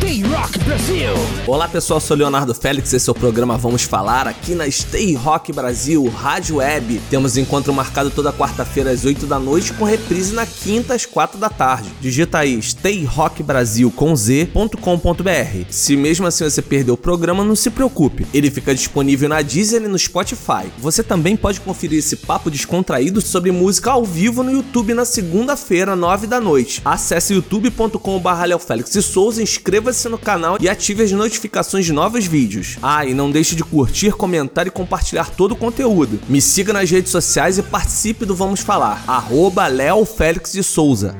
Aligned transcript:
Stay 0.00 0.22
Rock 0.22 0.58
Brasil! 0.60 1.10
Olá 1.46 1.68
pessoal, 1.68 2.00
sou 2.00 2.16
Leonardo 2.16 2.54
Félix, 2.54 2.90
esse 2.94 3.08
é 3.08 3.12
o 3.12 3.14
programa 3.14 3.58
Vamos 3.58 3.82
Falar 3.82 4.26
aqui 4.26 4.54
na 4.54 4.68
Stay 4.70 5.14
Rock 5.14 5.52
Brasil, 5.52 6.08
Rádio 6.08 6.56
Web. 6.56 7.02
Temos 7.10 7.36
encontro 7.36 7.70
marcado 7.74 8.08
toda 8.10 8.32
quarta-feira 8.32 8.90
às 8.92 9.04
8 9.04 9.26
da 9.26 9.38
noite 9.38 9.74
com 9.74 9.84
reprise 9.84 10.32
na 10.32 10.46
quinta 10.46 10.94
às 10.94 11.04
4 11.04 11.38
da 11.38 11.50
tarde. 11.50 11.90
Digita 12.00 12.38
aí 12.38 12.60
Stay 12.62 13.04
Rock 13.04 13.42
Brasil 13.42 13.90
com 13.90 14.16
z.com.br. 14.16 15.66
Se 15.68 15.94
mesmo 15.96 16.26
assim 16.26 16.44
você 16.44 16.62
perdeu 16.62 16.94
o 16.94 16.98
programa, 16.98 17.44
não 17.44 17.54
se 17.54 17.68
preocupe, 17.68 18.26
ele 18.32 18.50
fica 18.50 18.74
disponível 18.74 19.28
na 19.28 19.42
Deezer 19.42 19.82
e 19.82 19.88
no 19.88 19.98
Spotify. 19.98 20.66
Você 20.78 21.02
também 21.02 21.36
pode 21.36 21.60
conferir 21.60 21.98
esse 21.98 22.16
papo 22.16 22.50
descontraído 22.50 23.20
sobre 23.20 23.52
música 23.52 23.90
ao 23.90 24.04
vivo 24.04 24.42
no 24.42 24.50
YouTube 24.50 24.94
na 24.94 25.04
segunda-feira, 25.04 25.94
9 25.94 26.26
da 26.26 26.40
noite. 26.40 26.80
Acesse 26.86 27.34
youtube.com.br 27.34 28.58
Félix 28.66 28.94
e 28.94 29.02
Souza, 29.02 29.42
inscreva-se 29.90 30.08
no 30.08 30.18
canal 30.18 30.56
e 30.60 30.68
ative 30.68 31.02
as 31.02 31.12
notificações 31.12 31.84
de 31.84 31.92
novos 31.92 32.26
vídeos. 32.26 32.78
Ah, 32.82 33.04
e 33.04 33.12
não 33.12 33.30
deixe 33.30 33.54
de 33.54 33.64
curtir, 33.64 34.12
comentar 34.12 34.66
e 34.66 34.70
compartilhar 34.70 35.30
todo 35.30 35.52
o 35.52 35.56
conteúdo. 35.56 36.20
Me 36.28 36.40
siga 36.40 36.72
nas 36.72 36.90
redes 36.90 37.10
sociais 37.10 37.58
e 37.58 37.62
participe 37.62 38.24
do 38.24 38.34
Vamos 38.34 38.60
Falar. 38.60 39.02
Arroba 39.06 39.66
Léo 39.66 40.04
Félix 40.04 40.52
de 40.52 40.62
Souza. 40.62 41.14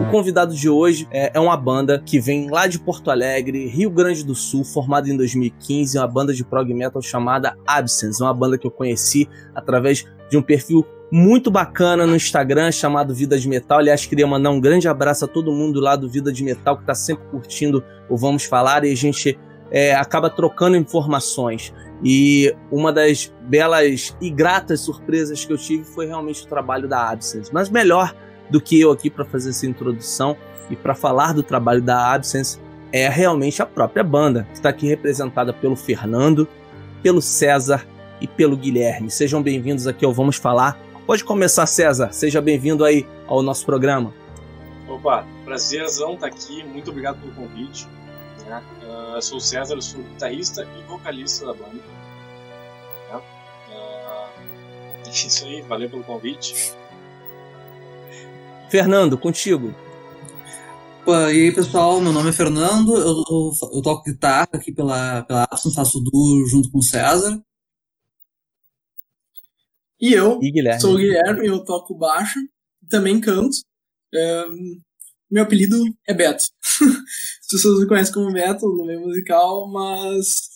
O 0.00 0.10
convidado 0.10 0.54
de 0.54 0.68
hoje 0.68 1.06
é, 1.10 1.32
é, 1.34 1.40
uma 1.40 1.56
banda 1.56 2.02
que 2.04 2.18
vem 2.18 2.50
lá 2.50 2.66
de 2.66 2.78
Porto 2.78 3.10
Alegre, 3.10 3.68
Rio 3.68 3.90
Grande 3.90 4.24
do 4.24 4.34
Sul, 4.34 4.64
formada 4.64 5.08
em 5.08 5.16
2015, 5.16 5.98
uma 5.98 6.08
banda 6.08 6.34
de 6.34 6.42
prog 6.42 6.72
metal 6.74 7.00
chamada 7.00 7.56
Absence, 7.66 8.20
uma 8.20 8.34
banda 8.34 8.58
que 8.58 8.66
eu 8.66 8.70
conheci 8.70 9.28
através 9.54 10.04
de 10.30 10.36
um 10.36 10.42
perfil 10.42 10.84
muito 11.10 11.50
bacana 11.50 12.06
no 12.06 12.14
Instagram 12.14 12.70
chamado 12.70 13.14
Vida 13.14 13.38
de 13.38 13.48
Metal. 13.48 13.78
Aliás, 13.78 14.06
queria 14.06 14.26
mandar 14.26 14.50
um 14.50 14.60
grande 14.60 14.86
abraço 14.86 15.24
a 15.24 15.28
todo 15.28 15.52
mundo 15.52 15.80
lá 15.80 15.96
do 15.96 16.08
Vida 16.08 16.32
de 16.32 16.44
Metal 16.44 16.76
que 16.76 16.82
está 16.82 16.94
sempre 16.94 17.24
curtindo 17.30 17.82
o 18.08 18.16
Vamos 18.16 18.44
Falar 18.44 18.84
e 18.84 18.92
a 18.92 18.96
gente 18.96 19.38
é, 19.70 19.94
acaba 19.94 20.30
trocando 20.30 20.76
informações. 20.76 21.74
E 22.02 22.54
uma 22.70 22.92
das 22.92 23.32
belas 23.42 24.16
e 24.20 24.30
gratas 24.30 24.80
surpresas 24.80 25.44
que 25.44 25.52
eu 25.52 25.58
tive 25.58 25.84
foi 25.84 26.06
realmente 26.06 26.44
o 26.44 26.46
trabalho 26.46 26.88
da 26.88 27.10
Absence. 27.10 27.50
Mas 27.52 27.68
melhor 27.68 28.14
do 28.48 28.60
que 28.60 28.80
eu 28.80 28.90
aqui 28.92 29.10
para 29.10 29.24
fazer 29.24 29.50
essa 29.50 29.66
introdução 29.66 30.36
e 30.70 30.76
para 30.76 30.94
falar 30.94 31.34
do 31.34 31.42
trabalho 31.42 31.82
da 31.82 32.12
Absence 32.12 32.58
é 32.92 33.08
realmente 33.08 33.60
a 33.62 33.66
própria 33.66 34.02
banda, 34.02 34.44
que 34.50 34.54
está 34.54 34.68
aqui 34.68 34.86
representada 34.86 35.52
pelo 35.52 35.76
Fernando, 35.76 36.48
pelo 37.02 37.20
César 37.20 37.86
e 38.20 38.26
pelo 38.26 38.56
Guilherme. 38.56 39.10
Sejam 39.10 39.42
bem-vindos 39.42 39.86
aqui 39.86 40.04
ao 40.04 40.12
Vamos 40.12 40.36
Falar 40.36 40.89
Pode 41.06 41.24
começar, 41.24 41.66
César. 41.66 42.12
Seja 42.12 42.40
bem-vindo 42.40 42.84
aí 42.84 43.06
ao 43.26 43.42
nosso 43.42 43.64
programa. 43.66 44.14
Opa, 44.88 45.26
prazerzão 45.44 46.14
estar 46.14 46.28
tá 46.28 46.34
aqui. 46.34 46.62
Muito 46.64 46.90
obrigado 46.90 47.20
pelo 47.20 47.32
convite. 47.32 47.86
Né? 48.46 48.62
Uh, 48.82 49.16
eu 49.16 49.22
sou 49.22 49.38
o 49.38 49.40
César, 49.40 49.74
eu 49.74 49.82
sou 49.82 50.00
guitarrista 50.02 50.66
e 50.78 50.82
vocalista 50.88 51.46
da 51.46 51.52
banda. 51.52 51.74
Né? 53.10 53.16
Uh, 53.16 55.06
é 55.06 55.10
isso 55.10 55.44
aí, 55.44 55.62
valeu 55.62 55.90
pelo 55.90 56.04
convite. 56.04 56.74
Fernando, 58.68 59.18
contigo. 59.18 59.74
Opa, 61.02 61.32
e 61.32 61.46
aí 61.46 61.52
pessoal, 61.52 62.00
meu 62.00 62.12
nome 62.12 62.30
é 62.30 62.32
Fernando, 62.32 62.94
eu, 62.94 63.24
eu, 63.28 63.52
eu 63.72 63.82
toco 63.82 64.04
guitarra 64.04 64.48
aqui 64.52 64.70
pela, 64.70 65.22
pela 65.22 65.44
Absence, 65.50 65.74
faço 65.74 65.98
duo 65.98 66.46
junto 66.46 66.70
com 66.70 66.78
o 66.78 66.82
César. 66.82 67.40
E 70.00 70.12
eu 70.12 70.40
e 70.42 70.80
sou 70.80 70.94
o 70.94 70.96
Guilherme, 70.96 71.46
eu 71.46 71.62
toco 71.64 71.94
baixo, 71.94 72.38
também 72.88 73.20
canto. 73.20 73.56
Meu 75.30 75.44
apelido 75.44 75.76
é 76.08 76.14
Beto. 76.14 76.44
As 77.40 77.48
pessoas 77.50 77.80
me 77.80 77.86
conhecem 77.86 78.14
como 78.14 78.32
Beto 78.32 78.66
no 78.66 78.86
meio 78.86 79.00
musical, 79.00 79.70
mas 79.70 80.48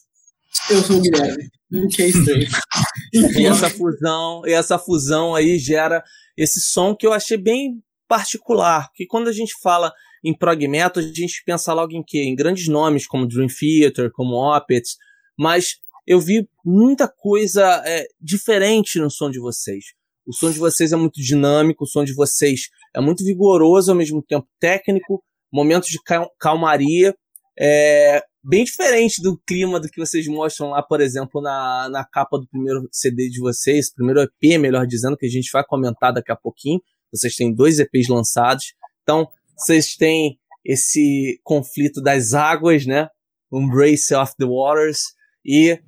eu 0.71 0.83
sou 0.83 0.99
o 0.99 1.00
Guilherme. 1.00 1.49
Que 1.94 2.03
é 2.03 2.09
estranho. 2.09 2.47
e 3.12 3.47
essa 3.47 3.69
fusão, 3.69 4.43
e 4.47 4.53
essa 4.53 4.78
fusão 4.78 5.34
aí 5.34 5.59
gera 5.59 6.03
esse 6.37 6.60
som 6.60 6.94
que 6.94 7.06
eu 7.06 7.12
achei 7.12 7.37
bem 7.37 7.83
particular, 8.09 8.88
porque 8.88 9.06
quando 9.06 9.28
a 9.28 9.33
gente 9.33 9.54
fala 9.62 9.93
em 10.22 10.37
prog 10.37 10.66
metal, 10.69 11.03
a 11.03 11.06
gente 11.06 11.43
pensa 11.44 11.72
logo 11.72 11.93
em 11.93 12.03
quê? 12.03 12.22
Em 12.22 12.34
grandes 12.34 12.69
nomes 12.69 13.06
como 13.06 13.27
Dream 13.27 13.49
Theater, 13.49 14.10
como 14.12 14.37
Opeth, 14.37 14.97
mas 15.38 15.77
eu 16.06 16.21
vi 16.21 16.49
muita 16.65 17.07
coisa 17.09 17.83
é, 17.85 18.07
diferente 18.21 18.99
no 18.99 19.11
som 19.11 19.31
de 19.31 19.39
vocês. 19.39 19.85
O 20.27 20.33
som 20.33 20.51
de 20.51 20.59
vocês 20.59 20.93
é 20.93 20.97
muito 20.97 21.21
dinâmico, 21.21 21.85
o 21.85 21.87
som 21.87 22.03
de 22.03 22.15
vocês 22.15 22.69
é 22.95 23.01
muito 23.01 23.23
vigoroso, 23.23 23.91
ao 23.91 23.97
mesmo 23.97 24.23
tempo 24.23 24.49
técnico, 24.59 25.23
momentos 25.53 25.91
de 25.91 25.99
calmaria, 26.39 27.15
é, 27.59 28.23
bem 28.43 28.65
diferente 28.65 29.23
do 29.23 29.39
clima 29.47 29.79
do 29.79 29.89
que 29.89 30.01
vocês 30.01 30.27
mostram 30.27 30.71
lá, 30.71 30.83
por 30.83 31.01
exemplo, 31.01 31.41
na, 31.41 31.89
na 31.91 32.05
capa 32.05 32.39
do 32.39 32.49
primeiro 32.49 32.89
CD 32.91 33.29
de 33.29 33.39
vocês, 33.39 33.93
primeiro 33.93 34.21
EP, 34.21 34.59
melhor 34.59 34.87
dizendo, 34.87 35.17
que 35.17 35.27
a 35.27 35.31
gente 35.31 35.51
vai 35.53 35.65
comentar 35.65 36.13
daqui 36.13 36.33
a 36.33 36.37
pouquinho. 36.37 36.81
Vocês 37.13 37.37
têm 37.37 37.55
dois 37.55 37.79
EPs 37.79 38.09
lançados, 38.09 38.75
então 39.03 39.29
vocês 39.57 39.95
têm 39.95 40.39
esse 40.65 41.39
conflito 41.45 42.03
das 42.03 42.35
águas, 42.35 42.87
né? 42.87 43.09
Embrace 43.53 44.15
of 44.15 44.35
the 44.37 44.47
Waters 44.47 45.01
e 45.45 45.79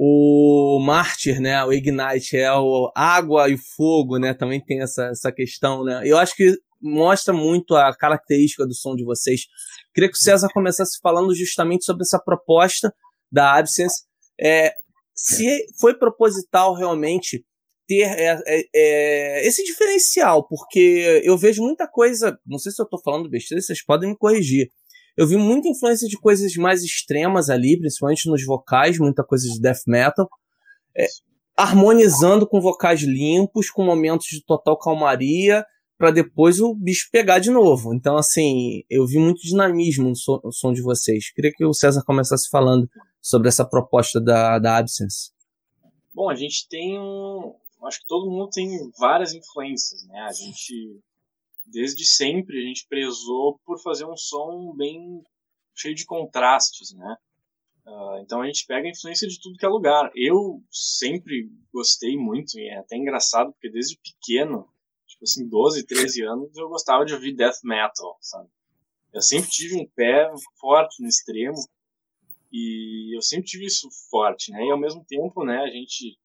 o 0.00 0.78
Mártir, 0.80 1.40
né, 1.40 1.64
o 1.64 1.72
Ignite 1.72 2.36
é 2.36 2.52
o 2.52 2.92
água 2.94 3.50
e 3.50 3.56
fogo, 3.56 4.16
né, 4.16 4.32
também 4.32 4.64
tem 4.64 4.80
essa, 4.80 5.06
essa 5.06 5.32
questão, 5.32 5.82
né. 5.82 6.02
Eu 6.04 6.16
acho 6.16 6.36
que 6.36 6.54
mostra 6.80 7.34
muito 7.34 7.74
a 7.74 7.92
característica 7.96 8.64
do 8.64 8.74
som 8.74 8.94
de 8.94 9.04
vocês. 9.04 9.40
Queria 9.92 10.08
que 10.08 10.16
o 10.16 10.20
César 10.20 10.48
começasse 10.54 11.00
falando 11.02 11.34
justamente 11.34 11.84
sobre 11.84 12.02
essa 12.02 12.22
proposta 12.24 12.94
da 13.32 13.56
Absence. 13.56 14.04
É, 14.40 14.72
se 15.12 15.66
foi 15.80 15.98
proposital 15.98 16.76
realmente 16.76 17.44
ter 17.88 18.04
é, 18.04 18.40
é, 18.46 18.62
é, 18.72 19.48
esse 19.48 19.64
diferencial, 19.64 20.46
porque 20.46 21.22
eu 21.24 21.36
vejo 21.36 21.60
muita 21.60 21.88
coisa, 21.88 22.38
não 22.46 22.58
sei 22.58 22.70
se 22.70 22.80
eu 22.80 22.84
estou 22.84 23.00
falando 23.02 23.28
besteira, 23.28 23.60
vocês 23.60 23.84
podem 23.84 24.10
me 24.10 24.16
corrigir, 24.16 24.70
eu 25.18 25.26
vi 25.26 25.36
muita 25.36 25.68
influência 25.68 26.06
de 26.06 26.16
coisas 26.16 26.54
mais 26.54 26.84
extremas 26.84 27.50
ali, 27.50 27.76
principalmente 27.76 28.30
nos 28.30 28.44
vocais, 28.46 29.00
muita 29.00 29.24
coisa 29.24 29.48
de 29.48 29.60
death 29.60 29.82
metal. 29.84 30.28
É, 30.96 31.06
harmonizando 31.56 32.46
com 32.46 32.60
vocais 32.60 33.00
limpos, 33.00 33.68
com 33.68 33.84
momentos 33.84 34.28
de 34.28 34.44
total 34.44 34.78
calmaria, 34.78 35.66
para 35.98 36.12
depois 36.12 36.60
o 36.60 36.72
bicho 36.72 37.08
pegar 37.10 37.40
de 37.40 37.50
novo. 37.50 37.92
Então, 37.92 38.16
assim, 38.16 38.84
eu 38.88 39.04
vi 39.08 39.18
muito 39.18 39.42
dinamismo 39.42 40.08
no 40.08 40.14
som, 40.14 40.40
no 40.44 40.52
som, 40.52 40.72
de 40.72 40.80
vocês. 40.80 41.32
Queria 41.32 41.50
que 41.52 41.64
o 41.64 41.74
César 41.74 42.04
começasse 42.06 42.48
falando 42.48 42.88
sobre 43.20 43.48
essa 43.48 43.68
proposta 43.68 44.20
da, 44.20 44.60
da 44.60 44.76
Absence. 44.76 45.32
Bom, 46.14 46.30
a 46.30 46.36
gente 46.36 46.68
tem 46.68 46.96
um. 46.96 47.56
Acho 47.82 47.98
que 48.02 48.06
todo 48.06 48.30
mundo 48.30 48.50
tem 48.50 48.70
várias 48.96 49.34
influências, 49.34 50.06
né? 50.06 50.20
A 50.20 50.32
gente 50.32 51.00
desde 51.70 52.04
sempre 52.04 52.58
a 52.58 52.66
gente 52.66 52.86
prezou 52.88 53.58
por 53.64 53.80
fazer 53.80 54.04
um 54.04 54.16
som 54.16 54.74
bem 54.76 55.22
cheio 55.74 55.94
de 55.94 56.04
contrastes, 56.04 56.92
né? 56.92 57.16
Uh, 57.86 58.18
então 58.20 58.42
a 58.42 58.46
gente 58.46 58.66
pega 58.66 58.86
a 58.86 58.90
influência 58.90 59.26
de 59.26 59.40
tudo 59.40 59.56
que 59.56 59.64
é 59.64 59.68
lugar. 59.68 60.10
Eu 60.14 60.62
sempre 60.70 61.50
gostei 61.72 62.16
muito, 62.16 62.58
e 62.58 62.68
é 62.68 62.78
até 62.78 62.96
engraçado, 62.96 63.52
porque 63.52 63.70
desde 63.70 63.98
pequeno, 63.98 64.68
tipo 65.06 65.24
assim, 65.24 65.48
12, 65.48 65.86
13 65.86 66.22
anos, 66.22 66.56
eu 66.56 66.68
gostava 66.68 67.04
de 67.04 67.14
ouvir 67.14 67.34
death 67.34 67.60
metal, 67.64 68.18
sabe? 68.20 68.48
Eu 69.12 69.22
sempre 69.22 69.48
tive 69.50 69.76
um 69.76 69.88
pé 69.88 70.30
forte 70.60 71.02
no 71.02 71.08
extremo, 71.08 71.56
e 72.52 73.16
eu 73.16 73.22
sempre 73.22 73.46
tive 73.46 73.66
isso 73.66 73.88
forte, 74.10 74.50
né? 74.50 74.64
E 74.64 74.70
ao 74.70 74.78
mesmo 74.78 75.04
tempo, 75.04 75.44
né, 75.44 75.58
a 75.58 75.68
gente 75.68 76.18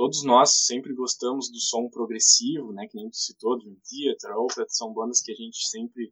todos 0.00 0.24
nós 0.24 0.64
sempre 0.64 0.94
gostamos 0.94 1.50
do 1.50 1.60
som 1.60 1.86
progressivo, 1.90 2.72
né, 2.72 2.86
que 2.88 2.96
nem 2.96 3.10
tu 3.10 3.18
citou, 3.18 3.58
Dream 3.58 3.76
Theater, 3.84 4.34
Opeth, 4.34 4.70
são 4.70 4.94
bandas 4.94 5.20
que 5.20 5.30
a 5.30 5.34
gente 5.34 5.68
sempre 5.68 6.10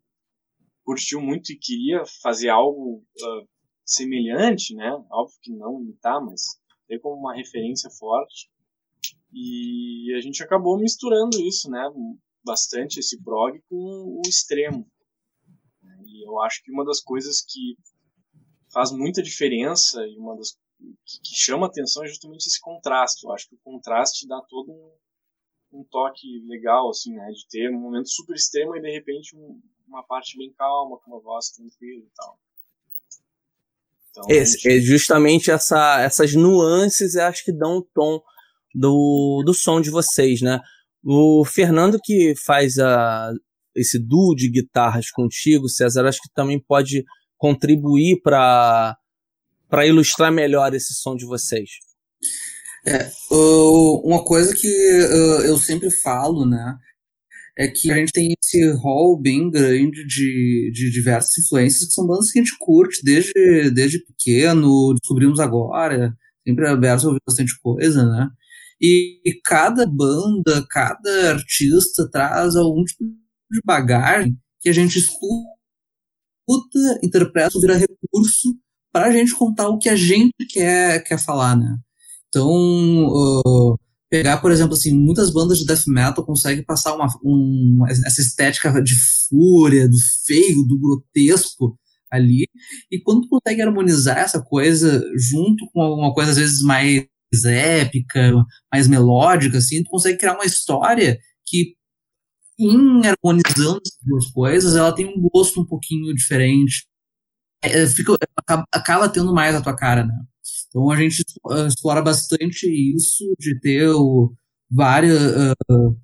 curtiu 0.85 1.23
muito 1.23 1.51
e 1.51 1.59
queria 1.59 2.05
fazer 2.21 2.51
algo 2.51 2.99
uh, 2.99 3.49
semelhante, 3.87 4.75
né, 4.75 4.91
óbvio 5.11 5.39
que 5.41 5.51
não 5.57 5.81
imitar, 5.81 6.23
mas 6.23 6.61
ter 6.87 6.99
como 6.99 7.17
uma 7.17 7.35
referência 7.35 7.89
forte. 7.89 8.51
E 9.33 10.15
a 10.15 10.21
gente 10.21 10.43
acabou 10.43 10.79
misturando 10.79 11.41
isso, 11.41 11.71
né, 11.71 11.83
bastante 12.45 13.01
esse 13.01 13.19
prog 13.23 13.59
com 13.71 14.21
o 14.21 14.21
extremo. 14.29 14.87
E 16.05 16.29
eu 16.29 16.39
acho 16.43 16.63
que 16.63 16.71
uma 16.71 16.85
das 16.85 17.01
coisas 17.01 17.41
que 17.41 17.75
faz 18.71 18.93
muita 18.93 19.23
diferença 19.23 20.07
e 20.07 20.19
uma 20.19 20.37
das 20.37 20.59
que, 20.79 21.35
chama 21.35 21.67
atenção 21.67 22.05
é 22.05 22.09
justamente 22.09 22.47
esse 22.47 22.61
contraste. 22.61 23.25
Eu 23.25 23.33
acho 23.33 23.49
que 23.49 23.55
o 23.55 23.61
contraste 23.65 24.27
dá 24.27 24.41
todo 24.49 24.73
um, 24.73 25.81
um 25.81 25.85
toque 25.85 26.27
legal, 26.47 26.91
assim, 26.91 27.15
né? 27.15 27.27
De 27.31 27.47
ter 27.49 27.71
um 27.71 27.81
momento 27.81 28.09
super 28.09 28.35
extremo 28.35 28.77
e 28.77 28.81
de 28.81 28.91
repente 28.91 29.37
um, 29.37 29.61
uma 29.87 30.03
parte 30.03 30.37
bem 30.37 30.53
calma, 30.53 30.99
com 30.99 31.11
uma 31.11 31.21
voz 31.21 31.51
tranquila 31.51 32.05
e 32.05 32.11
tal. 32.15 32.39
Então, 34.11 34.25
é, 34.31 34.45
gente... 34.45 34.69
é 34.69 34.81
justamente 34.81 35.51
essa, 35.51 36.01
essas 36.01 36.35
nuances, 36.35 37.15
eu 37.15 37.25
acho 37.25 37.45
que 37.45 37.53
dão 37.53 37.79
o 37.79 37.83
tom 37.95 38.21
do, 38.75 39.43
do 39.45 39.55
som 39.55 39.81
de 39.81 39.91
vocês, 39.91 40.41
né? 40.41 40.61
O 41.05 41.45
Fernando 41.45 41.99
que 42.03 42.35
faz 42.45 42.79
a, 42.79 43.33
esse 43.75 43.99
duo 43.99 44.35
de 44.35 44.51
guitarras 44.51 45.11
contigo, 45.11 45.69
César, 45.69 46.07
acho 46.07 46.21
que 46.21 46.33
também 46.35 46.61
pode 46.61 47.05
contribuir 47.37 48.21
para 48.23 48.97
para 49.69 49.87
ilustrar 49.87 50.33
melhor 50.33 50.75
esse 50.75 50.95
som 50.95 51.15
de 51.15 51.27
vocês. 51.27 51.69
É, 52.87 53.11
uma 54.03 54.25
coisa 54.25 54.55
que 54.55 54.67
eu 54.67 55.59
sempre 55.59 55.91
falo, 55.91 56.47
né, 56.49 56.77
é 57.59 57.69
que 57.69 57.91
a 57.91 57.97
gente 57.97 58.13
tem 58.13 58.35
esse 58.41 58.71
hall 58.83 59.21
bem 59.21 59.51
grande 59.51 60.07
de, 60.07 60.71
de 60.73 60.91
diversas 60.91 61.37
influências, 61.39 61.89
que 61.89 61.93
são 61.93 62.07
bandas 62.07 62.31
que 62.31 62.39
a 62.39 62.43
gente 62.43 62.57
curte 62.59 63.03
desde, 63.03 63.71
desde 63.73 63.99
pequeno, 64.05 64.95
descobrimos 64.95 65.41
agora, 65.41 66.15
sempre 66.47 66.69
aberto 66.69 67.05
a 67.05 67.09
ouvir 67.09 67.21
bastante 67.27 67.53
coisa, 67.61 68.07
né, 68.07 68.29
e, 68.81 69.21
e 69.25 69.41
cada 69.45 69.85
banda, 69.85 70.65
cada 70.71 71.33
artista 71.33 72.09
traz 72.11 72.55
algum 72.55 72.85
tipo 72.85 73.05
de 73.51 73.61
bagagem 73.65 74.39
que 74.61 74.69
a 74.69 74.73
gente 74.73 74.99
escuta, 74.99 75.49
interpreta, 77.03 77.59
vira 77.61 77.75
recurso 77.75 78.57
para 78.99 79.07
a 79.07 79.13
gente 79.13 79.33
contar 79.33 79.69
o 79.69 79.79
que 79.79 79.89
a 79.89 79.95
gente 79.95 80.45
quer, 80.51 81.05
quer 81.05 81.19
falar, 81.19 81.57
né? 81.57 81.77
Então, 82.29 82.49
uh, 82.49 83.79
pegar, 84.11 84.39
por 84.39 84.51
exemplo, 84.51 84.75
assim, 84.75 84.93
muitas 84.93 85.33
bandas 85.33 85.59
de 85.59 85.67
death 85.67 85.87
metal 85.87 86.27
conseguem 86.27 86.65
passar 86.65 86.97
uma, 86.97 87.07
um, 87.25 87.85
essa 87.89 88.21
estética 88.21 88.83
de 88.83 88.95
fúria, 89.29 89.89
do 89.89 89.97
feio, 90.27 90.65
do 90.65 90.81
grotesco 90.81 91.79
ali, 92.11 92.49
e 92.91 93.01
quando 93.01 93.23
tu 93.23 93.29
consegue 93.29 93.63
harmonizar 93.63 94.19
essa 94.19 94.43
coisa 94.43 95.01
junto 95.17 95.65
com 95.73 95.81
alguma 95.81 96.13
coisa 96.13 96.33
às 96.33 96.39
vezes 96.39 96.61
mais 96.63 97.07
épica, 97.47 98.33
mais 98.73 98.89
melódica, 98.89 99.59
assim, 99.59 99.85
tu 99.85 99.91
consegue 99.91 100.19
criar 100.19 100.35
uma 100.35 100.47
história 100.47 101.19
que 101.47 101.77
em 102.59 103.03
harmonizando 103.07 103.81
as 103.87 103.99
duas 104.05 104.27
coisas, 104.33 104.75
ela 104.75 104.93
tem 104.93 105.07
um 105.07 105.21
gosto 105.33 105.61
um 105.61 105.65
pouquinho 105.65 106.13
diferente. 106.13 106.88
É, 107.63 107.87
fica, 107.87 108.17
acaba, 108.37 108.65
acaba, 108.73 109.09
tendo 109.09 109.35
mais 109.35 109.55
a 109.55 109.61
tua 109.61 109.75
cara, 109.75 110.05
né? 110.05 110.15
Então 110.69 110.91
a 110.91 110.97
gente 110.97 111.25
explora 111.67 112.03
bastante 112.03 112.67
isso 112.67 113.25
de 113.39 113.59
ter 113.61 113.89
o, 113.89 114.33
várias 114.71 115.19
uh, 115.21 115.97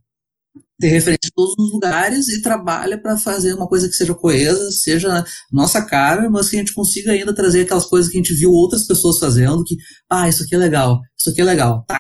ter 0.79 0.89
referência 0.89 1.29
em 1.29 1.35
todos 1.35 1.55
os 1.59 1.73
lugares 1.73 2.29
e 2.29 2.43
trabalha 2.43 3.01
para 3.01 3.17
fazer 3.17 3.55
uma 3.55 3.69
coisa 3.69 3.89
que 3.89 3.95
seja 3.95 4.15
coesa, 4.15 4.71
seja 4.73 5.25
nossa 5.53 5.83
cara, 5.85 6.29
mas 6.29 6.49
que 6.49 6.57
a 6.57 6.59
gente 6.59 6.75
consiga 6.75 7.13
ainda 7.13 7.35
trazer 7.35 7.63
aquelas 7.63 7.87
coisas 7.87 8.11
que 8.11 8.19
a 8.19 8.23
gente 8.23 8.35
viu 8.35 8.51
outras 8.51 8.87
pessoas 8.87 9.19
fazendo, 9.19 9.65
que, 9.65 9.77
ah, 10.11 10.29
isso 10.29 10.43
aqui 10.43 10.55
é 10.55 10.59
legal, 10.59 11.01
isso 11.19 11.31
aqui 11.31 11.41
é 11.41 11.45
legal, 11.45 11.85
tá. 11.87 11.99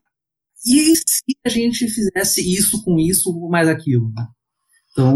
E 0.66 0.96
se 0.96 1.36
a 1.44 1.48
gente 1.48 1.88
fizesse 1.88 2.40
isso 2.40 2.82
com 2.82 2.98
isso, 2.98 3.32
mais 3.48 3.68
aquilo, 3.68 4.10
né? 4.14 4.26
Então, 4.90 5.14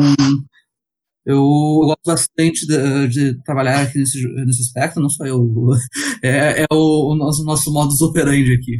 eu 1.28 1.42
gosto 1.84 2.00
bastante 2.06 2.66
de, 2.66 3.08
de, 3.08 3.42
trabalhar 3.42 3.82
aqui 3.82 3.98
nesse, 3.98 4.26
nesse 4.46 4.62
aspecto, 4.62 4.98
não 4.98 5.10
só 5.10 5.26
eu. 5.26 5.44
É, 6.24 6.62
é 6.62 6.66
o, 6.72 7.12
o, 7.12 7.14
nosso, 7.14 7.44
nosso 7.44 7.70
modus 7.70 8.00
operandi 8.00 8.54
aqui. 8.54 8.76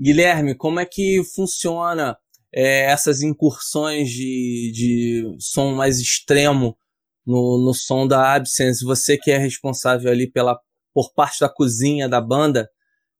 Guilherme, 0.00 0.54
como 0.54 0.78
é 0.78 0.86
que 0.86 1.22
funciona 1.34 2.16
é, 2.54 2.84
essas 2.84 3.20
incursões 3.20 4.08
de, 4.10 4.72
de 4.72 5.36
som 5.40 5.74
mais 5.74 5.98
extremo 5.98 6.78
no, 7.26 7.58
no 7.58 7.74
som 7.74 8.06
da 8.06 8.34
Absence? 8.34 8.84
Você 8.84 9.18
que 9.18 9.32
é 9.32 9.38
responsável 9.38 10.10
ali 10.10 10.30
pela, 10.30 10.56
por 10.94 11.12
parte 11.12 11.40
da 11.40 11.48
cozinha 11.48 12.08
da 12.08 12.20
banda, 12.20 12.70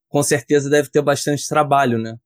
com 0.09 0.23
certeza 0.23 0.71
deve 0.71 0.89
ter 0.89 1.03
bastante 1.03 1.47
trabalho, 1.49 1.99
né? 1.99 2.17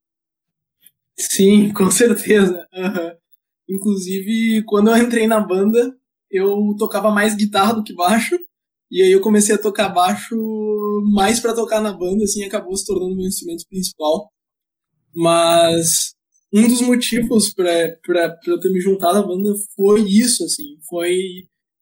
Sim, 1.19 1.73
com 1.73 1.91
certeza. 1.91 2.67
Uhum. 2.75 3.24
Inclusive, 3.69 4.63
quando 4.65 4.91
eu 4.91 4.97
entrei 4.97 5.27
na 5.27 5.41
banda, 5.41 5.97
eu 6.31 6.75
tocava 6.79 7.11
mais 7.11 7.35
guitarra 7.35 7.75
do 7.75 7.85
que 7.85 7.95
baixo. 7.95 8.39
E 8.91 9.03
aí 9.03 9.11
eu 9.11 9.21
comecei 9.21 9.55
a 9.55 9.61
tocar 9.61 9.89
baixo 9.89 10.37
mais 11.13 11.41
para 11.41 11.55
tocar 11.55 11.81
na 11.81 11.93
banda, 11.93 12.25
assim, 12.25 12.45
acabou 12.45 12.77
se 12.77 12.87
tornando 12.87 13.17
meu 13.17 13.27
instrumento 13.27 13.65
principal. 13.69 14.31
Mas 15.15 16.15
um 16.53 16.69
dos 16.69 16.81
motivos 16.81 17.53
para 17.53 18.39
eu 18.47 18.61
ter 18.61 18.71
me 18.71 18.81
juntado 18.81 19.19
à 19.19 19.23
banda 19.27 19.53
foi 19.75 20.03
isso, 20.03 20.45
assim, 20.45 20.77
foi 20.89 21.17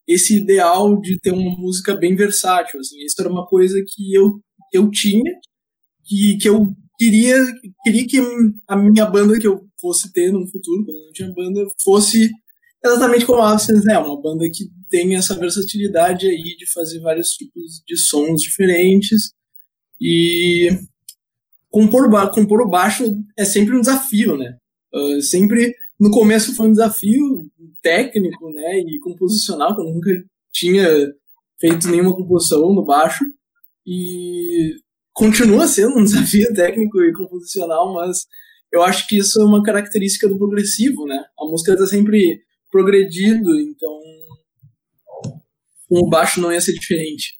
esse 0.08 0.38
ideal 0.38 1.00
de 1.00 1.19
ter 1.19 1.32
uma 1.32 1.56
música 1.58 1.94
bem 1.94 2.17
versátil, 2.17 2.81
assim. 2.81 2.96
Isso 3.05 3.17
era 3.20 3.31
uma 3.31 3.46
coisa 3.46 3.82
que 3.87 4.14
eu, 4.14 4.40
eu 4.73 4.90
tinha, 4.90 5.31
que, 6.05 6.38
que 6.38 6.49
eu 6.49 6.75
queria, 6.99 7.37
queria 7.82 8.06
que 8.06 8.19
a 8.69 8.76
minha 8.76 9.06
banda 9.06 9.38
que 9.38 9.46
eu 9.46 9.61
fosse 9.82 10.12
ter 10.12 10.32
no 10.32 10.46
futuro, 10.46 10.84
quando 10.84 11.05
não 11.05 11.12
tinha 11.12 11.32
banda, 11.34 11.67
fosse 11.82 12.31
exatamente 12.84 13.26
como 13.26 13.43
a 13.43 13.52
Absence 13.52 13.90
é, 13.90 13.99
uma 13.99 14.20
banda 14.20 14.49
que 14.49 14.64
tem 14.88 15.14
essa 15.14 15.34
versatilidade 15.34 16.26
aí 16.26 16.56
de 16.56 16.70
fazer 16.73 17.00
vários 17.00 17.31
tipos 17.31 17.82
de 17.87 17.96
sons 17.96 18.40
diferentes 18.40 19.32
e 20.00 20.69
compor, 21.70 22.08
compor 22.31 22.62
o 22.62 22.69
baixo 22.69 23.05
é 23.37 23.44
sempre 23.44 23.76
um 23.76 23.81
desafio, 23.81 24.37
né? 24.37 24.56
Uh, 24.94 25.20
sempre 25.23 25.75
no 25.99 26.11
começo 26.11 26.55
foi 26.55 26.67
um 26.69 26.73
desafio 26.73 27.50
técnico, 27.81 28.50
né, 28.50 28.81
e 28.81 28.99
composicional, 29.00 29.75
que 29.75 29.81
eu 29.81 29.87
nunca 29.87 30.11
tinha 30.52 30.87
feito 31.61 31.88
nenhuma 31.88 32.14
composição 32.14 32.73
no 32.75 32.84
baixo 32.84 33.25
e 33.87 34.75
continua 35.12 35.67
sendo 35.67 35.96
um 35.99 36.02
desafio 36.05 36.52
técnico 36.55 37.00
e 37.00 37.12
composicional, 37.12 37.94
mas 37.94 38.26
eu 38.72 38.82
acho 38.82 39.06
que 39.06 39.19
isso 39.19 39.40
é 39.40 39.44
uma 39.44 39.62
característica 39.62 40.28
do 40.28 40.38
progressivo, 40.38 41.04
né? 41.06 41.22
A 41.38 41.44
música 41.44 41.72
está 41.72 41.86
sempre 41.86 42.42
progredindo, 42.70 43.54
então 43.60 44.00
o 45.90 46.08
baixo 46.08 46.40
não 46.40 46.50
ia 46.50 46.60
ser 46.60 46.72
diferente. 46.72 47.38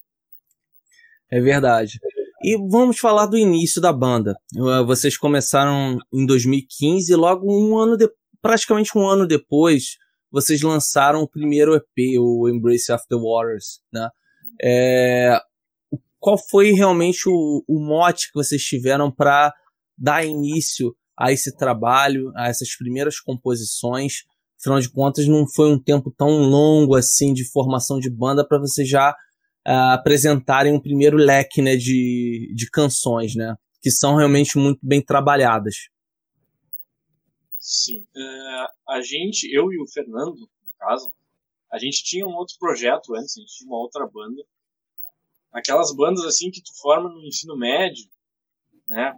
É 1.31 1.40
verdade. 1.40 1.99
E 2.44 2.58
vamos 2.69 2.99
falar 2.99 3.26
do 3.26 3.38
início 3.38 3.81
da 3.81 3.93
banda. 3.93 4.37
Vocês 4.87 5.17
começaram 5.17 5.96
em 6.12 6.26
2015 6.26 7.11
e 7.11 7.17
logo 7.17 7.46
um 7.50 7.79
ano 7.79 7.96
de, 7.96 8.11
praticamente 8.43 8.90
um 8.99 9.08
ano 9.08 9.26
depois, 9.26 9.96
vocês 10.31 10.61
lançaram 10.61 11.23
o 11.23 11.29
primeiro 11.29 11.75
EP, 11.75 12.19
o 12.19 12.48
Embrace 12.48 12.89
the 13.08 13.17
Waters, 13.17 13.81
né? 13.93 14.08
É, 14.62 15.41
qual 16.19 16.36
foi 16.36 16.72
realmente 16.72 17.29
o, 17.29 17.65
o 17.67 17.81
mote 17.81 18.27
que 18.29 18.34
vocês 18.34 18.62
tiveram 18.62 19.10
para 19.10 19.55
dar 19.96 20.24
início 20.24 20.94
a 21.19 21.33
esse 21.33 21.57
trabalho, 21.57 22.33
a 22.37 22.49
essas 22.49 22.75
primeiras 22.77 23.21
composições. 23.21 24.25
Afinal 24.61 24.81
de 24.81 24.91
contas, 24.91 25.27
não 25.27 25.47
foi 25.47 25.73
um 25.73 25.79
tempo 25.79 26.13
tão 26.17 26.29
longo 26.29 26.95
assim 26.95 27.33
de 27.33 27.45
formação 27.51 27.99
de 27.99 28.11
banda 28.11 28.47
para 28.47 28.59
vocês 28.59 28.89
já 28.89 29.11
uh, 29.67 29.93
apresentarem 29.93 30.73
um 30.73 30.81
primeiro 30.81 31.17
leque 31.17 31.61
né, 31.61 31.77
de, 31.77 32.53
de 32.55 32.71
canções, 32.71 33.35
né? 33.35 33.57
Que 33.81 33.91
são 33.91 34.15
realmente 34.15 34.57
muito 34.59 34.79
bem 34.83 35.03
trabalhadas. 35.03 35.75
Sim. 37.59 38.01
Uh, 38.17 38.93
a 38.93 39.01
gente, 39.01 39.45
eu 39.53 39.73
e 39.73 39.81
o 39.81 39.87
Fernando, 39.87 40.37
no 40.37 40.49
caso, 40.79 41.13
a 41.73 41.79
gente 41.79 42.03
tinha 42.05 42.27
um 42.27 42.35
outro 42.35 42.57
projeto 42.59 43.15
antes, 43.15 43.37
a 43.37 43.41
gente 43.41 43.57
tinha 43.57 43.69
uma 43.69 43.79
outra 43.79 44.07
banda. 44.07 44.43
Aquelas 45.53 45.95
bandas 45.95 46.25
assim 46.25 46.51
que 46.51 46.63
tu 46.63 46.73
forma 46.81 47.09
no 47.09 47.25
ensino 47.25 47.57
médio, 47.57 48.05
né? 48.89 49.13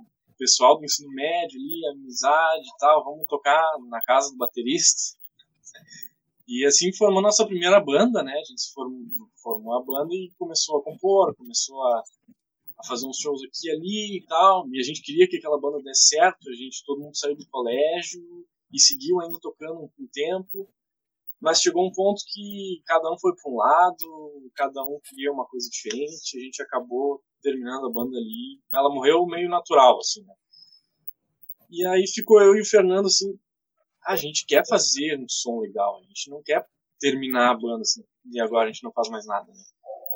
Pessoal 0.44 0.78
do 0.78 0.84
ensino 0.84 1.10
médio 1.10 1.58
ali, 1.58 1.86
amizade 1.86 2.66
e 2.66 2.78
tal, 2.78 3.02
vamos 3.02 3.26
tocar 3.28 3.62
na 3.88 4.00
casa 4.02 4.30
do 4.30 4.36
baterista. 4.36 5.16
E 6.46 6.66
assim 6.66 6.92
formou 6.92 7.22
nossa 7.22 7.46
primeira 7.46 7.80
banda, 7.80 8.22
né? 8.22 8.32
A 8.32 8.44
gente 8.44 8.70
formou, 8.74 9.30
formou 9.42 9.74
a 9.74 9.82
banda 9.82 10.14
e 10.14 10.30
começou 10.38 10.76
a 10.76 10.84
compor, 10.84 11.34
começou 11.34 11.82
a, 11.82 12.02
a, 12.78 12.86
fazer 12.86 13.06
uns 13.06 13.16
shows 13.16 13.40
aqui 13.42 13.68
e 13.68 13.70
ali 13.70 14.18
e 14.18 14.26
tal. 14.26 14.68
E 14.68 14.78
a 14.78 14.82
gente 14.82 15.00
queria 15.00 15.26
que 15.26 15.38
aquela 15.38 15.58
banda 15.58 15.82
desse 15.82 16.08
certo, 16.08 16.50
a 16.50 16.52
gente, 16.52 16.84
todo 16.84 17.00
mundo 17.00 17.16
saiu 17.16 17.36
do 17.36 17.48
colégio 17.48 18.20
e 18.70 18.78
seguiu 18.78 19.22
ainda 19.22 19.38
tocando 19.40 19.90
um 19.98 20.08
tempo. 20.12 20.68
Mas 21.40 21.60
chegou 21.62 21.86
um 21.86 21.92
ponto 21.92 22.22
que 22.30 22.82
cada 22.84 23.10
um 23.10 23.18
foi 23.18 23.32
para 23.34 23.50
um 23.50 23.56
lado, 23.56 24.50
cada 24.54 24.84
um 24.84 25.00
queria 25.08 25.32
uma 25.32 25.46
coisa 25.46 25.68
diferente, 25.70 26.36
a 26.36 26.40
gente 26.40 26.62
acabou 26.62 27.22
terminando 27.44 27.86
a 27.86 27.92
banda 27.92 28.16
ali. 28.16 28.58
Ela 28.72 28.88
morreu 28.88 29.26
meio 29.26 29.48
natural, 29.48 29.98
assim, 29.98 30.24
né? 30.24 30.34
E 31.70 31.84
aí 31.86 32.06
ficou 32.06 32.40
eu 32.40 32.56
e 32.56 32.62
o 32.62 32.66
Fernando, 32.66 33.06
assim, 33.06 33.38
a 34.06 34.16
gente 34.16 34.46
quer 34.46 34.66
fazer 34.66 35.18
um 35.18 35.28
som 35.28 35.60
legal, 35.60 35.98
a 35.98 36.02
gente 36.08 36.30
não 36.30 36.42
quer 36.42 36.66
terminar 36.98 37.50
a 37.50 37.58
banda, 37.58 37.82
assim, 37.82 38.02
e 38.32 38.40
agora 38.40 38.68
a 38.68 38.72
gente 38.72 38.82
não 38.82 38.92
faz 38.92 39.08
mais 39.10 39.26
nada, 39.26 39.46
né? 39.46 39.62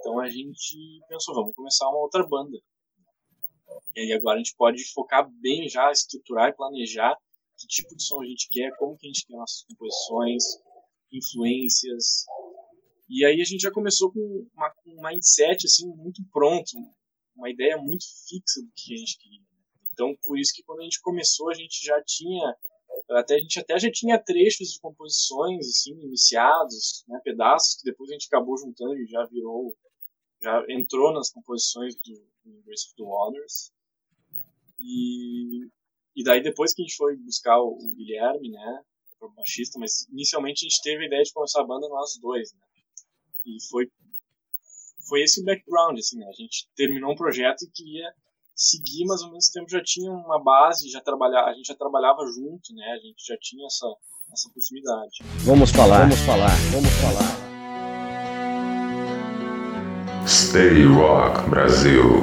Então 0.00 0.18
a 0.20 0.28
gente 0.30 0.76
pensou, 1.08 1.34
vamos 1.34 1.54
começar 1.54 1.88
uma 1.88 1.98
outra 1.98 2.26
banda. 2.26 2.56
E 3.94 4.00
aí 4.00 4.12
agora 4.12 4.36
a 4.36 4.38
gente 4.38 4.54
pode 4.56 4.82
focar 4.92 5.28
bem 5.40 5.68
já, 5.68 5.90
estruturar 5.90 6.48
e 6.48 6.56
planejar 6.56 7.16
que 7.58 7.66
tipo 7.66 7.94
de 7.94 8.04
som 8.04 8.22
a 8.22 8.24
gente 8.24 8.48
quer, 8.50 8.70
como 8.78 8.96
que 8.96 9.06
a 9.06 9.08
gente 9.08 9.26
quer 9.26 9.36
nossas 9.36 9.64
composições, 9.64 10.44
influências. 11.12 12.24
E 13.08 13.24
aí 13.24 13.40
a 13.40 13.44
gente 13.44 13.60
já 13.60 13.70
começou 13.70 14.12
com 14.12 14.46
uma, 14.54 14.72
um 14.86 15.02
mindset 15.02 15.66
assim 15.66 15.88
muito 15.88 16.22
pronto, 16.32 16.70
uma 17.38 17.50
ideia 17.50 17.78
muito 17.78 18.04
fixa 18.28 18.60
do 18.60 18.70
que 18.74 18.94
a 18.94 18.96
gente 18.96 19.18
queria. 19.18 19.40
Então, 19.92 20.14
por 20.22 20.38
isso 20.38 20.52
que 20.54 20.62
quando 20.62 20.80
a 20.80 20.84
gente 20.84 21.00
começou, 21.00 21.50
a 21.50 21.54
gente 21.54 21.84
já 21.84 22.02
tinha 22.04 22.56
até 23.10 23.36
a 23.36 23.38
gente 23.38 23.58
até 23.60 23.78
já 23.78 23.90
tinha 23.90 24.18
trechos 24.18 24.72
de 24.72 24.80
composições 24.80 25.66
assim 25.66 25.92
iniciados, 26.02 27.04
né, 27.08 27.20
pedaços 27.22 27.76
que 27.76 27.84
depois 27.84 28.10
a 28.10 28.12
gente 28.14 28.26
acabou 28.26 28.56
juntando 28.58 28.96
e 28.98 29.06
já 29.06 29.24
virou 29.26 29.76
já 30.42 30.64
entrou 30.68 31.12
nas 31.12 31.30
composições 31.30 31.94
do, 31.96 32.14
do 32.44 32.58
of 32.58 32.94
the 32.96 33.04
Waters. 33.04 33.72
E 34.80 35.68
e 36.16 36.24
daí 36.24 36.42
depois 36.42 36.74
que 36.74 36.82
a 36.82 36.84
gente 36.84 36.96
foi 36.96 37.16
buscar 37.16 37.60
o, 37.60 37.70
o 37.70 37.94
Guilherme, 37.94 38.50
né, 38.50 38.82
o 39.20 39.28
baixista, 39.30 39.78
mas 39.78 40.08
inicialmente 40.10 40.64
a 40.64 40.68
gente 40.68 40.82
teve 40.82 41.04
a 41.04 41.06
ideia 41.06 41.22
de 41.22 41.32
começar 41.32 41.60
a 41.60 41.66
banda 41.66 41.88
nós 41.88 42.18
dois, 42.20 42.52
né? 42.52 42.60
E 43.46 43.56
foi 43.70 43.90
foi 45.08 45.22
esse 45.22 45.40
o 45.40 45.44
background, 45.44 45.98
assim, 45.98 46.18
né? 46.18 46.26
A 46.28 46.32
gente 46.32 46.68
terminou 46.76 47.12
um 47.12 47.16
projeto 47.16 47.62
e 47.62 47.70
queria 47.70 48.12
seguir, 48.54 49.04
mas 49.06 49.22
ao 49.22 49.32
mesmo 49.32 49.52
tempo 49.52 49.70
já 49.70 49.82
tinha 49.82 50.10
uma 50.10 50.42
base, 50.42 50.90
já 50.90 51.00
trabalhar, 51.00 51.44
a 51.46 51.54
gente 51.54 51.66
já 51.66 51.74
trabalhava 51.74 52.26
junto, 52.26 52.74
né? 52.74 52.84
A 52.92 52.98
gente 52.98 53.24
já 53.26 53.36
tinha 53.40 53.66
essa 53.66 53.86
essa 54.32 54.50
proximidade. 54.50 55.18
Vamos 55.44 55.70
falar, 55.70 56.00
vamos 56.00 56.20
falar, 56.20 56.54
vamos 56.70 56.90
falar. 57.00 57.48
Stay 60.26 60.84
Rock 60.84 61.48
Brasil. 61.48 62.22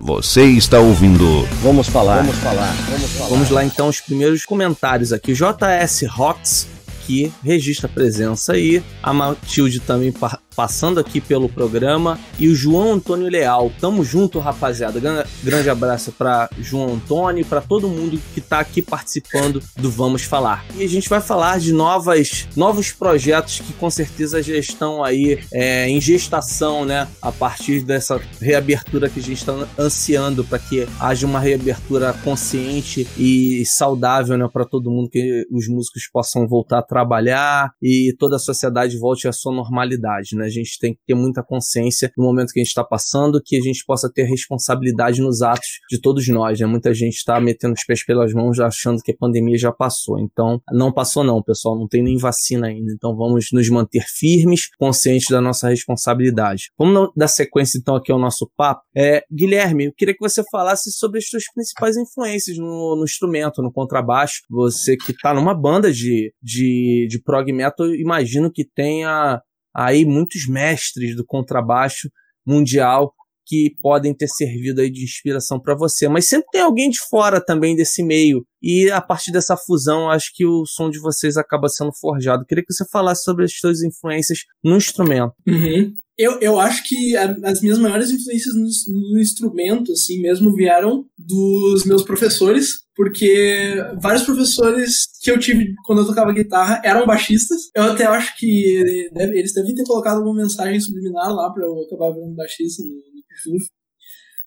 Você 0.00 0.44
está 0.44 0.78
ouvindo. 0.78 1.42
Vamos 1.62 1.88
falar. 1.88 2.22
Vamos 2.22 2.36
falar. 2.36 2.72
Vamos 2.88 3.10
falar. 3.10 3.28
Vamos 3.30 3.50
lá 3.50 3.64
então 3.64 3.88
os 3.88 4.00
primeiros 4.00 4.44
comentários 4.44 5.12
aqui. 5.12 5.32
JS 5.32 6.04
Rocks 6.08 6.68
que 7.04 7.32
registra 7.42 7.88
presença 7.88 8.52
aí. 8.52 8.82
A 9.02 9.12
Matilde 9.12 9.80
também 9.80 10.12
passando 10.58 10.98
aqui 10.98 11.20
pelo 11.20 11.48
programa. 11.48 12.18
E 12.36 12.48
o 12.48 12.54
João 12.56 12.94
Antônio 12.94 13.30
Leal. 13.30 13.70
Tamo 13.80 14.04
junto, 14.04 14.40
rapaziada. 14.40 14.98
Grande 15.40 15.70
abraço 15.70 16.10
para 16.10 16.50
João 16.58 16.94
Antônio 16.94 17.42
e 17.42 17.44
para 17.44 17.60
todo 17.60 17.86
mundo 17.86 18.20
que 18.34 18.40
tá 18.40 18.58
aqui 18.58 18.82
participando 18.82 19.62
do 19.76 19.88
Vamos 19.88 20.24
Falar. 20.24 20.64
E 20.74 20.82
a 20.82 20.88
gente 20.88 21.08
vai 21.08 21.20
falar 21.20 21.60
de 21.60 21.72
novas, 21.72 22.48
novos 22.56 22.90
projetos 22.90 23.60
que 23.60 23.72
com 23.74 23.88
certeza 23.88 24.42
já 24.42 24.56
estão 24.56 25.04
aí 25.04 25.38
é, 25.52 25.88
em 25.88 26.00
gestação, 26.00 26.84
né? 26.84 27.06
A 27.22 27.30
partir 27.30 27.84
dessa 27.84 28.20
reabertura 28.40 29.08
que 29.08 29.20
a 29.20 29.22
gente 29.22 29.38
está 29.38 29.54
ansiando 29.78 30.42
para 30.42 30.58
que 30.58 30.88
haja 30.98 31.24
uma 31.24 31.38
reabertura 31.38 32.12
consciente 32.24 33.06
e 33.16 33.64
saudável, 33.64 34.36
né? 34.36 34.48
Para 34.52 34.64
todo 34.64 34.90
mundo, 34.90 35.08
que 35.08 35.46
os 35.52 35.68
músicos 35.68 36.08
possam 36.12 36.48
voltar 36.48 36.80
a 36.80 36.82
trabalhar 36.82 37.70
e 37.80 38.12
toda 38.18 38.34
a 38.34 38.40
sociedade 38.40 38.98
volte 38.98 39.28
à 39.28 39.32
sua 39.32 39.54
normalidade, 39.54 40.34
né? 40.34 40.47
A 40.48 40.52
gente 40.52 40.78
tem 40.78 40.94
que 40.94 41.00
ter 41.06 41.14
muita 41.14 41.42
consciência 41.42 42.10
no 42.16 42.24
momento 42.24 42.52
que 42.52 42.60
a 42.60 42.62
gente 42.62 42.70
está 42.70 42.84
passando, 42.84 43.40
que 43.44 43.56
a 43.56 43.60
gente 43.60 43.84
possa 43.86 44.10
ter 44.12 44.24
responsabilidade 44.24 45.20
nos 45.20 45.42
atos 45.42 45.68
de 45.90 46.00
todos 46.00 46.26
nós, 46.28 46.60
né? 46.60 46.66
Muita 46.66 46.92
gente 46.92 47.14
está 47.14 47.40
metendo 47.40 47.74
os 47.74 47.84
pés 47.84 48.04
pelas 48.04 48.32
mãos 48.32 48.58
achando 48.58 49.00
que 49.02 49.12
a 49.12 49.16
pandemia 49.16 49.56
já 49.58 49.72
passou. 49.72 50.18
Então, 50.18 50.60
não 50.72 50.92
passou 50.92 51.22
não, 51.24 51.42
pessoal, 51.42 51.78
não 51.78 51.86
tem 51.86 52.02
nem 52.02 52.16
vacina 52.16 52.68
ainda. 52.68 52.92
Então, 52.92 53.16
vamos 53.16 53.46
nos 53.52 53.68
manter 53.68 54.04
firmes, 54.08 54.68
conscientes 54.78 55.28
da 55.28 55.40
nossa 55.40 55.68
responsabilidade. 55.68 56.70
Vamos 56.78 57.10
dar 57.16 57.28
sequência 57.28 57.78
então 57.78 57.96
aqui 57.96 58.10
ao 58.10 58.18
nosso 58.18 58.50
papo. 58.56 58.82
É, 58.96 59.22
Guilherme, 59.30 59.86
eu 59.86 59.92
queria 59.96 60.14
que 60.14 60.20
você 60.20 60.42
falasse 60.50 60.90
sobre 60.92 61.18
as 61.18 61.28
suas 61.28 61.44
principais 61.52 61.96
influências 61.96 62.56
no, 62.56 62.96
no 62.96 63.04
instrumento, 63.04 63.62
no 63.62 63.72
contrabaixo. 63.72 64.42
Você 64.50 64.96
que 64.96 65.12
está 65.12 65.34
numa 65.34 65.54
banda 65.54 65.92
de, 65.92 66.32
de, 66.42 67.06
de 67.08 67.22
prog 67.22 67.52
metal, 67.52 67.86
imagino 67.94 68.50
que 68.52 68.64
tenha 68.64 69.40
aí 69.78 70.04
muitos 70.04 70.48
mestres 70.48 71.14
do 71.14 71.24
contrabaixo 71.24 72.10
mundial 72.44 73.14
que 73.46 73.74
podem 73.80 74.12
ter 74.12 74.26
servido 74.28 74.80
aí 74.80 74.90
de 74.90 75.04
inspiração 75.04 75.58
para 75.58 75.74
você, 75.74 76.06
mas 76.08 76.28
sempre 76.28 76.48
tem 76.52 76.60
alguém 76.60 76.90
de 76.90 76.98
fora 77.08 77.40
também 77.42 77.74
desse 77.74 78.02
meio. 78.02 78.44
E 78.60 78.90
a 78.90 79.00
partir 79.00 79.32
dessa 79.32 79.56
fusão, 79.56 80.10
acho 80.10 80.32
que 80.34 80.44
o 80.44 80.66
som 80.66 80.90
de 80.90 81.00
vocês 81.00 81.36
acaba 81.36 81.68
sendo 81.68 81.92
forjado. 81.98 82.44
Queria 82.44 82.62
que 82.62 82.72
você 82.72 82.84
falasse 82.90 83.22
sobre 83.22 83.44
as 83.44 83.56
suas 83.56 83.82
influências 83.82 84.40
no 84.62 84.76
instrumento. 84.76 85.32
Uhum. 85.46 85.94
Eu, 86.18 86.40
eu 86.40 86.58
acho 86.58 86.82
que 86.82 87.16
a, 87.16 87.30
as 87.44 87.60
minhas 87.60 87.78
maiores 87.78 88.10
influências 88.10 88.52
no, 88.54 88.68
no, 89.12 89.20
instrumento, 89.20 89.92
assim 89.92 90.20
mesmo, 90.20 90.52
vieram 90.52 91.06
dos 91.16 91.84
meus 91.84 92.02
professores, 92.02 92.80
porque 92.96 93.76
vários 94.02 94.24
professores 94.24 95.06
que 95.22 95.30
eu 95.30 95.38
tive 95.38 95.72
quando 95.84 96.00
eu 96.00 96.06
tocava 96.06 96.32
guitarra 96.32 96.82
eram 96.84 97.06
baixistas. 97.06 97.70
Eu 97.72 97.84
até 97.84 98.04
acho 98.04 98.36
que 98.36 99.08
deve, 99.12 99.38
eles 99.38 99.54
devem 99.54 99.76
ter 99.76 99.84
colocado 99.84 100.16
alguma 100.16 100.42
mensagem 100.42 100.80
subliminar 100.80 101.32
lá 101.32 101.52
pra 101.52 101.64
eu 101.64 101.82
acabar 101.82 102.12
virando 102.12 102.34
baixista 102.34 102.82
no, 102.82 102.90
no 102.90 103.58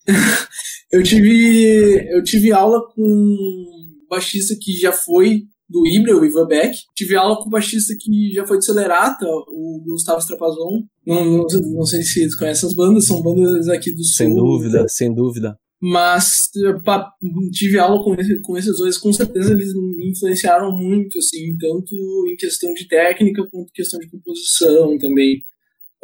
eu 0.92 1.04
tive 1.04 2.08
eu 2.10 2.24
tive 2.24 2.52
aula 2.52 2.82
com 2.94 3.02
um 3.02 4.08
baixista 4.10 4.56
que 4.60 4.74
já 4.74 4.92
foi 4.92 5.44
do 5.72 5.88
Ibra, 5.88 6.18
o 6.18 6.26
Ivan 6.26 6.48
Beck. 6.48 6.78
Tive 6.96 7.16
aula 7.16 7.38
com 7.38 7.48
o 7.48 7.50
baixista 7.50 7.94
que 8.00 8.34
já 8.34 8.46
foi 8.46 8.60
de 8.60 8.66
Celerata, 8.66 9.26
o 9.26 9.82
Gustavo 9.86 10.20
Strapazon. 10.20 10.84
Não, 11.06 11.26
não, 11.26 11.48
não, 11.48 11.86
sei 11.86 12.04
se 12.04 12.14
vocês 12.14 12.36
conhecem 12.36 12.68
as 12.70 12.76
bandas, 12.76 13.06
são 13.06 13.22
bandas 13.22 13.68
aqui 13.70 13.92
do 13.92 14.04
sem 14.04 14.28
Sul. 14.28 14.36
Sem 14.36 14.36
dúvida, 14.36 14.86
sem 14.88 15.16
dúvida. 15.16 15.58
Mas 15.82 16.50
pa, 16.86 17.12
tive 17.52 17.80
aula 17.80 18.04
com, 18.04 18.16
com 18.44 18.58
esses 18.58 18.78
dois, 18.78 19.00
com 19.00 19.12
certeza 19.12 19.52
eles 19.52 19.74
me 19.74 20.12
influenciaram 20.12 20.72
muito, 20.72 21.18
assim, 21.18 21.58
tanto 21.58 21.96
em 22.28 22.36
questão 22.36 22.72
de 22.72 22.88
técnica 22.88 23.48
quanto 23.50 23.72
questão 23.74 24.00
de 24.00 24.10
composição 24.10 24.96
também. 25.00 25.44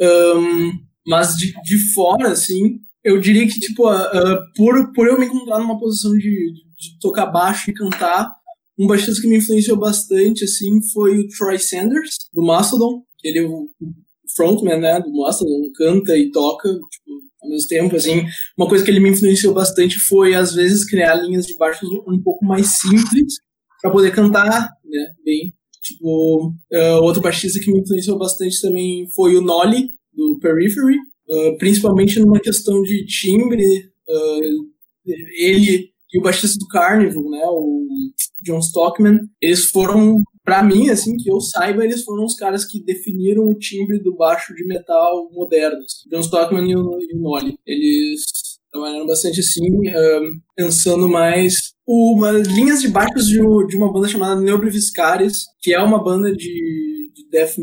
Um, 0.02 0.72
mas 1.06 1.36
de, 1.36 1.54
de 1.62 1.94
fora, 1.94 2.30
assim, 2.30 2.80
eu 3.04 3.20
diria 3.20 3.48
que, 3.48 3.60
tipo, 3.60 3.88
uh, 3.88 3.94
uh, 3.94 4.40
por, 4.56 4.92
por 4.94 5.08
eu 5.08 5.20
me 5.20 5.28
encontrar 5.28 5.60
numa 5.60 5.80
posição 5.80 6.12
de, 6.14 6.20
de 6.20 7.00
tocar 7.00 7.28
baixo 7.28 7.70
e 7.70 7.74
cantar, 7.74 8.30
um 8.78 8.86
baixista 8.86 9.22
que 9.22 9.28
me 9.28 9.38
influenciou 9.38 9.78
bastante, 9.78 10.44
assim, 10.44 10.82
foi 10.94 11.20
o 11.20 11.28
Troy 11.28 11.58
Sanders, 11.58 12.18
do 12.32 12.44
Mastodon. 12.44 13.04
Ele 13.24 13.40
é 13.40 13.44
o 13.44 13.70
frontman, 14.36 14.80
né, 14.80 15.02
do 15.02 15.12
Mastodon, 15.12 15.72
canta 15.76 16.16
e 16.16 16.30
toca, 16.32 16.70
tipo, 16.70 17.12
ao 17.42 17.50
mesmo 17.50 17.68
tempo, 17.68 17.96
assim. 17.96 18.24
Uma 18.58 18.68
coisa 18.68 18.86
que 18.86 18.92
ele 18.92 19.00
me 19.00 19.10
influenciou 19.10 19.54
bastante 19.54 19.98
foi, 20.00 20.36
às 20.36 20.54
vezes, 20.54 20.86
criar 20.86 21.16
linhas 21.16 21.48
de 21.48 21.58
baixos 21.58 21.90
um 22.08 22.22
pouco 22.22 22.46
mais 22.46 22.78
simples 22.80 23.36
para 23.82 23.92
poder 23.92 24.12
cantar, 24.14 24.70
né, 24.86 25.14
bem. 25.26 25.54
Tipo, 25.82 26.50
uh, 26.50 27.02
outro 27.02 27.22
baixista 27.22 27.60
que 27.60 27.72
me 27.72 27.80
influenciou 27.80 28.18
bastante 28.18 28.62
também 28.62 29.08
foi 29.16 29.36
o 29.36 29.42
Nolly, 29.42 29.90
do 30.14 30.38
Periphery, 30.40 30.98
uh, 31.30 31.58
principalmente 31.58 32.20
numa 32.20 32.40
questão 32.40 32.82
de 32.84 33.06
timbre. 33.06 33.90
Uh, 34.08 34.78
ele 35.40 35.92
e 36.14 36.20
o 36.20 36.22
baixista 36.22 36.58
do 36.58 36.68
Carnival, 36.68 37.30
né, 37.30 37.44
o 37.48 37.86
John 38.42 38.60
Stockman, 38.60 39.20
eles 39.42 39.66
foram, 39.66 40.24
para 40.44 40.64
mim, 40.64 40.90
assim, 40.90 41.18
que 41.18 41.32
eu 41.32 41.40
saiba, 41.40 41.84
eles 41.84 42.04
foram 42.04 42.26
os 42.26 42.36
caras 42.36 42.66
que 42.66 42.84
definiram 42.84 43.44
o 43.44 43.58
timbre 43.58 44.00
do 44.00 44.16
baixo 44.16 44.54
de 44.56 44.66
metal 44.66 45.30
moderno. 45.32 45.78
Assim. 45.78 46.10
John 46.10 46.22
Stockman 46.22 46.70
e 46.70 46.76
o, 46.76 47.00
e 47.00 47.16
o 47.16 47.22
Nolly. 47.22 47.58
Eles 47.66 48.26
trabalharam 48.72 49.08
bastante 49.08 49.40
assim, 49.40 49.66
um, 49.66 50.40
pensando 50.56 51.10
mais 51.10 51.74
uma, 51.86 52.32
linhas 52.32 52.82
de 52.82 52.90
baixos 52.90 53.28
de, 53.28 53.40
de 53.68 53.78
uma 53.78 53.92
banda 53.92 54.08
chamada 54.08 54.40
Neobriviscaris, 54.40 55.46
que 55.62 55.74
é 55.74 55.80
uma 55.80 56.04
banda 56.04 56.32
de, 56.32 57.12
de 57.14 57.30
death, 57.32 57.56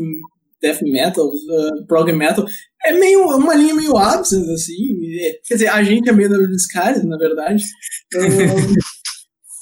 death 0.61 0.81
metal, 0.81 1.27
uh, 1.27 1.85
prog 1.87 2.11
metal, 2.11 2.45
é 2.85 2.91
meio 2.93 3.21
é 3.21 3.35
uma 3.35 3.55
linha 3.55 3.75
meio 3.75 3.95
absent, 3.97 4.47
assim. 4.49 4.97
É, 5.19 5.39
quer 5.45 5.55
dizer, 5.55 5.67
a 5.67 5.83
gente 5.83 6.09
é 6.09 6.11
meio 6.11 6.29
Neobriviscaris, 6.29 7.03
na 7.03 7.17
verdade. 7.17 7.63
Um, 8.15 8.73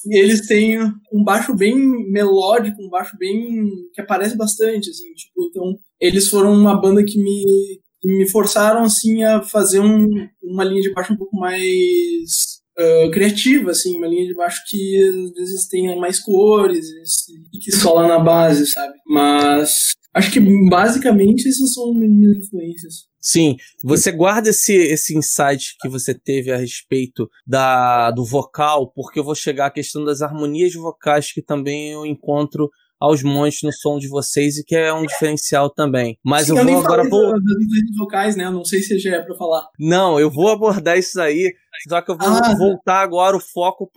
E 0.05 0.17
eles 0.17 0.47
têm 0.47 0.79
um 1.11 1.23
baixo 1.23 1.53
bem 1.55 1.75
melódico, 2.09 2.81
um 2.81 2.89
baixo 2.89 3.15
bem. 3.17 3.69
que 3.93 4.01
aparece 4.01 4.37
bastante, 4.37 4.89
assim, 4.89 5.13
tipo, 5.13 5.45
então. 5.49 5.77
Eles 5.99 6.27
foram 6.27 6.53
uma 6.53 6.79
banda 6.79 7.03
que 7.03 7.17
me, 7.21 7.79
que 8.01 8.07
me 8.07 8.27
forçaram, 8.29 8.83
assim, 8.83 9.23
a 9.23 9.41
fazer 9.41 9.79
um, 9.79 10.07
uma 10.43 10.63
linha 10.63 10.81
de 10.81 10.93
baixo 10.93 11.13
um 11.13 11.17
pouco 11.17 11.35
mais. 11.37 12.61
Uh, 12.75 13.11
criativa, 13.11 13.69
assim, 13.69 13.95
uma 13.97 14.07
linha 14.07 14.25
de 14.25 14.33
baixo 14.33 14.59
que 14.67 14.97
às 15.39 15.47
vezes 15.47 15.67
tenha 15.67 15.95
mais 15.95 16.19
cores 16.19 16.87
e 17.53 17.59
que 17.59 17.71
sola 17.71 18.07
na 18.07 18.17
base, 18.17 18.65
sabe? 18.65 18.95
Mas 19.05 19.91
acho 20.11 20.31
que 20.31 20.39
basicamente 20.67 21.47
essas 21.47 21.71
são 21.71 21.93
minhas 21.93 22.35
influências. 22.35 23.12
Sim, 23.25 23.55
você 23.81 24.11
guarda 24.11 24.49
esse, 24.49 24.75
esse 24.75 25.17
insight 25.17 25.75
que 25.79 25.87
você 25.87 26.13
teve 26.13 26.51
a 26.51 26.57
respeito 26.57 27.29
da, 27.47 28.11
do 28.11 28.25
vocal, 28.25 28.91
porque 28.93 29.17
eu 29.17 29.23
vou 29.23 29.33
chegar 29.33 29.67
à 29.67 29.71
questão 29.71 30.03
das 30.03 30.21
harmonias 30.21 30.73
vocais 30.73 31.31
que 31.31 31.41
também 31.41 31.93
eu 31.93 32.05
encontro 32.05 32.69
aos 32.99 33.21
montes 33.21 33.61
no 33.63 33.71
som 33.73 33.97
de 33.97 34.07
vocês 34.07 34.57
e 34.57 34.63
que 34.63 34.75
é 34.75 34.93
um 34.93 35.05
diferencial 35.05 35.69
também. 35.69 36.17
Mas 36.23 36.47
Sim, 36.47 36.57
eu, 36.57 36.65
vou 36.65 36.79
agora 36.79 37.09
vou 37.09 37.31
das 37.31 37.97
vocais, 37.97 38.35
né? 38.35 38.45
Eu 38.45 38.51
não 38.51 38.63
sei 38.63 38.81
se 38.81 38.97
já 38.97 39.17
é 39.17 39.21
para 39.21 39.35
falar. 39.35 39.67
Não, 39.77 40.17
eu 40.17 40.29
vou 40.29 40.49
abordar 40.49 40.97
isso 40.97 41.19
aí, 41.19 41.53
só 41.87 42.01
que 42.01 42.11
eu 42.11 42.17
vou 42.17 42.27
ah. 42.27 42.55
voltar 42.57 43.01
agora 43.01 43.35
o 43.35 43.41
foco 43.41 43.89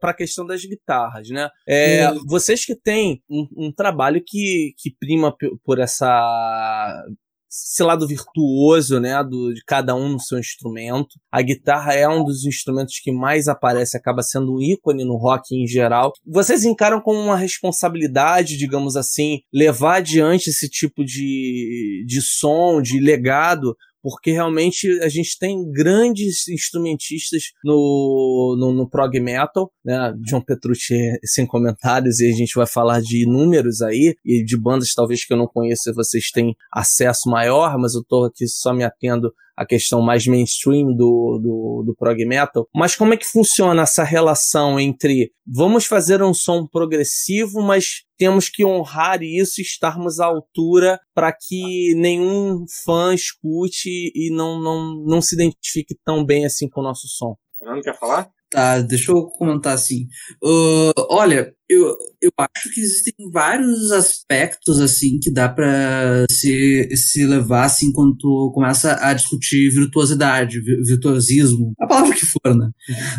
para 0.00 0.10
a 0.10 0.14
questão 0.14 0.46
das 0.46 0.64
guitarras, 0.64 1.28
né? 1.30 1.48
É, 1.66 2.12
vocês 2.28 2.64
que 2.64 2.76
têm 2.76 3.20
um, 3.28 3.48
um, 3.56 3.72
trabalho 3.72 4.22
que, 4.24 4.72
que 4.78 4.94
prima 5.00 5.34
por 5.64 5.80
essa 5.80 7.04
esse 7.52 7.82
lado 7.82 8.06
virtuoso, 8.06 8.98
né, 8.98 9.22
do, 9.22 9.52
de 9.52 9.62
cada 9.66 9.94
um 9.94 10.08
no 10.08 10.20
seu 10.20 10.38
instrumento. 10.38 11.20
A 11.30 11.42
guitarra 11.42 11.92
é 11.92 12.08
um 12.08 12.24
dos 12.24 12.46
instrumentos 12.46 12.98
que 12.98 13.12
mais 13.12 13.46
aparece, 13.46 13.96
acaba 13.96 14.22
sendo 14.22 14.54
um 14.54 14.60
ícone 14.60 15.04
no 15.04 15.16
rock 15.16 15.54
em 15.54 15.66
geral. 15.66 16.12
Vocês 16.26 16.64
encaram 16.64 17.00
como 17.00 17.20
uma 17.20 17.36
responsabilidade, 17.36 18.56
digamos 18.56 18.96
assim, 18.96 19.40
levar 19.52 19.96
adiante 19.96 20.48
esse 20.48 20.68
tipo 20.68 21.04
de, 21.04 22.04
de 22.06 22.22
som, 22.22 22.80
de 22.80 22.98
legado, 22.98 23.76
porque 24.02 24.32
realmente 24.32 24.88
a 25.00 25.08
gente 25.08 25.38
tem 25.38 25.70
grandes 25.70 26.48
instrumentistas 26.48 27.52
no, 27.64 28.56
no, 28.58 28.72
no 28.72 28.88
prog 28.88 29.18
metal, 29.20 29.70
né? 29.84 30.14
John 30.20 30.40
Petrucci 30.40 30.94
sem 31.24 31.46
comentários 31.46 32.20
e 32.20 32.28
a 32.28 32.34
gente 32.34 32.54
vai 32.54 32.66
falar 32.66 33.00
de 33.00 33.26
números 33.26 33.80
aí 33.80 34.14
e 34.24 34.44
de 34.44 34.60
bandas 34.60 34.92
talvez 34.94 35.24
que 35.24 35.32
eu 35.32 35.36
não 35.36 35.46
conheça, 35.46 35.92
vocês 35.94 36.30
têm 36.30 36.56
acesso 36.72 37.30
maior, 37.30 37.78
mas 37.78 37.94
eu 37.94 38.02
tô 38.04 38.24
aqui 38.24 38.46
só 38.48 38.72
me 38.72 38.84
atendo 38.84 39.32
a 39.62 39.66
questão 39.66 40.02
mais 40.02 40.26
mainstream 40.26 40.94
do, 40.94 41.38
do, 41.42 41.82
do 41.86 41.94
prog 41.96 42.24
metal. 42.24 42.68
Mas 42.74 42.94
como 42.96 43.14
é 43.14 43.16
que 43.16 43.26
funciona 43.26 43.82
essa 43.82 44.04
relação 44.04 44.78
entre 44.78 45.32
vamos 45.46 45.86
fazer 45.86 46.22
um 46.22 46.34
som 46.34 46.66
progressivo, 46.66 47.62
mas 47.62 48.02
temos 48.16 48.48
que 48.48 48.64
honrar 48.64 49.22
isso 49.22 49.60
e 49.60 49.64
estarmos 49.64 50.20
à 50.20 50.26
altura 50.26 51.00
para 51.14 51.32
que 51.32 51.94
nenhum 51.96 52.64
fã 52.84 53.14
escute 53.14 54.12
e 54.14 54.30
não, 54.32 54.62
não, 54.62 55.04
não 55.04 55.20
se 55.20 55.34
identifique 55.34 55.96
tão 56.04 56.24
bem 56.24 56.44
assim 56.44 56.68
com 56.68 56.80
o 56.80 56.84
nosso 56.84 57.08
som. 57.08 57.36
Fernando 57.58 57.82
quer 57.82 57.98
falar? 57.98 58.30
Tá, 58.52 58.82
deixa 58.82 59.10
eu 59.10 59.28
comentar 59.28 59.72
assim. 59.72 60.08
Uh, 60.44 60.92
olha, 61.08 61.54
eu, 61.66 61.96
eu 62.20 62.30
acho 62.38 62.70
que 62.70 62.82
existem 62.82 63.14
vários 63.30 63.90
aspectos 63.90 64.78
assim 64.78 65.18
que 65.18 65.32
dá 65.32 65.48
para 65.48 66.26
se, 66.30 66.86
se 66.94 67.24
levar 67.24 67.64
assim 67.64 67.90
quando 67.90 68.14
tu 68.18 68.52
começa 68.54 68.98
a 69.00 69.14
discutir 69.14 69.70
virtuosidade, 69.70 70.60
virtuosismo, 70.60 71.72
a 71.80 71.86
palavra 71.86 72.14
que 72.14 72.26
for, 72.26 72.54
né? 72.54 72.70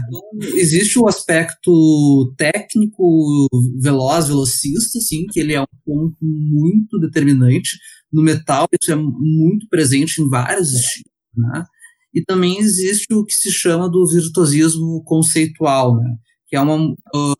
Então, 0.08 0.56
existe 0.56 1.00
o 1.00 1.08
aspecto 1.08 2.32
técnico, 2.38 3.48
veloz, 3.82 4.28
velocista, 4.28 5.00
assim, 5.00 5.26
que 5.32 5.40
ele 5.40 5.54
é 5.56 5.62
um 5.62 5.66
ponto 5.84 6.16
muito 6.22 7.00
determinante. 7.00 7.72
No 8.12 8.22
metal, 8.22 8.68
isso 8.80 8.92
é 8.92 8.96
muito 8.96 9.68
presente 9.68 10.22
em 10.22 10.30
vários 10.30 10.72
estilos, 10.74 11.12
né? 11.36 11.66
E 12.14 12.24
também 12.24 12.60
existe 12.60 13.14
o 13.14 13.26
que 13.26 13.34
se 13.34 13.52
chama 13.52 13.90
do 13.90 14.06
virtuosismo 14.08 15.04
conceitual, 15.04 15.96
né? 15.96 16.16
que 16.54 16.56
é 16.56 16.62
uma. 16.62 16.94
Uh, 17.16 17.36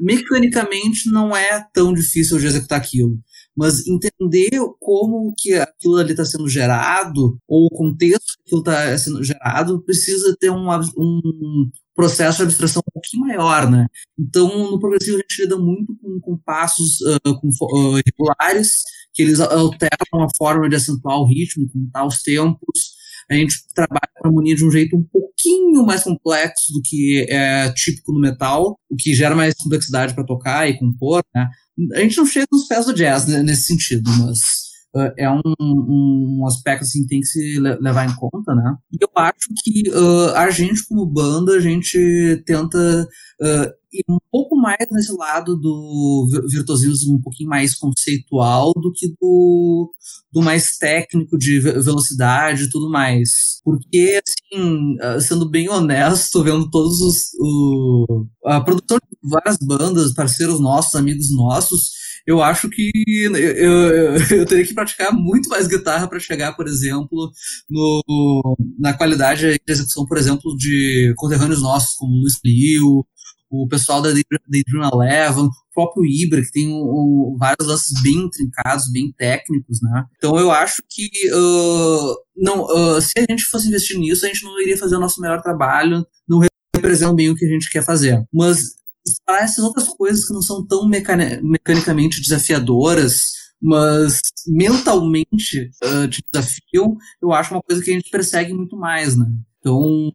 mecanicamente 0.00 1.10
não 1.10 1.36
é 1.36 1.64
tão 1.72 1.92
difícil 1.92 2.38
de 2.38 2.46
executar 2.46 2.78
aquilo, 2.78 3.18
mas 3.56 3.86
entender 3.86 4.50
como 4.78 5.34
que 5.36 5.54
aquilo 5.54 5.96
ali 5.96 6.12
está 6.12 6.24
sendo 6.24 6.48
gerado, 6.48 7.38
ou 7.48 7.66
o 7.66 7.70
contexto 7.70 8.36
que 8.36 8.42
aquilo 8.46 8.60
está 8.60 8.98
sendo 8.98 9.24
gerado, 9.24 9.82
precisa 9.82 10.36
ter 10.38 10.50
um, 10.50 10.68
um 10.96 11.70
processo 11.94 12.38
de 12.38 12.44
abstração 12.44 12.82
um 12.86 12.92
pouquinho 12.92 13.22
maior, 13.22 13.68
né? 13.70 13.86
Então, 14.18 14.70
no 14.70 14.78
progressivo 14.78 15.16
a 15.16 15.20
gente 15.20 15.42
lida 15.42 15.56
muito 15.56 15.96
com, 16.00 16.20
com 16.20 16.38
passos 16.38 17.00
uh, 17.00 17.40
com, 17.40 17.48
uh, 17.48 18.00
regulares, 18.04 18.82
que 19.12 19.22
eles 19.22 19.40
alteram 19.40 20.24
a 20.24 20.28
forma 20.36 20.68
de 20.68 20.76
acentuar 20.76 21.18
o 21.18 21.26
ritmo, 21.26 21.68
contar 21.72 22.06
os 22.06 22.22
tempos, 22.22 22.97
a 23.30 23.34
gente 23.34 23.56
trabalha 23.74 24.08
com 24.16 24.26
a 24.26 24.28
harmonia 24.28 24.54
de 24.54 24.64
um 24.64 24.70
jeito 24.70 24.96
um 24.96 25.04
pouquinho 25.04 25.84
mais 25.84 26.02
complexo 26.02 26.72
do 26.72 26.80
que 26.82 27.26
é 27.28 27.70
típico 27.72 28.12
no 28.12 28.20
metal, 28.20 28.78
o 28.90 28.96
que 28.96 29.14
gera 29.14 29.34
mais 29.34 29.54
complexidade 29.54 30.14
para 30.14 30.24
tocar 30.24 30.68
e 30.68 30.78
compor, 30.78 31.22
né? 31.34 31.48
A 31.94 32.00
gente 32.00 32.16
não 32.16 32.26
chega 32.26 32.46
nos 32.50 32.66
pés 32.66 32.86
do 32.86 32.94
jazz 32.94 33.26
né, 33.26 33.42
nesse 33.42 33.64
sentido, 33.64 34.10
mas 34.18 34.67
uh, 34.94 35.12
é 35.16 35.30
um, 35.30 35.40
um, 35.60 36.44
aspecto 36.46 36.82
assim 36.82 37.02
que 37.02 37.08
tem 37.08 37.20
que 37.20 37.26
se 37.26 37.58
levar 37.60 38.06
em 38.06 38.14
conta, 38.16 38.54
né? 38.54 38.76
E 38.92 38.98
eu 39.00 39.08
acho 39.16 39.48
que 39.62 39.90
uh, 39.90 40.34
a 40.36 40.50
gente 40.50 40.86
como 40.88 41.06
banda, 41.06 41.52
a 41.52 41.60
gente 41.60 42.42
tenta 42.46 43.08
uh, 43.40 43.78
ir 43.92 44.04
um 44.08 44.18
pouco 44.30 44.56
mais 44.56 44.86
nesse 44.90 45.12
lado 45.12 45.56
do 45.56 46.28
virtuosismo 46.50 47.16
um 47.16 47.20
pouquinho 47.20 47.48
mais 47.48 47.74
conceitual 47.74 48.72
do 48.74 48.92
que 48.94 49.08
do, 49.20 49.92
do 50.32 50.42
mais 50.42 50.76
técnico 50.76 51.38
de 51.38 51.58
velocidade 51.60 52.64
e 52.64 52.70
tudo 52.70 52.90
mais. 52.90 53.60
Porque, 53.64 54.20
assim, 54.22 54.96
ah, 55.00 55.20
sendo 55.20 55.48
bem 55.48 55.68
honesto, 55.68 56.42
vendo 56.42 56.70
todos 56.70 57.00
os. 57.00 57.16
O, 57.40 58.26
a 58.44 58.60
produção 58.60 58.98
de 58.98 59.30
várias 59.30 59.56
bandas, 59.58 60.12
parceiros 60.12 60.60
nossos, 60.60 60.94
amigos 60.94 61.34
nossos, 61.34 61.90
eu 62.28 62.42
acho 62.42 62.68
que 62.68 62.90
eu, 63.06 63.34
eu, 63.34 64.16
eu 64.36 64.46
teria 64.46 64.66
que 64.66 64.74
praticar 64.74 65.10
muito 65.14 65.48
mais 65.48 65.66
guitarra 65.66 66.06
para 66.06 66.20
chegar, 66.20 66.54
por 66.54 66.68
exemplo, 66.68 67.32
no, 67.70 68.56
na 68.78 68.92
qualidade 68.92 69.52
de 69.52 69.60
execução, 69.66 70.04
por 70.04 70.18
exemplo, 70.18 70.54
de 70.54 71.14
conterrâneos 71.16 71.62
nossos, 71.62 71.94
como 71.94 72.20
Luiz 72.20 72.34
Liu, 72.44 73.02
o 73.50 73.66
pessoal 73.66 74.02
da 74.02 74.10
Daydream 74.10 74.90
Eleven, 74.92 75.44
o 75.44 75.50
próprio 75.72 76.04
Ibra, 76.04 76.42
que 76.42 76.52
tem 76.52 76.68
um, 76.68 76.82
um, 76.82 77.36
vários 77.38 77.66
lances 77.66 77.98
bem 78.02 78.28
trincados, 78.28 78.92
bem 78.92 79.10
técnicos, 79.16 79.80
né? 79.80 80.04
Então 80.18 80.38
eu 80.38 80.50
acho 80.50 80.82
que 80.86 81.08
uh, 81.32 82.14
não, 82.36 82.64
uh, 82.64 83.00
se 83.00 83.14
a 83.16 83.24
gente 83.26 83.44
fosse 83.44 83.68
investir 83.68 83.98
nisso, 83.98 84.26
a 84.26 84.28
gente 84.28 84.44
não 84.44 84.60
iria 84.60 84.76
fazer 84.76 84.96
o 84.96 85.00
nosso 85.00 85.18
melhor 85.18 85.40
trabalho, 85.40 86.06
não 86.28 86.42
representa 86.76 87.14
bem 87.14 87.30
o 87.30 87.34
que 87.34 87.46
a 87.46 87.48
gente 87.48 87.70
quer 87.70 87.82
fazer. 87.82 88.22
Mas 88.30 88.76
para 89.24 89.42
essas 89.42 89.64
outras 89.64 89.88
coisas 89.88 90.26
que 90.26 90.32
não 90.32 90.42
são 90.42 90.66
tão 90.66 90.86
mecani 90.88 91.40
mecanicamente 91.42 92.20
desafiadoras, 92.20 93.32
mas 93.60 94.20
mentalmente 94.46 95.70
uh, 95.84 96.08
te 96.08 96.22
desafiam, 96.30 96.96
eu 97.20 97.32
acho 97.32 97.54
uma 97.54 97.62
coisa 97.62 97.82
que 97.82 97.90
a 97.90 97.94
gente 97.94 98.10
persegue 98.10 98.52
muito 98.52 98.76
mais, 98.76 99.16
né? 99.16 99.26
Então, 99.58 100.12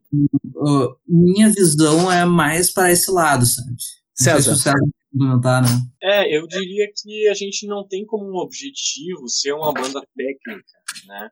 uh, 0.56 0.96
minha 1.08 1.50
visão 1.50 2.12
é 2.12 2.26
mais 2.26 2.72
para 2.72 2.92
esse 2.92 3.12
lado, 3.12 3.46
sabe? 3.46 3.76
César. 4.14 4.56
Se 4.56 4.72
complementar, 5.12 5.62
né? 5.62 5.70
É, 6.02 6.38
eu 6.38 6.48
diria 6.48 6.88
que 6.96 7.28
a 7.28 7.34
gente 7.34 7.68
não 7.68 7.86
tem 7.88 8.06
como 8.06 8.26
um 8.26 8.38
objetivo 8.38 9.28
ser 9.28 9.54
uma 9.54 9.74
banda 9.74 10.02
técnica, 10.16 10.64
né? 11.08 11.30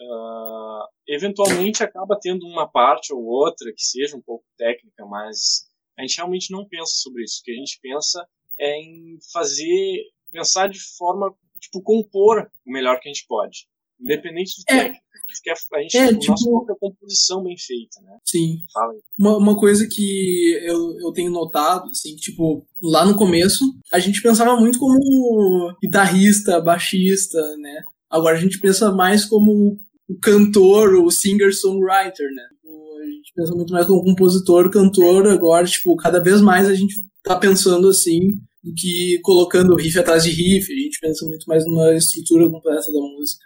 Uh, 0.00 0.84
eventualmente 1.06 1.82
acaba 1.82 2.18
tendo 2.18 2.46
uma 2.46 2.66
parte 2.66 3.12
ou 3.12 3.22
outra 3.22 3.70
que 3.72 3.82
seja 3.82 4.16
um 4.16 4.22
pouco 4.22 4.44
técnica, 4.56 5.04
mas 5.04 5.69
a 6.00 6.02
gente 6.02 6.16
realmente 6.16 6.50
não 6.50 6.66
pensa 6.66 6.92
sobre 6.94 7.22
isso. 7.24 7.40
O 7.40 7.44
que 7.44 7.52
a 7.52 7.54
gente 7.54 7.78
pensa 7.82 8.26
é 8.58 8.80
em 8.80 9.18
fazer, 9.32 10.02
pensar 10.32 10.68
de 10.68 10.78
forma, 10.96 11.32
tipo, 11.60 11.82
compor 11.82 12.50
o 12.66 12.72
melhor 12.72 12.98
que 12.98 13.08
a 13.08 13.12
gente 13.12 13.26
pode, 13.28 13.66
independente 14.00 14.54
do 14.56 14.72
é. 14.72 14.82
técnico. 14.82 15.04
A 15.30 15.76
a 15.76 15.82
gente, 15.82 15.96
é, 15.96 16.18
tipo, 16.18 16.50
nossa 16.50 16.74
composição 16.74 17.44
bem 17.44 17.56
feita, 17.56 18.00
né? 18.02 18.18
Sim. 18.24 18.58
Uma, 19.16 19.36
uma 19.36 19.56
coisa 19.56 19.86
que 19.86 20.58
eu, 20.64 20.98
eu 20.98 21.12
tenho 21.12 21.30
notado, 21.30 21.88
assim, 21.90 22.16
que, 22.16 22.22
tipo, 22.22 22.66
lá 22.82 23.06
no 23.06 23.16
começo, 23.16 23.64
a 23.92 24.00
gente 24.00 24.20
pensava 24.20 24.56
muito 24.56 24.78
como 24.78 25.72
guitarrista, 25.80 26.60
baixista, 26.60 27.40
né? 27.58 27.84
Agora 28.10 28.36
a 28.36 28.40
gente 28.40 28.58
pensa 28.58 28.90
mais 28.90 29.24
como 29.24 29.78
o 30.08 30.18
cantor, 30.18 30.94
o 30.94 31.10
singer-songwriter, 31.12 32.26
né? 32.34 32.48
A 33.30 33.42
gente 33.42 33.48
pensa 33.48 33.54
muito 33.54 33.72
mais 33.72 33.86
como 33.86 34.02
compositor, 34.02 34.70
cantor, 34.70 35.28
agora, 35.28 35.66
tipo, 35.66 35.94
cada 35.96 36.20
vez 36.20 36.40
mais 36.40 36.68
a 36.68 36.74
gente 36.74 36.94
tá 37.22 37.36
pensando 37.36 37.88
assim, 37.88 38.38
do 38.62 38.72
que 38.74 39.18
colocando 39.22 39.76
riff 39.76 39.98
atrás 39.98 40.24
de 40.24 40.30
riff, 40.30 40.72
a 40.72 40.76
gente 40.76 40.98
pensa 41.00 41.26
muito 41.26 41.44
mais 41.46 41.64
numa 41.64 41.94
estrutura 41.94 42.50
completa 42.50 42.92
da 42.92 43.00
música. 43.00 43.44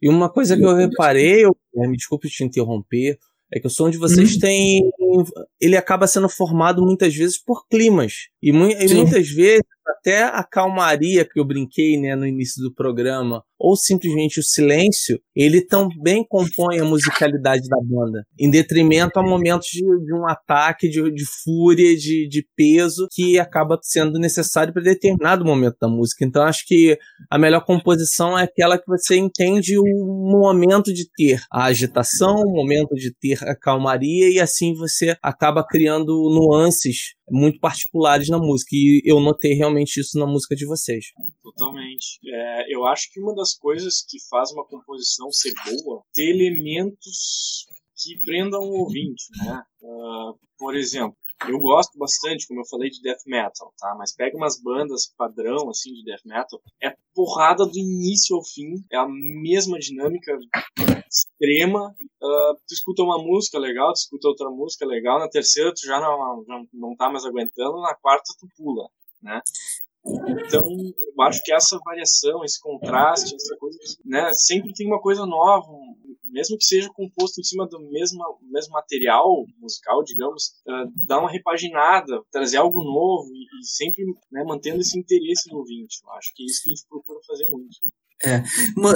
E 0.00 0.08
uma 0.08 0.28
coisa 0.28 0.56
que 0.56 0.64
eu 0.64 0.74
reparei, 0.74 1.44
eu, 1.44 1.56
me 1.74 1.96
desculpe 1.96 2.28
te 2.28 2.44
interromper, 2.44 3.18
é 3.52 3.60
que 3.60 3.66
o 3.66 3.70
som 3.70 3.88
de 3.88 3.98
vocês 3.98 4.36
hum. 4.36 4.38
tem. 4.40 4.90
Ele 5.60 5.76
acaba 5.76 6.06
sendo 6.06 6.28
formado 6.28 6.82
muitas 6.82 7.14
vezes 7.14 7.38
por 7.38 7.66
climas. 7.68 8.28
E, 8.42 8.52
mu 8.52 8.68
e 8.68 8.94
muitas 8.94 9.28
vezes 9.28 9.62
até 9.86 10.24
a 10.24 10.42
calmaria 10.42 11.24
que 11.24 11.38
eu 11.38 11.44
brinquei 11.44 11.98
né, 11.98 12.16
no 12.16 12.26
início 12.26 12.62
do 12.62 12.74
programa, 12.74 13.42
ou 13.64 13.76
simplesmente 13.76 14.38
o 14.38 14.42
silêncio, 14.42 15.18
ele 15.34 15.62
também 15.62 16.22
compõe 16.28 16.78
a 16.78 16.84
musicalidade 16.84 17.66
da 17.66 17.78
banda, 17.82 18.22
em 18.38 18.50
detrimento 18.50 19.18
a 19.18 19.22
momentos 19.22 19.68
de, 19.68 19.80
de 19.80 20.14
um 20.14 20.28
ataque, 20.28 20.86
de, 20.86 21.10
de 21.10 21.24
fúria, 21.42 21.96
de, 21.96 22.28
de 22.28 22.46
peso, 22.54 23.08
que 23.10 23.38
acaba 23.38 23.78
sendo 23.82 24.18
necessário 24.18 24.72
para 24.72 24.82
determinado 24.82 25.46
momento 25.46 25.76
da 25.80 25.88
música. 25.88 26.26
Então 26.26 26.42
acho 26.42 26.66
que 26.66 26.98
a 27.30 27.38
melhor 27.38 27.64
composição 27.64 28.38
é 28.38 28.44
aquela 28.44 28.76
que 28.78 28.86
você 28.86 29.16
entende 29.16 29.78
o 29.78 29.84
momento 30.30 30.92
de 30.92 31.08
ter 31.16 31.40
a 31.50 31.64
agitação, 31.64 32.34
o 32.34 32.52
momento 32.52 32.94
de 32.94 33.14
ter 33.14 33.42
a 33.48 33.56
calmaria, 33.56 34.30
e 34.30 34.38
assim 34.38 34.74
você 34.74 35.16
acaba 35.22 35.66
criando 35.66 36.12
nuances 36.12 37.14
muito 37.30 37.58
particulares 37.58 38.28
na 38.28 38.38
música. 38.38 38.70
E 38.72 39.02
eu 39.04 39.20
notei 39.20 39.54
realmente 39.54 39.98
isso 40.00 40.18
na 40.18 40.26
música 40.26 40.54
de 40.54 40.66
vocês. 40.66 41.06
Totalmente. 41.42 42.18
É, 42.26 42.74
eu 42.74 42.84
acho 42.84 43.10
que 43.12 43.20
uma 43.20 43.34
das 43.34 43.53
coisas 43.56 44.04
que 44.08 44.18
faz 44.28 44.52
uma 44.52 44.66
composição 44.66 45.30
ser 45.30 45.52
boa 45.64 46.02
ter 46.12 46.30
elementos 46.30 47.66
que 47.96 48.18
prendam 48.24 48.60
o 48.60 48.80
ouvinte, 48.80 49.24
né? 49.38 49.62
Uh, 49.82 50.38
por 50.58 50.74
exemplo, 50.74 51.16
eu 51.48 51.58
gosto 51.58 51.98
bastante, 51.98 52.46
como 52.46 52.60
eu 52.60 52.68
falei, 52.68 52.90
de 52.90 53.02
death 53.02 53.22
metal, 53.26 53.72
tá? 53.78 53.94
Mas 53.98 54.14
pega 54.14 54.36
umas 54.36 54.60
bandas 54.60 55.12
padrão, 55.16 55.68
assim, 55.68 55.92
de 55.92 56.04
death 56.04 56.24
metal, 56.24 56.60
é 56.82 56.94
porrada 57.14 57.66
do 57.66 57.78
início 57.78 58.36
ao 58.36 58.44
fim, 58.44 58.84
é 58.90 58.96
a 58.96 59.06
mesma 59.08 59.78
dinâmica 59.78 60.32
extrema. 61.08 61.94
Uh, 62.22 62.54
tu 62.66 62.72
escuta 62.72 63.02
uma 63.02 63.18
música 63.18 63.58
legal, 63.58 63.92
tu 63.92 63.96
escuta 63.96 64.28
outra 64.28 64.50
música 64.50 64.86
legal, 64.86 65.18
na 65.18 65.28
terceira 65.28 65.72
tu 65.72 65.86
já 65.86 66.00
não, 66.00 66.44
já 66.46 66.62
não 66.72 66.96
tá 66.96 67.10
mais 67.10 67.24
aguentando, 67.24 67.80
na 67.80 67.94
quarta 67.94 68.24
tu 68.38 68.48
pula, 68.56 68.88
né? 69.22 69.40
Então, 70.06 70.68
eu 70.68 71.22
acho 71.22 71.40
que 71.42 71.52
essa 71.52 71.78
variação, 71.84 72.44
esse 72.44 72.60
contraste, 72.60 73.34
essa 73.34 73.56
coisa, 73.56 73.78
né, 74.04 74.32
sempre 74.34 74.72
tem 74.74 74.86
uma 74.86 75.00
coisa 75.00 75.24
nova 75.24 75.66
mesmo 76.34 76.58
que 76.58 76.64
seja 76.64 76.90
composto 76.92 77.40
em 77.40 77.44
cima 77.44 77.64
do 77.68 77.78
mesmo, 77.78 78.18
mesmo 78.42 78.72
material 78.72 79.46
musical, 79.56 80.02
digamos, 80.02 80.48
uh, 80.66 81.16
uma 81.16 81.30
repaginada, 81.30 82.20
trazer 82.32 82.56
algo 82.56 82.82
novo 82.82 83.30
e, 83.32 83.44
e 83.44 83.64
sempre 83.64 84.04
né, 84.32 84.42
mantendo 84.42 84.80
esse 84.80 84.98
interesse 84.98 85.48
no 85.48 85.58
ouvinte. 85.58 86.00
Eu 86.02 86.10
acho 86.14 86.34
que 86.34 86.42
é 86.42 86.46
isso 86.46 86.64
que 86.64 86.70
a 86.70 86.74
gente 86.74 86.88
procura 86.88 87.20
fazer 87.24 87.48
muito. 87.48 87.76
É, 88.22 88.42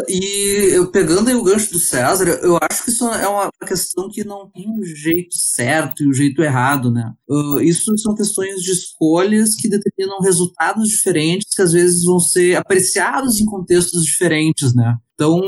e 0.09 0.71
eu, 0.73 0.91
pegando 0.91 1.29
aí 1.29 1.35
o 1.35 1.43
gancho 1.43 1.73
do 1.73 1.79
César, 1.79 2.29
eu 2.43 2.59
acho 2.63 2.85
que 2.85 2.91
isso 2.91 3.07
é 3.09 3.29
uma 3.29 3.51
questão 3.67 4.09
que 4.09 4.25
não 4.25 4.49
tem 4.51 4.67
um 4.69 4.83
jeito 4.83 5.37
certo 5.37 6.03
e 6.03 6.09
um 6.09 6.13
jeito 6.15 6.43
errado, 6.43 6.91
né? 6.91 7.13
Uh, 7.29 7.61
isso 7.61 7.97
são 7.99 8.15
questões 8.15 8.63
de 8.63 8.73
escolhas 8.73 9.55
que 9.55 9.69
determinam 9.69 10.21
resultados 10.21 10.89
diferentes 10.89 11.55
que 11.55 11.61
às 11.61 11.73
vezes 11.73 12.05
vão 12.05 12.19
ser 12.19 12.57
apreciados 12.57 13.39
em 13.39 13.45
contextos 13.45 14.03
diferentes, 14.05 14.75
né? 14.75 14.97
Então, 15.15 15.41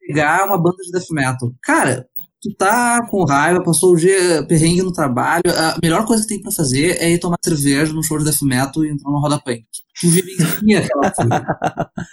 pegar 0.00 0.46
uma 0.46 0.58
banda 0.58 0.76
de 0.84 0.92
death 0.92 1.10
metal. 1.10 1.52
Cara, 1.62 2.06
tu 2.44 2.54
tá 2.56 3.06
com 3.08 3.24
raiva, 3.24 3.62
passou 3.62 3.94
o 3.94 3.96
dia 3.96 4.44
perrengue 4.46 4.82
no 4.82 4.92
trabalho, 4.92 5.42
a 5.46 5.78
melhor 5.82 6.04
coisa 6.04 6.22
que 6.22 6.28
tem 6.28 6.42
para 6.42 6.52
fazer 6.52 6.98
é 7.00 7.10
ir 7.10 7.18
tomar 7.18 7.38
cerveja 7.42 7.92
num 7.92 8.02
show 8.02 8.18
de 8.18 8.24
death 8.24 8.42
metal 8.42 8.84
e 8.84 8.90
entrar 8.90 9.10
numa 9.10 9.20
roda 9.20 9.40
punk. 9.40 9.64
Tu 9.98 10.08
vivencia 10.08 10.78
aquela 10.78 11.10
coisa. 11.10 11.46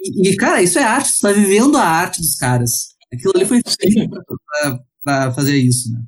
E, 0.00 0.30
e, 0.30 0.36
cara, 0.36 0.62
isso 0.62 0.78
é 0.78 0.82
arte, 0.82 1.12
tu 1.14 1.20
tá 1.20 1.32
vivendo 1.32 1.76
a 1.76 1.84
arte 1.84 2.20
dos 2.20 2.36
caras. 2.36 2.70
Aquilo 3.12 3.32
ali 3.34 3.44
foi 3.44 3.60
feito 3.66 4.08
pra, 4.08 4.22
pra, 4.24 4.78
pra, 5.04 5.32
fazer 5.32 5.56
isso, 5.56 5.92
né? 5.92 6.00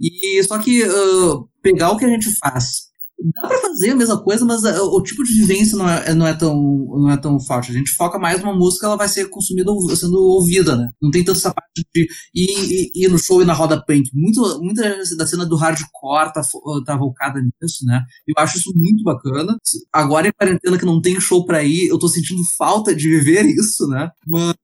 E 0.00 0.42
só 0.44 0.58
que 0.58 0.82
uh, 0.84 1.48
pegar 1.62 1.90
o 1.90 1.96
que 1.96 2.04
a 2.04 2.08
gente 2.08 2.30
faz 2.38 2.89
Dá 3.22 3.48
pra 3.48 3.60
fazer 3.60 3.90
a 3.90 3.94
mesma 3.94 4.22
coisa, 4.22 4.44
mas 4.46 4.62
uh, 4.62 4.82
o 4.84 5.02
tipo 5.02 5.22
de 5.22 5.34
vivência 5.34 5.76
não 5.76 5.88
é, 5.88 6.14
não 6.14 6.26
é, 6.26 6.32
tão, 6.32 6.54
não 6.54 7.10
é 7.10 7.16
tão 7.18 7.38
forte. 7.38 7.70
A 7.70 7.74
gente 7.74 7.90
foca 7.90 8.18
mais 8.18 8.40
numa 8.40 8.56
música, 8.56 8.86
ela 8.86 8.96
vai 8.96 9.08
ser 9.08 9.28
consumida 9.28 9.70
sendo 9.94 10.16
ouvida, 10.16 10.74
né? 10.74 10.90
Não 11.00 11.10
tem 11.10 11.22
tanto 11.22 11.38
essa 11.38 11.52
parte 11.52 11.84
de 11.94 12.08
ir, 12.34 12.90
ir, 12.94 13.08
no 13.08 13.18
show 13.18 13.42
e 13.42 13.44
na 13.44 13.52
roda 13.52 13.82
punk. 13.84 14.08
Muito, 14.14 14.40
muita 14.62 14.96
da 15.18 15.26
cena 15.26 15.44
do 15.44 15.56
hardcore 15.56 16.32
tá, 16.32 16.40
tá 16.86 16.96
volcada 16.96 17.40
nisso, 17.40 17.84
né? 17.84 18.02
Eu 18.26 18.42
acho 18.42 18.56
isso 18.56 18.72
muito 18.74 19.04
bacana. 19.04 19.54
Agora 19.92 20.28
em 20.28 20.32
quarentena 20.32 20.78
que 20.78 20.86
não 20.86 21.00
tem 21.00 21.20
show 21.20 21.44
pra 21.44 21.62
ir, 21.62 21.88
eu 21.88 21.98
tô 21.98 22.08
sentindo 22.08 22.40
falta 22.56 22.94
de 22.94 23.08
viver 23.08 23.44
isso, 23.54 23.86
né? 23.88 24.10
Mas 24.26 24.54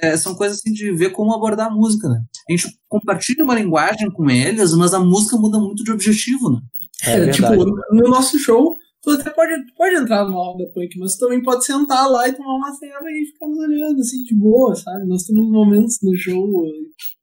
é, 0.00 0.16
são 0.16 0.34
coisas 0.34 0.58
assim 0.58 0.72
de 0.72 0.90
ver 0.92 1.10
como 1.10 1.34
abordar 1.34 1.66
a 1.66 1.74
música, 1.74 2.08
né? 2.08 2.22
A 2.48 2.52
gente 2.52 2.68
compartilha 2.88 3.44
uma 3.44 3.54
linguagem 3.54 4.10
com 4.10 4.30
eles, 4.30 4.72
mas 4.74 4.94
a 4.94 5.00
música 5.00 5.36
muda 5.36 5.58
muito 5.58 5.84
de 5.84 5.92
objetivo, 5.92 6.50
né? 6.50 6.60
É, 7.04 7.20
é 7.20 7.30
tipo, 7.30 7.48
no 7.92 8.08
nosso 8.08 8.38
show, 8.38 8.76
tu 9.02 9.10
até 9.10 9.30
pode, 9.30 9.52
pode 9.76 9.96
entrar 9.96 10.24
numa 10.24 10.44
roda 10.44 10.64
punk, 10.74 10.98
mas 10.98 11.14
tu 11.14 11.20
também 11.20 11.42
pode 11.42 11.64
sentar 11.64 12.08
lá 12.08 12.28
e 12.28 12.32
tomar 12.32 12.56
uma 12.56 12.72
ceva 12.72 13.10
e 13.10 13.26
ficar 13.26 13.46
nos 13.46 13.58
olhando, 13.58 14.00
assim, 14.00 14.22
de 14.22 14.34
boa, 14.34 14.74
sabe? 14.74 15.06
Nós 15.06 15.24
temos 15.24 15.50
momentos 15.50 15.98
no 16.02 16.16
show 16.16 16.46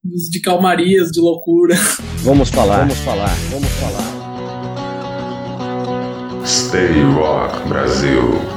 de 0.04 0.42
calmarias, 0.42 1.12
de 1.12 1.20
loucura. 1.20 1.76
Vamos 2.24 2.50
falar, 2.50 2.80
vamos 2.80 2.98
falar, 3.00 3.34
vamos 3.52 3.70
falar. 3.80 4.18
Stay 6.46 7.02
Rock 7.14 7.70
Brasil. 7.70 8.57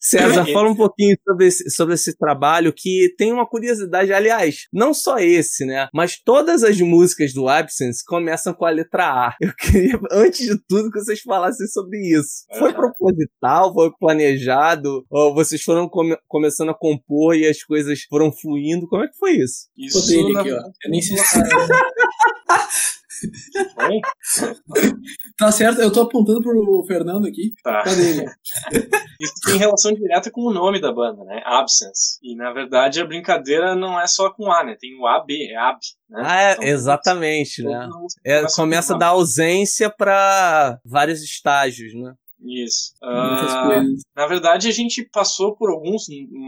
César, 0.00 0.46
fala 0.46 0.70
um 0.70 0.74
pouquinho 0.74 1.16
sobre 1.22 1.46
esse, 1.46 1.70
sobre 1.70 1.94
esse 1.94 2.16
trabalho 2.16 2.72
que 2.72 3.14
tem 3.18 3.32
uma 3.32 3.46
curiosidade, 3.46 4.12
aliás, 4.12 4.66
não 4.72 4.94
só 4.94 5.18
esse, 5.18 5.66
né? 5.66 5.88
Mas 5.92 6.18
todas 6.18 6.64
as 6.64 6.80
músicas 6.80 7.34
do 7.34 7.46
Absence 7.48 8.02
começam 8.04 8.54
com 8.54 8.64
a 8.64 8.70
letra 8.70 9.04
A. 9.04 9.36
Eu 9.40 9.52
queria, 9.54 10.00
antes 10.10 10.46
de 10.46 10.58
tudo, 10.66 10.90
que 10.90 10.98
vocês 10.98 11.20
falassem 11.20 11.66
sobre 11.66 11.98
isso. 11.98 12.46
Foi 12.58 12.72
proposital, 12.72 13.74
foi 13.74 13.90
planejado, 13.98 15.04
ou 15.10 15.34
vocês 15.34 15.62
foram 15.62 15.88
come, 15.88 16.16
começando 16.26 16.70
a 16.70 16.74
compor 16.74 17.36
e 17.36 17.46
as 17.46 17.62
coisas 17.62 18.02
foram 18.08 18.32
fluindo? 18.32 18.88
Como 18.88 19.04
é 19.04 19.08
que 19.08 19.16
foi 19.18 19.32
isso? 19.32 19.68
Isso, 19.76 19.98
aqui, 19.98 20.52
ó. 20.52 20.60
Eu 20.84 20.90
nem 20.90 21.02
sei 21.02 21.18
se... 21.18 21.38
tá 25.36 25.52
certo, 25.52 25.80
eu 25.80 25.92
tô 25.92 26.02
apontando 26.02 26.40
pro 26.42 26.84
Fernando 26.86 27.26
aqui. 27.26 27.52
Tá. 27.62 27.82
Cadê 27.82 28.10
ele? 28.10 28.24
Isso 29.20 29.34
tem 29.44 29.58
relação 29.58 29.92
direta 29.92 30.30
com 30.30 30.42
o 30.42 30.52
nome 30.52 30.80
da 30.80 30.92
banda, 30.92 31.24
né? 31.24 31.42
Absence. 31.44 32.18
E 32.22 32.36
na 32.36 32.52
verdade 32.52 33.00
a 33.00 33.06
brincadeira 33.06 33.74
não 33.74 34.00
é 34.00 34.06
só 34.06 34.30
com 34.30 34.50
A, 34.50 34.64
né? 34.64 34.76
Tem 34.78 34.96
o 34.98 35.06
AB, 35.06 35.50
é 35.50 35.56
AB. 35.56 35.78
Né? 36.08 36.22
Ah, 36.24 36.42
é, 36.42 36.52
então, 36.52 36.64
exatamente, 36.64 37.62
né? 37.62 37.88
É, 38.24 38.44
começa 38.54 38.96
da 38.96 39.08
ausência 39.08 39.90
para 39.90 40.78
vários 40.84 41.22
estágios, 41.22 41.94
né? 41.94 42.14
Isso. 42.40 42.94
Uh, 43.02 43.96
na 44.14 44.26
verdade, 44.28 44.68
a 44.68 44.72
gente 44.72 45.04
passou 45.12 45.56
por 45.56 45.70
alguns, 45.70 46.06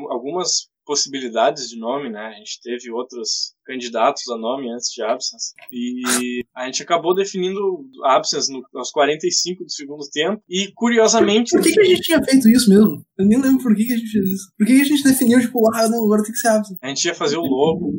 algumas 0.09 0.70
possibilidades 0.85 1.69
de 1.69 1.79
nome, 1.79 2.11
né? 2.11 2.21
A 2.21 2.33
gente 2.33 2.61
teve 2.63 2.91
outros 2.91 3.55
candidatos 3.65 4.29
a 4.29 4.37
nome 4.37 4.73
antes 4.73 4.91
de 4.93 5.03
Absence. 5.03 5.53
E 5.71 6.43
a 6.55 6.67
gente 6.67 6.83
acabou 6.83 7.15
definindo 7.15 7.61
Absence 8.05 8.53
no, 8.53 8.63
aos 8.75 8.91
45 8.91 9.65
do 9.65 9.71
segundo 9.71 10.05
tempo. 10.13 10.43
E 10.49 10.73
curiosamente. 10.75 11.51
Por 11.51 11.63
que, 11.63 11.73
que 11.73 11.81
a 11.81 11.85
gente 11.85 12.03
tinha 12.03 12.23
feito 12.23 12.49
isso 12.49 12.69
mesmo? 12.69 13.05
Eu 13.19 13.27
nem 13.27 13.41
lembro 13.41 13.63
por 13.63 13.75
que, 13.75 13.85
que 13.85 13.93
a 13.93 13.97
gente 13.97 14.11
fez 14.11 14.29
isso. 14.29 14.53
Por 14.59 14.67
que, 14.67 14.77
que 14.77 14.83
a 14.83 14.85
gente 14.85 15.05
definiu, 15.05 15.41
tipo, 15.41 15.61
ah, 15.75 15.89
não, 15.89 16.05
agora 16.05 16.23
tem 16.23 16.33
que 16.33 16.39
ser 16.39 16.49
Absence? 16.49 16.79
A 16.83 16.89
gente 16.89 17.05
ia 17.05 17.15
fazer 17.15 17.37
o 17.37 17.43
logo. 17.43 17.93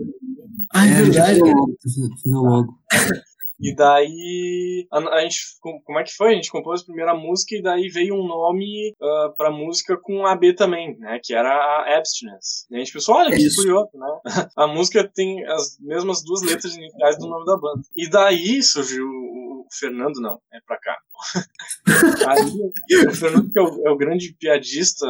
Ah, 0.73 0.85
é, 0.85 1.03
verdade. 1.03 1.39
Fazer 1.39 2.35
o 2.35 2.41
logo. 2.41 2.79
E 3.61 3.75
daí 3.75 4.87
a, 4.91 4.97
a, 4.97 5.21
gente 5.21 5.37
como 5.61 5.99
é 5.99 6.03
que 6.03 6.15
foi? 6.15 6.31
A 6.31 6.35
gente 6.35 6.51
compôs 6.51 6.81
a 6.81 6.85
primeira 6.85 7.13
música 7.13 7.55
e 7.55 7.61
daí 7.61 7.87
veio 7.89 8.15
um 8.15 8.27
nome 8.27 8.95
uh, 8.99 9.35
pra 9.35 9.51
música 9.51 9.97
com 9.97 10.25
AB 10.25 10.53
também, 10.53 10.97
né? 10.97 11.19
Que 11.23 11.33
era 11.33 11.49
a 11.49 11.97
Abstinence. 11.97 12.65
E 12.69 12.75
a 12.75 12.79
gente 12.79 12.93
pensou, 12.93 13.15
olha, 13.15 13.35
que 13.35 13.55
curioso, 13.55 13.89
né? 13.93 14.19
A 14.57 14.67
música 14.67 15.07
tem 15.07 15.45
as 15.45 15.77
mesmas 15.79 16.23
duas 16.23 16.41
letras 16.41 16.75
iniciais 16.75 17.17
do 17.17 17.27
nome 17.27 17.45
da 17.45 17.57
banda. 17.57 17.81
E 17.95 18.09
daí 18.09 18.61
surgiu 18.61 19.05
o 19.05 19.50
Fernando, 19.79 20.19
não, 20.19 20.39
é 20.53 20.59
pra 20.65 20.77
cá. 20.79 20.97
Aí, 22.29 23.07
o 23.07 23.15
Fernando, 23.15 23.49
que 23.51 23.59
é 23.59 23.61
o, 23.61 23.87
é 23.87 23.91
o, 23.91 23.97
grande 23.97 24.35
piadista 24.39 25.05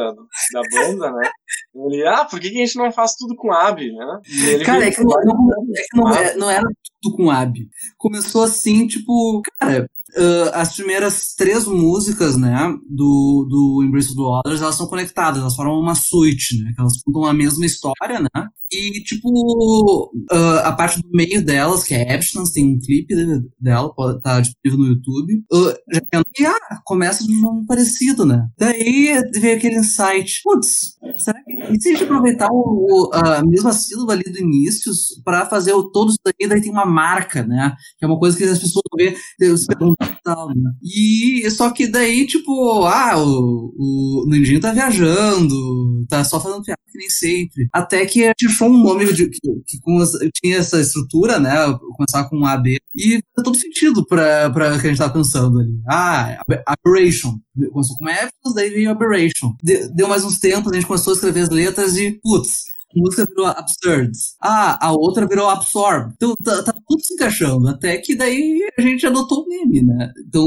da 0.52 0.62
banda, 0.70 1.10
né? 1.12 1.30
Ele, 1.74 2.06
ah, 2.06 2.24
por 2.24 2.38
que, 2.38 2.50
que 2.50 2.62
a 2.62 2.66
gente 2.66 2.76
não 2.76 2.92
faz 2.92 3.14
tudo 3.14 3.34
com 3.34 3.52
AB, 3.52 3.92
né? 3.92 4.20
Cara, 4.64 4.86
é 4.86 4.90
que, 4.90 5.02
não, 5.02 5.20
é 5.20 5.22
que 5.22 5.96
não, 5.96 6.14
é, 6.14 6.36
não 6.36 6.50
era 6.50 6.68
tudo 7.00 7.16
com 7.16 7.30
AB. 7.30 7.68
Começou 7.96 8.42
assim, 8.42 8.86
tipo, 8.86 9.42
cara, 9.58 9.88
Uh, 10.14 10.52
as 10.52 10.74
primeiras 10.74 11.34
três 11.34 11.64
músicas, 11.64 12.36
né, 12.36 12.54
do, 12.86 13.46
do 13.48 13.82
Embrace 13.82 14.08
of 14.08 14.16
the 14.16 14.22
Waters, 14.22 14.60
elas 14.60 14.74
são 14.74 14.86
conectadas, 14.86 15.40
elas 15.40 15.56
formam 15.56 15.80
uma 15.80 15.94
suite, 15.94 16.62
né, 16.62 16.74
elas 16.78 17.00
contam 17.02 17.24
a 17.24 17.32
mesma 17.32 17.64
história, 17.64 18.20
né, 18.20 18.48
e, 18.72 19.02
tipo, 19.02 20.12
uh, 20.32 20.58
a 20.64 20.72
parte 20.72 21.00
do 21.00 21.08
meio 21.10 21.44
delas, 21.44 21.84
que 21.84 21.94
é 21.94 22.14
Abstinence, 22.14 22.52
tem 22.52 22.66
um 22.66 22.78
clipe 22.78 23.14
dela, 23.60 23.94
pode 23.94 24.20
tá 24.22 24.40
disponível 24.40 24.78
no 24.78 24.92
YouTube, 24.92 25.44
uh, 25.52 25.74
já 25.92 26.22
e, 26.38 26.46
ah, 26.46 26.80
começa 26.84 27.24
de 27.24 27.32
um 27.32 27.40
nome 27.40 27.66
parecido, 27.66 28.24
né, 28.24 28.46
daí 28.58 29.12
veio 29.40 29.56
aquele 29.56 29.76
insight, 29.76 30.40
putz, 30.42 30.96
será 31.16 31.42
que, 31.44 31.52
e 31.52 31.80
se 31.80 31.88
a 31.88 31.92
gente 31.92 32.04
aproveitar 32.04 32.48
o, 32.50 33.10
a 33.12 33.44
mesma 33.44 33.72
sílaba 33.72 34.12
ali 34.12 34.24
do 34.24 34.38
início 34.38 34.92
para 35.24 35.46
fazer 35.46 35.72
o 35.72 35.90
todo 35.90 36.10
isso 36.10 36.18
daí, 36.24 36.48
daí 36.48 36.60
tem 36.60 36.70
uma 36.70 36.86
marca, 36.86 37.42
né, 37.42 37.74
que 37.98 38.04
é 38.04 38.08
uma 38.08 38.18
coisa 38.18 38.36
que 38.36 38.44
as 38.44 38.58
pessoas 38.58 38.82
vê, 38.96 39.14
se 39.56 39.66
perguntam 39.66 40.12
tal, 40.24 40.48
né? 40.48 40.72
E 40.82 41.48
só 41.50 41.70
que 41.70 41.86
daí, 41.86 42.26
tipo, 42.26 42.84
ah, 42.84 43.18
o, 43.18 43.72
o 43.76 44.60
tá 44.60 44.72
viajando, 44.72 46.06
tá 46.08 46.24
só 46.24 46.40
fazendo 46.40 46.62
piada 46.62 46.81
que 46.92 46.98
nem 46.98 47.10
sempre. 47.10 47.68
Até 47.72 48.04
que 48.06 48.24
a 48.24 48.28
gente 48.28 48.46
achou 48.46 48.68
um 48.68 48.82
nome 48.82 49.12
de, 49.12 49.28
que, 49.28 49.40
que 49.66 49.80
com 49.80 49.98
tinha 50.34 50.58
essa 50.58 50.80
estrutura, 50.80 51.40
né? 51.40 51.52
Começar 51.96 52.28
com 52.28 52.38
um 52.38 52.46
AB. 52.46 52.76
E 52.94 53.20
faz 53.34 53.44
todo 53.44 53.56
sentido 53.56 54.06
pra, 54.06 54.50
pra 54.50 54.78
que 54.78 54.86
a 54.86 54.90
gente 54.90 54.98
tava 54.98 55.12
pensando 55.12 55.58
ali. 55.58 55.80
Ah, 55.88 56.42
Aberration. 56.66 57.38
Começou 57.72 57.96
com 57.96 58.08
Epicus, 58.08 58.54
daí 58.54 58.70
veio 58.70 58.90
Aberration. 58.90 59.54
deu 59.94 60.08
mais 60.08 60.24
uns 60.24 60.38
tempos, 60.38 60.70
a 60.70 60.74
gente 60.74 60.86
começou 60.86 61.12
a 61.12 61.14
escrever 61.14 61.40
as 61.40 61.50
letras 61.50 61.96
e, 61.96 62.12
putz, 62.22 62.64
música 62.94 63.26
virou 63.26 63.46
Absurd. 63.46 64.10
Ah, 64.42 64.86
a 64.86 64.92
outra 64.92 65.26
virou 65.26 65.48
Absorb. 65.48 66.12
Então 66.14 66.34
tá, 66.44 66.62
tá, 66.62 66.72
tudo 66.72 67.02
se 67.02 67.14
encaixando. 67.14 67.68
Até 67.68 67.98
que 67.98 68.14
daí 68.14 68.60
a 68.78 68.82
gente 68.82 69.06
adotou 69.06 69.42
o 69.42 69.48
meme, 69.48 69.82
né? 69.82 70.12
Então 70.26 70.44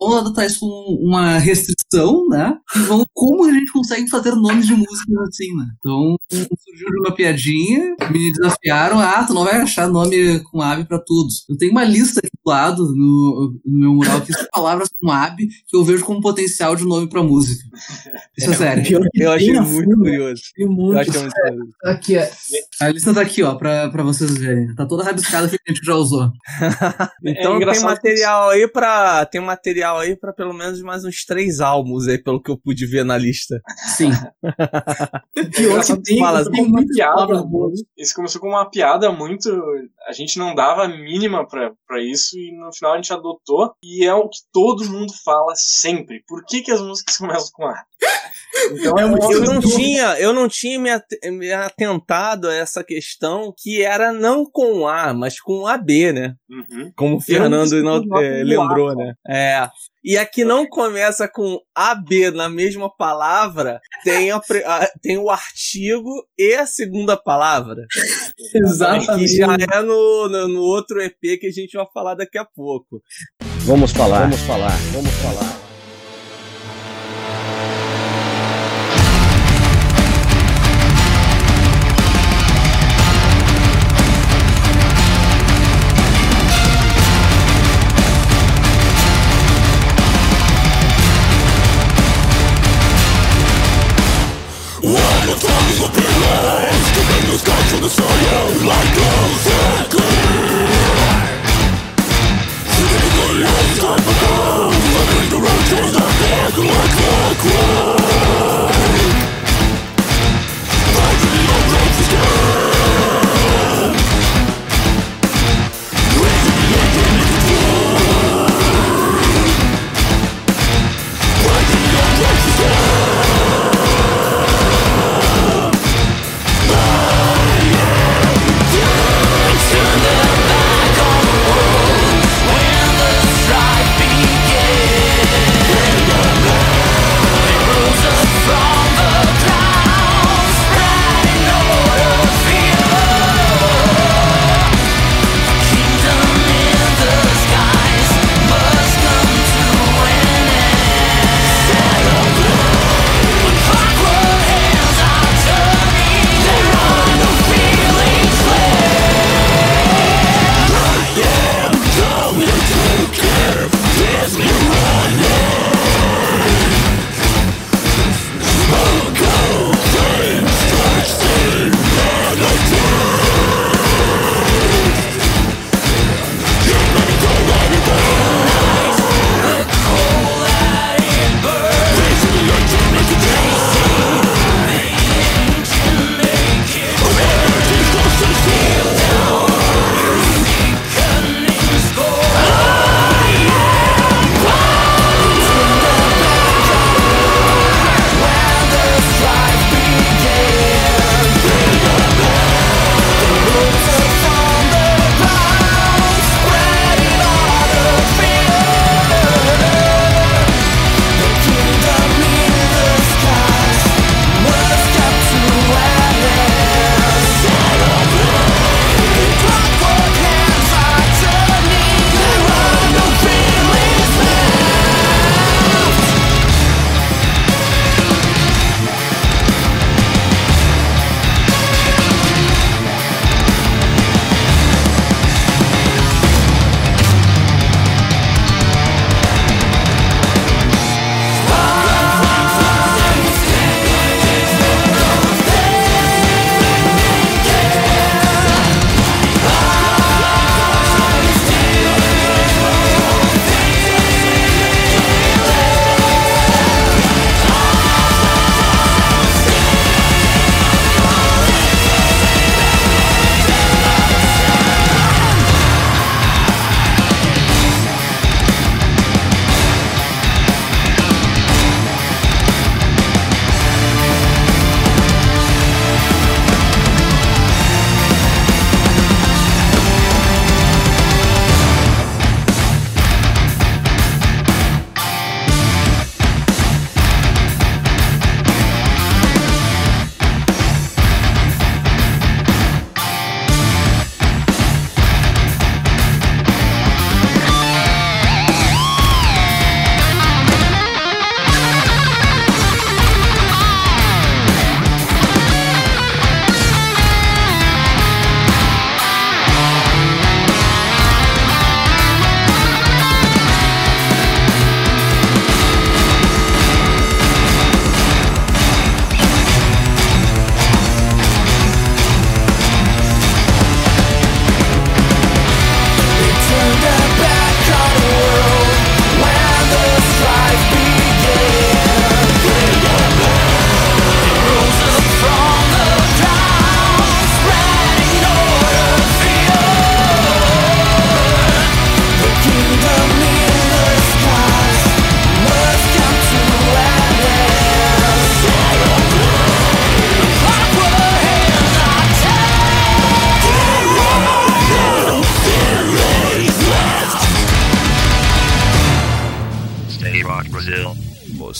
vamos 0.00 0.16
adotar 0.16 0.46
isso 0.46 0.60
com 0.60 0.98
uma 1.00 1.38
restrição, 1.38 2.26
né? 2.28 2.56
E 2.76 2.78
vamos 2.80 3.06
como 3.12 3.44
a 3.44 3.52
gente 3.52 3.72
consegue 3.72 4.08
fazer 4.08 4.34
nomes 4.34 4.66
de 4.66 4.74
músicas 4.74 5.28
assim, 5.28 5.54
né? 5.56 5.66
Então 5.78 6.16
surgiu 6.30 6.88
de 6.90 7.00
uma 7.00 7.14
piadinha, 7.14 7.96
me 8.10 8.32
desafiaram. 8.32 8.98
Ah, 8.98 9.24
tu 9.24 9.34
não 9.34 9.44
vai 9.44 9.56
achar 9.56 9.88
nome 9.88 10.40
com 10.44 10.60
ave 10.60 10.84
pra 10.84 10.98
todos. 10.98 11.44
Eu 11.48 11.56
tenho 11.56 11.72
uma 11.72 11.84
lista 11.84 12.20
aqui 12.20 12.30
do 12.44 12.50
lado 12.50 12.94
no, 12.94 13.60
no 13.64 13.80
meu 13.80 13.94
mural 13.94 14.20
que 14.20 14.32
são 14.32 14.46
palavras 14.52 14.88
com 15.00 15.10
ave 15.10 15.48
que 15.66 15.76
eu 15.76 15.84
vejo 15.84 16.04
como 16.04 16.20
potencial 16.20 16.74
de 16.76 16.84
nome 16.84 17.08
pra 17.08 17.22
música. 17.22 17.64
Isso 18.36 18.50
é, 18.50 18.52
é 18.52 18.56
sério. 18.56 18.98
Eu, 19.14 19.22
eu 19.22 19.32
achei 19.32 19.60
muito 19.60 19.96
curioso. 19.96 20.28
Eu 20.28 20.32
achei 20.32 20.66
muito 20.66 21.12
curioso. 21.12 21.67
Aqui, 21.84 22.16
é. 22.16 22.30
A 22.80 22.88
lista 22.88 23.14
tá 23.14 23.20
aqui, 23.20 23.42
ó, 23.42 23.54
pra, 23.54 23.88
pra 23.90 24.02
vocês 24.02 24.36
verem. 24.36 24.74
Tá 24.74 24.86
toda 24.86 25.04
rabiscada 25.04 25.48
que 25.48 25.56
a 25.56 25.72
gente 25.72 25.84
já 25.84 25.94
usou. 25.94 26.30
então 27.24 27.56
é 27.56 27.72
tem 27.72 27.80
material 27.80 28.50
aí 28.50 28.68
para 28.68 29.26
Tem 29.26 29.40
material 29.40 29.98
aí 29.98 30.16
para 30.16 30.32
pelo 30.32 30.52
menos 30.52 30.80
mais 30.82 31.04
uns 31.04 31.24
três 31.24 31.60
álbuns 31.60 32.06
aí, 32.08 32.18
pelo 32.18 32.42
que 32.42 32.50
eu 32.50 32.58
pude 32.58 32.86
ver 32.86 33.04
na 33.04 33.16
lista. 33.16 33.60
Sim. 33.96 34.10
Pior 35.54 35.84
que 35.84 36.02
tem, 36.02 36.18
Fala, 36.18 36.50
tem 36.50 36.64
uma 36.64 36.84
piada. 36.86 37.44
Isso 37.96 38.14
começou 38.14 38.40
com 38.40 38.48
uma 38.48 38.70
piada 38.70 39.10
muito. 39.10 39.50
A 40.06 40.12
gente 40.12 40.38
não 40.38 40.54
dava 40.54 40.84
a 40.84 40.88
mínima 40.88 41.46
pra, 41.46 41.72
pra 41.86 42.02
isso 42.02 42.36
e 42.36 42.52
no 42.58 42.72
final 42.72 42.92
a 42.92 42.96
gente 42.96 43.12
adotou. 43.12 43.72
E 43.82 44.04
é 44.04 44.14
o 44.14 44.28
que 44.28 44.38
todo 44.52 44.88
mundo 44.88 45.12
fala 45.24 45.52
sempre. 45.56 46.22
Por 46.26 46.44
que, 46.44 46.62
que 46.62 46.70
as 46.70 46.80
músicas 46.80 47.16
começam 47.18 47.50
com 47.52 47.66
A? 47.66 47.84
Então, 48.72 48.98
é 48.98 49.04
eu, 49.04 49.40
não 49.40 49.60
tinha, 49.60 50.18
eu 50.18 50.32
não 50.32 50.48
tinha 50.48 50.78
me, 50.78 50.90
me 51.30 51.52
atentado 51.66 52.48
a 52.48 52.54
essa 52.54 52.82
questão 52.82 53.52
que 53.56 53.82
era 53.82 54.12
não 54.12 54.44
com 54.44 54.86
A, 54.86 55.12
mas 55.12 55.40
com 55.40 55.66
AB, 55.66 56.12
né? 56.12 56.34
Uhum. 56.48 56.92
Como 56.96 57.16
o 57.16 57.20
Fernando 57.20 57.82
não, 57.82 58.02
é, 58.20 58.42
lembrou, 58.42 58.94
né? 58.94 59.14
É. 59.28 59.68
E 60.02 60.16
aqui 60.16 60.44
não 60.44 60.66
começa 60.66 61.28
com 61.28 61.58
AB 61.74 62.30
na 62.30 62.48
mesma 62.48 62.90
palavra, 62.96 63.80
tem, 64.04 64.30
a, 64.30 64.36
a, 64.36 64.90
tem 65.02 65.18
o 65.18 65.28
artigo 65.28 66.10
e 66.38 66.54
a 66.54 66.66
segunda 66.66 67.16
palavra. 67.16 67.84
Exatamente. 68.54 69.18
Que 69.18 69.36
já 69.36 69.54
é 69.54 69.82
no, 69.82 70.28
no, 70.28 70.48
no 70.48 70.60
outro 70.60 71.02
EP 71.02 71.38
que 71.40 71.48
a 71.48 71.52
gente 71.52 71.76
vai 71.76 71.86
falar 71.92 72.14
daqui 72.14 72.38
a 72.38 72.44
pouco. 72.44 73.02
Vamos 73.66 73.92
falar, 73.92 74.20
vamos 74.20 74.40
falar, 74.40 74.76
vamos 74.92 75.12
falar. 75.16 75.67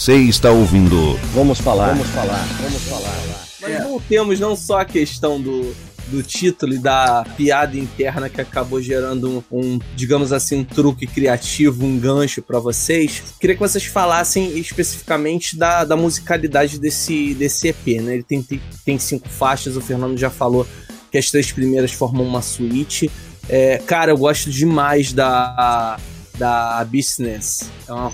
Você 0.09 0.17
está 0.21 0.51
ouvindo. 0.51 1.19
Vamos 1.35 1.61
falar. 1.61 1.89
Vamos 1.89 2.07
falar. 2.07 2.49
Vamos 2.63 2.83
falar. 2.85 3.47
Mas 3.61 3.85
não 3.85 4.01
temos 4.01 4.41
não 4.41 4.57
só 4.57 4.81
a 4.81 4.85
questão 4.87 5.39
do, 5.39 5.77
do 6.07 6.23
título 6.23 6.73
e 6.73 6.79
da 6.79 7.27
piada 7.37 7.77
interna 7.77 8.31
que 8.31 8.41
acabou 8.41 8.81
gerando 8.81 9.45
um, 9.53 9.59
um 9.59 9.79
digamos 9.95 10.33
assim, 10.33 10.61
um 10.61 10.65
truque 10.65 11.07
criativo, 11.07 11.85
um 11.85 11.99
gancho 11.99 12.41
para 12.41 12.59
vocês. 12.59 13.23
Queria 13.39 13.55
que 13.55 13.61
vocês 13.61 13.85
falassem 13.85 14.59
especificamente 14.59 15.59
da, 15.59 15.85
da 15.85 15.95
musicalidade 15.95 16.79
desse, 16.81 17.35
desse 17.35 17.69
EP, 17.69 18.01
né? 18.01 18.15
Ele 18.15 18.23
tem, 18.23 18.43
tem, 18.43 18.63
tem 18.87 18.99
cinco 18.99 19.29
faixas, 19.29 19.77
o 19.77 19.81
Fernando 19.83 20.17
já 20.17 20.31
falou 20.31 20.67
que 21.13 21.19
as 21.19 21.31
três 21.31 21.53
primeiras 21.53 21.93
formam 21.93 22.25
uma 22.25 22.41
suíte. 22.41 23.11
É, 23.47 23.77
cara, 23.87 24.11
eu 24.13 24.17
gosto 24.17 24.51
demais 24.51 25.13
da 25.13 25.99
da 26.39 26.85
Business. 26.85 27.71
É 27.89 27.93
uma, 27.93 28.11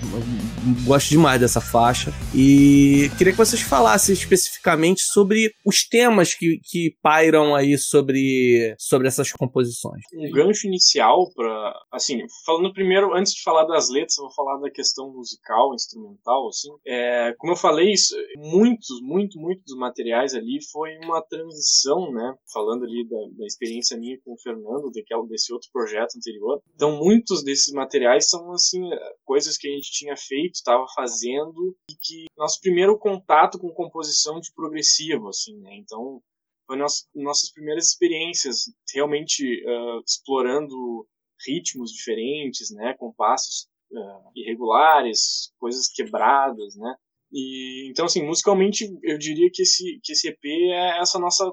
gosto 0.85 1.09
demais 1.09 1.39
dessa 1.39 1.61
faixa. 1.61 2.11
E 2.33 3.09
queria 3.17 3.33
que 3.33 3.37
vocês 3.37 3.61
falassem 3.61 4.13
especificamente 4.13 5.01
sobre 5.01 5.53
os 5.65 5.87
temas 5.87 6.33
que, 6.33 6.59
que 6.63 6.95
pairam 7.01 7.55
aí 7.55 7.77
sobre, 7.77 8.75
sobre 8.79 9.07
essas 9.07 9.31
composições. 9.31 10.01
Um 10.13 10.31
gancho 10.31 10.67
inicial 10.67 11.29
para, 11.35 11.73
assim, 11.91 12.19
falando 12.45 12.73
primeiro, 12.73 13.15
antes 13.15 13.33
de 13.33 13.43
falar 13.43 13.65
das 13.65 13.89
letras, 13.89 14.15
vou 14.17 14.33
falar 14.33 14.57
da 14.59 14.69
questão 14.69 15.11
musical, 15.11 15.73
instrumental, 15.73 16.47
assim. 16.47 16.69
É, 16.85 17.33
como 17.37 17.53
eu 17.53 17.57
falei, 17.57 17.91
isso, 17.91 18.15
muitos, 18.37 19.01
muito, 19.01 19.39
muito 19.39 19.63
dos 19.65 19.77
materiais 19.77 20.33
ali 20.33 20.59
foi 20.71 20.97
uma 21.03 21.21
transição, 21.21 22.11
né? 22.11 22.33
Falando 22.51 22.85
ali 22.85 23.07
da, 23.07 23.17
da 23.37 23.45
experiência 23.45 23.97
minha 23.97 24.17
com 24.23 24.33
o 24.33 24.39
Fernando, 24.39 24.91
daquela, 24.91 25.25
desse 25.27 25.53
outro 25.53 25.69
projeto 25.71 26.15
anterior. 26.17 26.61
Então, 26.73 26.97
muitos 26.97 27.43
desses 27.43 27.73
materiais 27.73 28.14
são 28.21 28.51
assim 28.51 28.81
coisas 29.23 29.57
que 29.57 29.67
a 29.67 29.71
gente 29.71 29.91
tinha 29.91 30.15
feito, 30.17 30.55
estava 30.55 30.85
fazendo 30.95 31.75
e 31.89 31.95
que 31.95 32.25
nosso 32.37 32.59
primeiro 32.61 32.97
contato 32.97 33.59
com 33.59 33.69
composição 33.73 34.39
de 34.39 34.53
progressivo, 34.53 35.29
assim, 35.29 35.57
né? 35.59 35.75
Então 35.75 36.21
foi 36.67 36.77
nosso, 36.77 37.05
nossas 37.13 37.51
primeiras 37.51 37.89
experiências 37.89 38.63
realmente 38.93 39.43
uh, 39.65 40.01
explorando 40.05 41.07
ritmos 41.45 41.91
diferentes, 41.91 42.71
né? 42.71 42.93
Compassos 42.97 43.67
uh, 43.91 44.31
irregulares, 44.35 45.53
coisas 45.59 45.87
quebradas, 45.87 46.75
né? 46.75 46.95
E 47.31 47.89
então 47.89 48.05
assim 48.05 48.25
musicalmente 48.25 48.87
eu 49.03 49.17
diria 49.17 49.49
que 49.51 49.63
esse 49.63 49.99
que 50.03 50.13
esse 50.13 50.27
EP 50.29 50.43
é 50.45 50.99
essa 50.99 51.19
nossa 51.19 51.51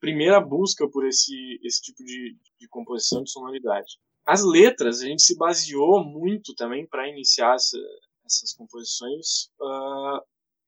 primeira 0.00 0.40
busca 0.40 0.88
por 0.88 1.06
esse 1.06 1.60
esse 1.62 1.82
tipo 1.82 2.02
de, 2.04 2.36
de 2.58 2.68
composição 2.68 3.22
de 3.22 3.30
sonoridade. 3.30 3.98
As 4.26 4.44
letras, 4.44 5.00
a 5.00 5.06
gente 5.06 5.22
se 5.22 5.36
baseou 5.36 6.04
muito 6.04 6.54
também 6.54 6.86
para 6.86 7.08
iniciar 7.08 7.54
essa, 7.54 7.78
essas 8.24 8.52
composições 8.54 9.50
uh, 9.60 10.20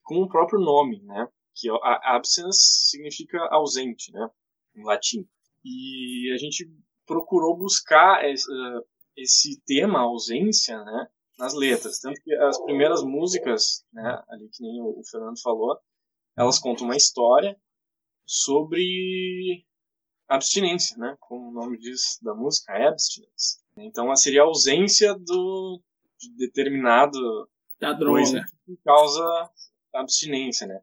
com 0.03 0.23
o 0.23 0.29
próprio 0.29 0.59
nome, 0.59 1.01
né? 1.03 1.29
Que 1.55 1.69
a 1.71 2.17
absence 2.17 2.89
significa 2.91 3.39
ausente, 3.51 4.11
né? 4.13 4.29
Em 4.75 4.85
latim. 4.85 5.29
E 5.65 6.33
a 6.35 6.39
gente 6.39 6.69
procurou 7.07 7.57
buscar 7.57 8.29
esse, 8.29 8.51
uh, 8.51 8.85
esse 9.17 9.61
tema, 9.65 10.01
ausência, 10.01 10.83
né? 10.83 11.09
Nas 11.39 11.55
letras. 11.55 11.99
Tanto 11.99 12.21
que 12.23 12.35
as 12.35 12.61
primeiras 12.65 13.03
músicas, 13.03 13.85
né? 13.93 14.23
Ali 14.29 14.49
que 14.49 14.63
nem 14.63 14.81
o 14.81 15.03
Fernando 15.11 15.41
falou, 15.41 15.79
elas 16.37 16.59
contam 16.59 16.87
uma 16.87 16.97
história 16.97 17.57
sobre 18.27 19.65
abstinência, 20.35 20.97
né? 20.97 21.17
Como 21.21 21.51
o 21.51 21.53
nome 21.53 21.79
diz 21.79 22.19
da 22.23 22.35
música, 22.35 22.73
é 22.73 22.89
abstinência. 22.89 23.61
Então 23.77 24.15
seria 24.17 24.43
a 24.43 24.47
ausência 24.47 25.15
do 25.15 25.81
de 26.19 26.37
determinado 26.37 27.19
da 27.81 27.93
droga 27.93 28.45
que 28.65 28.77
causa 28.85 29.51
abstinência, 29.93 30.67
né? 30.67 30.81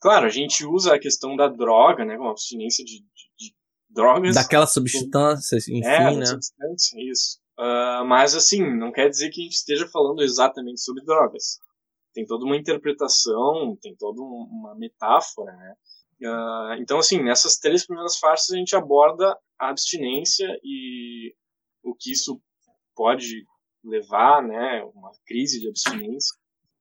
Claro, 0.00 0.26
a 0.26 0.30
gente 0.30 0.64
usa 0.64 0.94
a 0.94 0.98
questão 0.98 1.34
da 1.34 1.48
droga, 1.48 2.04
né, 2.04 2.16
como 2.16 2.28
abstinência 2.28 2.84
de, 2.84 3.00
de, 3.00 3.30
de 3.36 3.54
drogas. 3.88 4.34
Daquela 4.34 4.66
substância, 4.66 5.56
enfim, 5.56 5.84
é, 5.84 6.14
né? 6.14 6.26
substância, 6.26 6.96
isso. 7.10 7.40
Uh, 7.58 8.04
mas 8.04 8.34
assim, 8.34 8.60
não 8.76 8.92
quer 8.92 9.08
dizer 9.08 9.30
que 9.30 9.40
a 9.40 9.44
gente 9.44 9.54
esteja 9.54 9.88
falando 9.88 10.22
exatamente 10.22 10.80
sobre 10.80 11.04
drogas. 11.04 11.58
Tem 12.12 12.24
toda 12.24 12.44
uma 12.44 12.56
interpretação, 12.56 13.76
tem 13.80 13.96
toda 13.96 14.20
uma 14.20 14.74
metáfora, 14.76 15.52
né? 15.52 15.74
Uh, 16.20 16.80
então, 16.80 16.98
assim, 16.98 17.22
nessas 17.22 17.56
três 17.56 17.86
primeiras 17.86 18.18
faixas 18.18 18.50
a 18.50 18.56
gente 18.56 18.74
aborda 18.74 19.36
a 19.58 19.68
abstinência 19.68 20.46
e 20.62 21.34
o 21.82 21.94
que 21.94 22.12
isso 22.12 22.40
pode 22.94 23.46
levar, 23.84 24.42
né, 24.42 24.82
uma 24.94 25.12
crise 25.26 25.60
de 25.60 25.68
abstinência. 25.68 26.34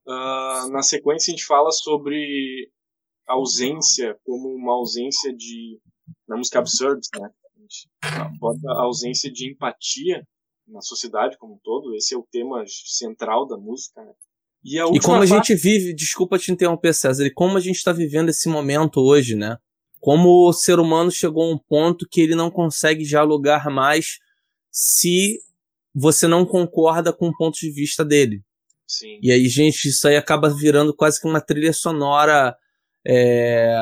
Uh, 0.07 0.69
na 0.71 0.81
sequência 0.81 1.31
a 1.31 1.35
gente 1.35 1.45
fala 1.45 1.71
sobre 1.71 2.71
ausência 3.27 4.17
como 4.23 4.49
uma 4.49 4.73
ausência 4.73 5.35
de 5.35 5.79
na 6.27 6.37
música 6.37 6.59
absurd, 6.59 7.01
né? 7.19 7.29
A 7.55 7.59
gente 7.59 7.89
bota 8.39 8.71
a 8.71 8.83
ausência 8.83 9.31
de 9.31 9.51
empatia 9.51 10.25
na 10.67 10.81
sociedade 10.81 11.37
como 11.37 11.55
um 11.55 11.59
todo. 11.63 11.95
Esse 11.95 12.13
é 12.13 12.17
o 12.17 12.27
tema 12.31 12.63
central 12.67 13.47
da 13.47 13.57
música. 13.57 14.03
Né? 14.03 14.13
E, 14.65 14.79
e 14.79 14.99
como 14.99 15.21
a 15.21 15.25
gente 15.27 15.53
vive, 15.53 15.93
desculpa 15.93 16.39
te 16.39 16.51
interromper, 16.51 16.91
César, 16.91 17.23
e 17.23 17.31
como 17.31 17.55
a 17.55 17.61
gente 17.61 17.75
está 17.75 17.93
vivendo 17.93 18.29
esse 18.29 18.49
momento 18.49 18.99
hoje, 18.99 19.35
né? 19.35 19.57
Como 19.99 20.49
o 20.49 20.53
ser 20.53 20.79
humano 20.79 21.11
chegou 21.11 21.43
a 21.43 21.53
um 21.53 21.57
ponto 21.57 22.07
que 22.09 22.19
ele 22.19 22.33
não 22.33 22.49
consegue 22.49 23.03
dialogar 23.03 23.69
mais 23.69 24.17
se 24.71 25.37
você 25.93 26.27
não 26.27 26.43
concorda 26.45 27.13
com 27.13 27.27
o 27.27 27.37
ponto 27.37 27.59
de 27.59 27.71
vista 27.71 28.03
dele. 28.03 28.41
Sim. 28.87 29.19
E 29.21 29.31
aí, 29.31 29.47
gente, 29.47 29.87
isso 29.87 30.07
aí 30.07 30.15
acaba 30.15 30.49
virando 30.49 30.95
quase 30.95 31.21
que 31.21 31.27
uma 31.27 31.41
trilha 31.41 31.71
sonora, 31.71 32.55
é, 33.05 33.75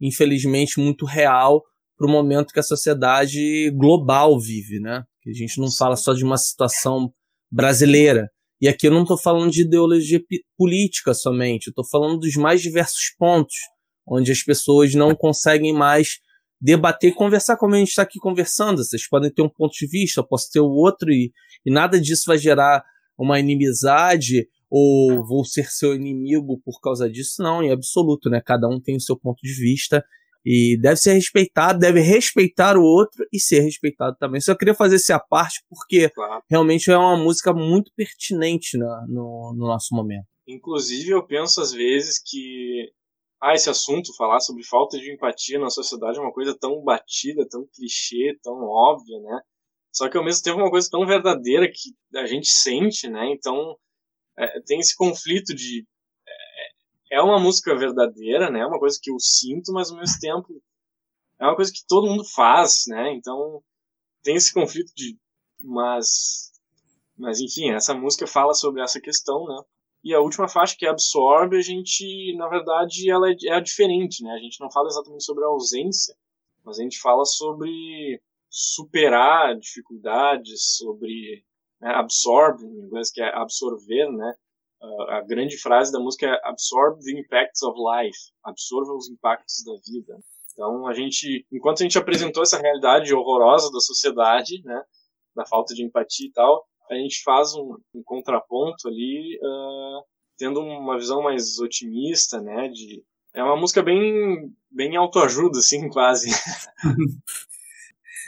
infelizmente, 0.00 0.80
muito 0.80 1.06
real 1.06 1.62
para 1.96 2.08
o 2.08 2.10
momento 2.10 2.52
que 2.52 2.60
a 2.60 2.64
sociedade 2.64 3.70
global 3.70 4.38
vive, 4.38 4.80
né? 4.80 5.04
Que 5.22 5.30
a 5.30 5.34
gente 5.34 5.60
não 5.60 5.70
fala 5.70 5.94
só 5.94 6.12
de 6.12 6.24
uma 6.24 6.36
situação 6.36 7.12
brasileira. 7.50 8.28
E 8.60 8.68
aqui 8.68 8.88
eu 8.88 8.90
não 8.90 9.02
estou 9.02 9.16
falando 9.16 9.50
de 9.50 9.62
ideologia 9.62 10.20
política 10.56 11.14
somente, 11.14 11.68
eu 11.68 11.70
estou 11.70 11.86
falando 11.86 12.18
dos 12.18 12.34
mais 12.34 12.60
diversos 12.60 13.14
pontos, 13.16 13.54
onde 14.06 14.32
as 14.32 14.42
pessoas 14.42 14.94
não 14.94 15.14
conseguem 15.14 15.72
mais 15.72 16.18
debater 16.60 17.10
e 17.10 17.14
conversar 17.14 17.56
como 17.56 17.74
a 17.74 17.78
gente 17.78 17.90
está 17.90 18.02
aqui 18.02 18.18
conversando. 18.18 18.84
Vocês 18.84 19.08
podem 19.08 19.30
ter 19.30 19.42
um 19.42 19.48
ponto 19.48 19.72
de 19.72 19.86
vista, 19.86 20.20
eu 20.20 20.26
posso 20.26 20.50
ter 20.50 20.60
o 20.60 20.70
outro, 20.70 21.10
e, 21.10 21.32
e 21.64 21.70
nada 21.70 22.00
disso 22.00 22.24
vai 22.26 22.38
gerar 22.38 22.82
uma 23.16 23.38
inimizade 23.38 24.48
ou 24.70 25.24
vou 25.24 25.44
ser 25.44 25.70
seu 25.70 25.94
inimigo 25.94 26.60
por 26.64 26.80
causa 26.80 27.08
disso, 27.08 27.42
não, 27.42 27.62
em 27.62 27.70
absoluto, 27.70 28.28
né? 28.28 28.40
Cada 28.44 28.68
um 28.68 28.80
tem 28.80 28.96
o 28.96 29.00
seu 29.00 29.16
ponto 29.16 29.40
de 29.42 29.52
vista 29.52 30.04
e 30.44 30.78
deve 30.80 30.96
ser 30.96 31.12
respeitado, 31.12 31.78
deve 31.78 32.00
respeitar 32.00 32.76
o 32.76 32.82
outro 32.82 33.26
e 33.32 33.40
ser 33.40 33.60
respeitado 33.60 34.16
também. 34.18 34.40
Só 34.40 34.54
queria 34.54 34.74
fazer 34.74 34.96
essa 34.96 35.18
parte 35.18 35.62
porque 35.68 36.08
claro. 36.10 36.42
realmente 36.48 36.90
é 36.90 36.96
uma 36.96 37.16
música 37.16 37.52
muito 37.52 37.90
pertinente 37.96 38.78
na, 38.78 39.06
no, 39.08 39.54
no 39.56 39.66
nosso 39.66 39.94
momento. 39.94 40.26
Inclusive, 40.46 41.10
eu 41.10 41.26
penso 41.26 41.60
às 41.60 41.72
vezes 41.72 42.18
que 42.24 42.90
ah, 43.40 43.54
esse 43.54 43.70
assunto, 43.70 44.16
falar 44.16 44.40
sobre 44.40 44.64
falta 44.64 44.98
de 44.98 45.12
empatia 45.12 45.58
na 45.58 45.70
sociedade 45.70 46.18
é 46.18 46.20
uma 46.20 46.32
coisa 46.32 46.56
tão 46.58 46.82
batida, 46.82 47.46
tão 47.48 47.66
clichê, 47.72 48.36
tão 48.42 48.64
óbvia, 48.64 49.20
né? 49.20 49.40
Só 49.92 50.08
que 50.08 50.16
ao 50.16 50.24
mesmo 50.24 50.42
tempo 50.42 50.58
é 50.58 50.62
uma 50.62 50.70
coisa 50.70 50.88
tão 50.90 51.06
verdadeira 51.06 51.68
que 51.68 52.18
a 52.18 52.26
gente 52.26 52.48
sente, 52.48 53.08
né? 53.08 53.30
Então 53.32 53.76
é, 54.38 54.60
tem 54.62 54.80
esse 54.80 54.96
conflito 54.96 55.54
de 55.54 55.86
é 57.10 57.20
uma 57.20 57.38
música 57.38 57.76
verdadeira, 57.76 58.50
né? 58.50 58.60
É 58.60 58.66
uma 58.66 58.78
coisa 58.78 58.98
que 59.02 59.10
eu 59.10 59.18
sinto, 59.18 59.72
mas 59.72 59.90
ao 59.90 59.98
mesmo 59.98 60.18
tempo 60.20 60.62
é 61.40 61.44
uma 61.44 61.56
coisa 61.56 61.72
que 61.72 61.86
todo 61.86 62.08
mundo 62.08 62.24
faz, 62.24 62.84
né? 62.88 63.12
Então 63.14 63.62
tem 64.22 64.36
esse 64.36 64.52
conflito 64.52 64.92
de 64.94 65.16
mas 65.62 66.52
mas 67.16 67.40
enfim, 67.40 67.70
essa 67.70 67.94
música 67.94 68.26
fala 68.26 68.54
sobre 68.54 68.82
essa 68.82 69.00
questão, 69.00 69.44
né? 69.46 69.60
E 70.04 70.14
a 70.14 70.20
última 70.20 70.48
faixa 70.48 70.76
que 70.78 70.86
absorve, 70.86 71.56
a 71.56 71.60
gente, 71.60 72.34
na 72.36 72.48
verdade, 72.48 73.10
ela 73.10 73.28
é, 73.28 73.34
é 73.48 73.60
diferente, 73.60 74.22
né? 74.22 74.30
A 74.32 74.38
gente 74.38 74.60
não 74.60 74.70
fala 74.70 74.88
exatamente 74.88 75.24
sobre 75.24 75.44
a 75.44 75.48
ausência, 75.48 76.14
mas 76.64 76.78
a 76.78 76.82
gente 76.82 77.00
fala 77.00 77.24
sobre 77.24 78.22
superar 78.48 79.58
dificuldades, 79.58 80.76
sobre 80.76 81.44
né, 81.80 81.90
absorb, 81.94 82.64
em 82.64 82.86
inglês, 82.86 83.10
que 83.10 83.20
é 83.20 83.34
absorver, 83.34 84.10
né? 84.12 84.34
A 84.80 85.22
grande 85.26 85.56
frase 85.58 85.90
da 85.92 85.98
música 85.98 86.26
é 86.26 86.48
absorb 86.48 87.02
the 87.02 87.12
impacts 87.12 87.62
of 87.62 87.76
life, 87.78 88.18
absorva 88.44 88.92
os 88.92 89.08
impactos 89.08 89.64
da 89.64 89.72
vida. 89.86 90.18
Então 90.52 90.86
a 90.86 90.94
gente, 90.94 91.46
enquanto 91.52 91.80
a 91.80 91.82
gente 91.84 91.98
apresentou 91.98 92.42
essa 92.42 92.60
realidade 92.60 93.14
horrorosa 93.14 93.70
da 93.72 93.80
sociedade, 93.80 94.62
né, 94.64 94.82
da 95.34 95.46
falta 95.46 95.74
de 95.74 95.84
empatia 95.84 96.26
e 96.26 96.32
tal, 96.32 96.64
a 96.90 96.94
gente 96.94 97.22
faz 97.22 97.54
um, 97.54 97.76
um 97.94 98.02
contraponto 98.04 98.88
ali, 98.88 99.38
uh, 99.42 100.02
tendo 100.36 100.60
uma 100.60 100.96
visão 100.96 101.22
mais 101.22 101.58
otimista, 101.58 102.40
né, 102.40 102.68
de 102.68 103.02
é 103.34 103.42
uma 103.42 103.56
música 103.56 103.82
bem 103.82 104.52
bem 104.70 104.96
autoajuda 104.96 105.58
assim, 105.58 105.88
quase. 105.90 106.30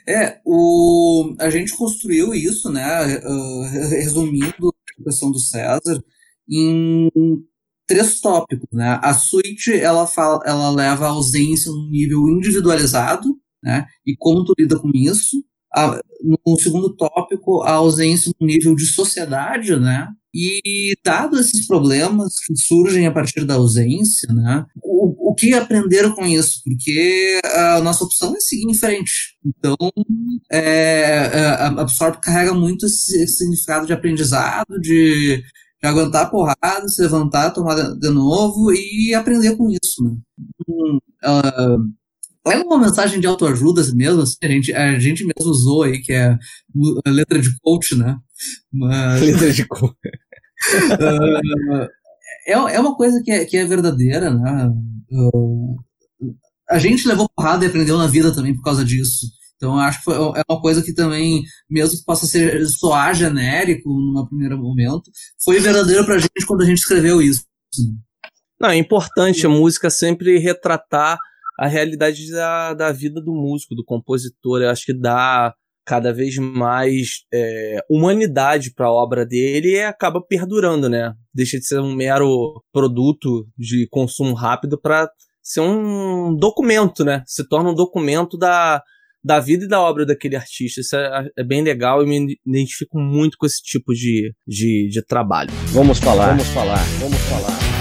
É, 0.06 0.40
o, 0.44 1.34
a 1.38 1.50
gente 1.50 1.76
construiu 1.76 2.32
isso, 2.32 2.70
né, 2.70 3.18
uh, 3.18 3.62
resumindo 3.90 4.74
a 5.00 5.04
questão 5.04 5.30
do 5.30 5.38
César, 5.38 6.02
em 6.50 7.08
três 7.86 8.20
tópicos, 8.20 8.68
né? 8.72 9.00
A 9.02 9.12
suíte 9.12 9.72
ela 9.72 10.06
fala, 10.06 10.40
ela 10.44 10.70
leva 10.70 11.06
a 11.06 11.10
ausência 11.10 11.72
num 11.72 11.90
nível 11.90 12.28
individualizado, 12.28 13.28
né? 13.62 13.84
E 14.06 14.14
como 14.16 14.44
tu 14.44 14.54
lida 14.58 14.78
com 14.78 14.90
isso? 14.94 15.42
A, 15.74 16.00
no 16.46 16.58
segundo 16.58 16.94
tópico, 16.94 17.62
a 17.62 17.72
ausência 17.72 18.32
no 18.40 18.46
nível 18.46 18.74
de 18.74 18.86
sociedade, 18.86 19.74
né? 19.76 20.08
E 20.32 20.94
dado 21.04 21.40
esses 21.40 21.66
problemas 21.66 22.34
que 22.46 22.56
surgem 22.56 23.06
a 23.06 23.12
partir 23.12 23.44
da 23.44 23.54
ausência, 23.54 24.32
né? 24.32 24.64
O, 24.84 25.32
o 25.32 25.34
que 25.34 25.52
aprenderam 25.52 26.14
com 26.14 26.24
isso? 26.24 26.60
Porque 26.64 27.40
a 27.44 27.80
nossa 27.80 28.04
opção 28.04 28.36
é 28.36 28.40
seguir 28.40 28.70
em 28.70 28.74
frente. 28.74 29.36
Então, 29.44 29.76
é, 30.50 31.30
é 31.32 31.46
a 31.66 32.12
carrega 32.12 32.54
muito 32.54 32.86
esse, 32.86 33.20
esse 33.20 33.38
significado 33.38 33.86
de 33.86 33.92
aprendizado, 33.92 34.80
de, 34.80 35.42
de 35.82 35.88
aguentar 35.88 36.26
a 36.26 36.30
porrada, 36.30 36.88
se 36.88 37.00
levantar, 37.02 37.50
tomar 37.50 37.74
de, 37.74 38.10
novo 38.10 38.72
e 38.72 39.14
aprender 39.14 39.56
com 39.56 39.70
isso, 39.70 40.04
né? 40.04 40.16
Uh, 41.24 42.50
é 42.50 42.56
uma 42.58 42.78
mensagem 42.78 43.20
de 43.20 43.26
autoajuda 43.26 43.82
mesmo, 43.94 44.22
assim, 44.22 44.36
a, 44.42 44.48
gente, 44.48 44.72
a 44.72 44.98
gente 44.98 45.24
mesmo 45.24 45.50
usou 45.50 45.82
aí, 45.82 46.00
que 46.00 46.12
é 46.12 46.38
a 47.04 47.10
letra 47.10 47.40
de 47.40 47.48
coach, 47.60 47.94
né? 47.96 48.18
Mas, 48.72 49.20
letra 49.22 49.52
de 49.52 49.66
coach. 49.66 49.94
uh, 50.92 51.88
é, 52.46 52.52
é 52.52 52.80
uma 52.80 52.96
coisa 52.96 53.22
que 53.22 53.30
é, 53.30 53.44
que 53.44 53.56
é 53.56 53.64
verdadeira, 53.64 54.30
né? 54.30 54.70
Uh, 55.12 55.76
a 56.68 56.78
gente 56.78 57.08
levou 57.08 57.28
porrada 57.34 57.64
e 57.64 57.68
aprendeu 57.68 57.98
na 57.98 58.06
vida 58.06 58.34
também 58.34 58.54
por 58.54 58.62
causa 58.62 58.84
disso. 58.84 59.26
Então, 59.60 59.78
acho 59.78 59.98
que 59.98 60.04
foi, 60.04 60.14
é 60.14 60.42
uma 60.48 60.58
coisa 60.58 60.82
que 60.82 60.94
também, 60.94 61.42
mesmo 61.68 61.98
que 61.98 62.04
possa 62.06 62.26
ser, 62.26 62.66
soar 62.66 63.14
genérico 63.14 63.90
num 63.90 64.26
primeiro 64.26 64.56
momento, 64.56 65.10
foi 65.44 65.60
verdadeiro 65.60 66.02
pra 66.06 66.16
gente 66.16 66.46
quando 66.46 66.62
a 66.62 66.64
gente 66.64 66.78
escreveu 66.78 67.20
isso. 67.20 67.44
Né? 67.78 67.94
Não, 68.58 68.70
é 68.70 68.76
importante 68.76 69.44
a 69.44 69.50
música 69.50 69.90
sempre 69.90 70.38
retratar 70.38 71.18
a 71.58 71.66
realidade 71.66 72.30
da, 72.30 72.72
da 72.72 72.90
vida 72.90 73.20
do 73.20 73.34
músico, 73.34 73.74
do 73.74 73.84
compositor. 73.84 74.62
Eu 74.62 74.70
acho 74.70 74.86
que 74.86 74.98
dá 74.98 75.54
cada 75.84 76.10
vez 76.10 76.38
mais 76.38 77.24
é, 77.30 77.84
humanidade 77.90 78.72
para 78.72 78.86
a 78.86 78.92
obra 78.92 79.26
dele 79.26 79.72
e 79.72 79.82
acaba 79.82 80.22
perdurando, 80.26 80.88
né? 80.88 81.12
Deixa 81.34 81.58
de 81.58 81.66
ser 81.66 81.80
um 81.80 81.94
mero 81.94 82.62
produto 82.72 83.46
de 83.58 83.86
consumo 83.90 84.32
rápido 84.32 84.80
para 84.80 85.10
ser 85.42 85.60
um 85.60 86.34
documento, 86.34 87.04
né? 87.04 87.22
Se 87.26 87.46
torna 87.46 87.70
um 87.70 87.74
documento 87.74 88.38
da, 88.38 88.82
da 89.22 89.40
vida 89.40 89.64
e 89.64 89.68
da 89.68 89.80
obra 89.80 90.06
daquele 90.06 90.36
artista. 90.36 90.80
Isso 90.80 90.96
é, 90.96 91.28
é 91.38 91.44
bem 91.44 91.62
legal 91.62 92.02
e 92.02 92.06
me 92.06 92.38
identifico 92.46 92.98
muito 92.98 93.36
com 93.38 93.46
esse 93.46 93.62
tipo 93.62 93.92
de, 93.92 94.34
de, 94.46 94.88
de 94.90 95.02
trabalho. 95.04 95.50
Vamos 95.72 95.98
falar, 95.98 96.28
vamos 96.28 96.48
falar, 96.48 96.84
vamos 97.00 97.18
falar. 97.18 97.79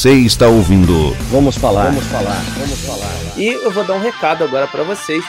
Você 0.00 0.14
está 0.14 0.48
ouvindo. 0.48 1.14
Vamos 1.30 1.58
falar. 1.58 1.90
Vamos 1.90 2.06
falar. 2.06 2.42
Vamos 2.56 2.80
falar. 2.86 3.12
E 3.36 3.48
eu 3.48 3.70
vou 3.70 3.84
dar 3.84 3.92
um 3.92 4.00
recado 4.00 4.42
agora 4.42 4.66
para 4.66 4.82
vocês. 4.82 5.22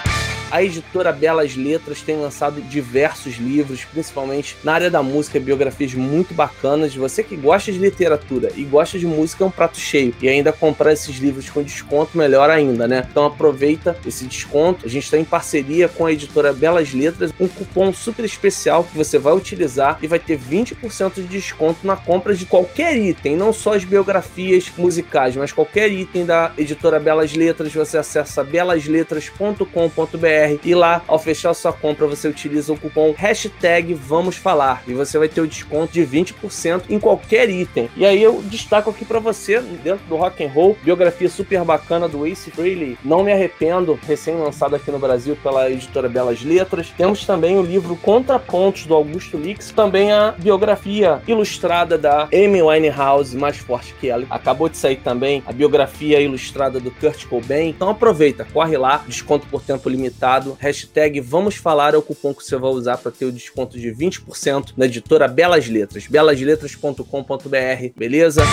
A 0.52 0.62
editora 0.62 1.14
Belas 1.14 1.56
Letras 1.56 2.02
tem 2.02 2.18
lançado 2.18 2.62
diversos 2.62 3.38
livros, 3.38 3.86
principalmente 3.86 4.58
na 4.66 4.74
área 4.74 4.92
da 4.92 5.02
música, 5.02 5.40
biografias 5.40 5.94
muito 5.94 6.34
bacanas. 6.34 6.94
Você 6.94 7.24
que 7.24 7.38
gosta 7.38 7.72
de 7.72 7.78
literatura 7.78 8.52
e 8.54 8.66
gosta 8.66 9.00
de 9.00 9.08
música 9.08 9.46
é 9.46 9.48
um 9.48 9.52
prato 9.52 9.80
cheio. 9.80 10.14
E 10.22 10.28
ainda 10.28 10.52
comprar 10.52 10.92
esses 10.92 11.16
livros 11.20 11.50
com 11.50 11.64
desconto, 11.64 12.18
melhor 12.18 12.50
ainda, 12.50 12.86
né? 12.86 13.08
Então 13.10 13.26
aproveita 13.26 13.98
esse 14.06 14.26
desconto. 14.26 14.86
A 14.86 14.90
gente 14.90 15.06
está 15.06 15.18
em 15.18 15.24
parceria 15.24 15.88
com 15.88 16.06
a 16.06 16.12
editora 16.12 16.52
Belas 16.52 16.94
Letras, 16.94 17.32
um 17.40 17.48
cupom 17.48 17.94
super 17.94 18.26
especial 18.26 18.84
que 18.84 18.98
você 18.98 19.18
vai 19.18 19.34
utilizar 19.34 20.00
e 20.02 20.08
vai 20.08 20.20
ter 20.20 20.38
20% 20.38 21.14
de 21.14 21.24
desconto 21.24 21.88
na 21.88 21.96
compra 21.96 22.36
de 22.36 22.46
qualquer 22.46 22.98
item, 22.98 23.38
não 23.38 23.54
só 23.54 23.74
as 23.74 23.86
biografias 23.86 24.70
musicais, 24.78 25.34
mas 25.38 25.54
qualquer 25.54 25.90
item 25.90 26.26
da 26.26 26.52
editora 26.58 27.00
Belas 27.00 27.34
Letras. 27.34 27.72
Você 27.74 27.98
acessa 27.98 28.44
belasletras.com.br 28.44 30.41
e 30.64 30.74
lá, 30.74 31.04
ao 31.08 31.20
fechar 31.20 31.54
sua 31.54 31.74
compra, 31.74 32.08
você 32.08 32.28
utiliza 32.28 32.74
o 32.74 32.78
cupom 32.78 33.14
hashtag 33.16 33.94
Vamos 33.94 34.36
Falar 34.36 34.84
e 34.88 34.94
você 34.94 35.18
vai 35.18 35.30
ter 35.30 35.42
o 35.42 35.48
desconto 35.48 35.94
de 35.94 36.02
20% 36.02 36.84
em 36.90 37.00
qualquer 37.00 37.50
item. 37.50 37.90
E 37.96 38.06
aí 38.06 38.22
eu 38.22 38.42
destaco 38.44 38.90
aqui 38.90 39.06
para 39.06 39.20
você, 39.20 39.60
dentro 39.60 40.06
do 40.08 40.16
rock 40.16 40.44
and 40.44 40.50
roll, 40.50 40.78
biografia 40.84 41.30
super 41.30 41.64
bacana 41.64 42.08
do 42.08 42.26
Ace 42.26 42.50
Frehley, 42.50 42.98
Não 43.04 43.24
Me 43.24 43.32
Arrependo, 43.32 44.00
recém-lançado 44.08 44.76
aqui 44.76 44.90
no 44.90 45.00
Brasil 45.00 45.38
pela 45.42 45.70
editora 45.70 46.10
Belas 46.10 46.44
Letras. 46.44 46.90
Temos 46.98 47.26
também 47.26 47.58
o 47.58 47.62
livro 47.62 47.96
Contrapontos 47.96 48.86
do 48.86 48.96
Augusto 48.96 49.38
Lix, 49.38 49.72
também 49.72 50.12
a 50.12 50.32
biografia 50.38 51.22
ilustrada 51.28 51.98
da 51.98 52.24
Amy 52.34 52.62
Winehouse, 52.62 53.38
mais 53.38 53.58
forte 53.58 53.94
que 54.00 54.10
ela. 54.10 54.26
Acabou 54.30 54.70
de 54.70 54.78
sair 54.78 54.98
também 54.98 55.44
a 55.46 55.52
biografia 55.52 56.20
ilustrada 56.20 56.80
do 56.80 56.92
Kurt 56.92 57.26
Cobain. 57.26 57.70
Então 57.70 57.90
aproveita, 57.90 58.48
corre 58.52 58.78
lá, 58.78 59.04
desconto 59.08 59.46
por 59.48 59.62
tempo 59.62 59.90
limitado 59.90 60.31
hashtag 60.60 61.20
Vamos 61.20 61.56
Falar 61.56 61.94
é 61.94 61.98
o 61.98 62.02
cupom 62.02 62.34
que 62.34 62.44
você 62.44 62.58
vai 62.58 62.72
usar 62.72 62.98
para 62.98 63.12
ter 63.12 63.26
o 63.26 63.32
desconto 63.32 63.78
de 63.80 63.90
20% 63.92 64.74
na 64.78 64.86
editora 64.86 65.28
Belas 65.28 65.68
Letras, 65.68 66.08
belasletras.com.br, 66.08 67.94
beleza? 67.96 68.44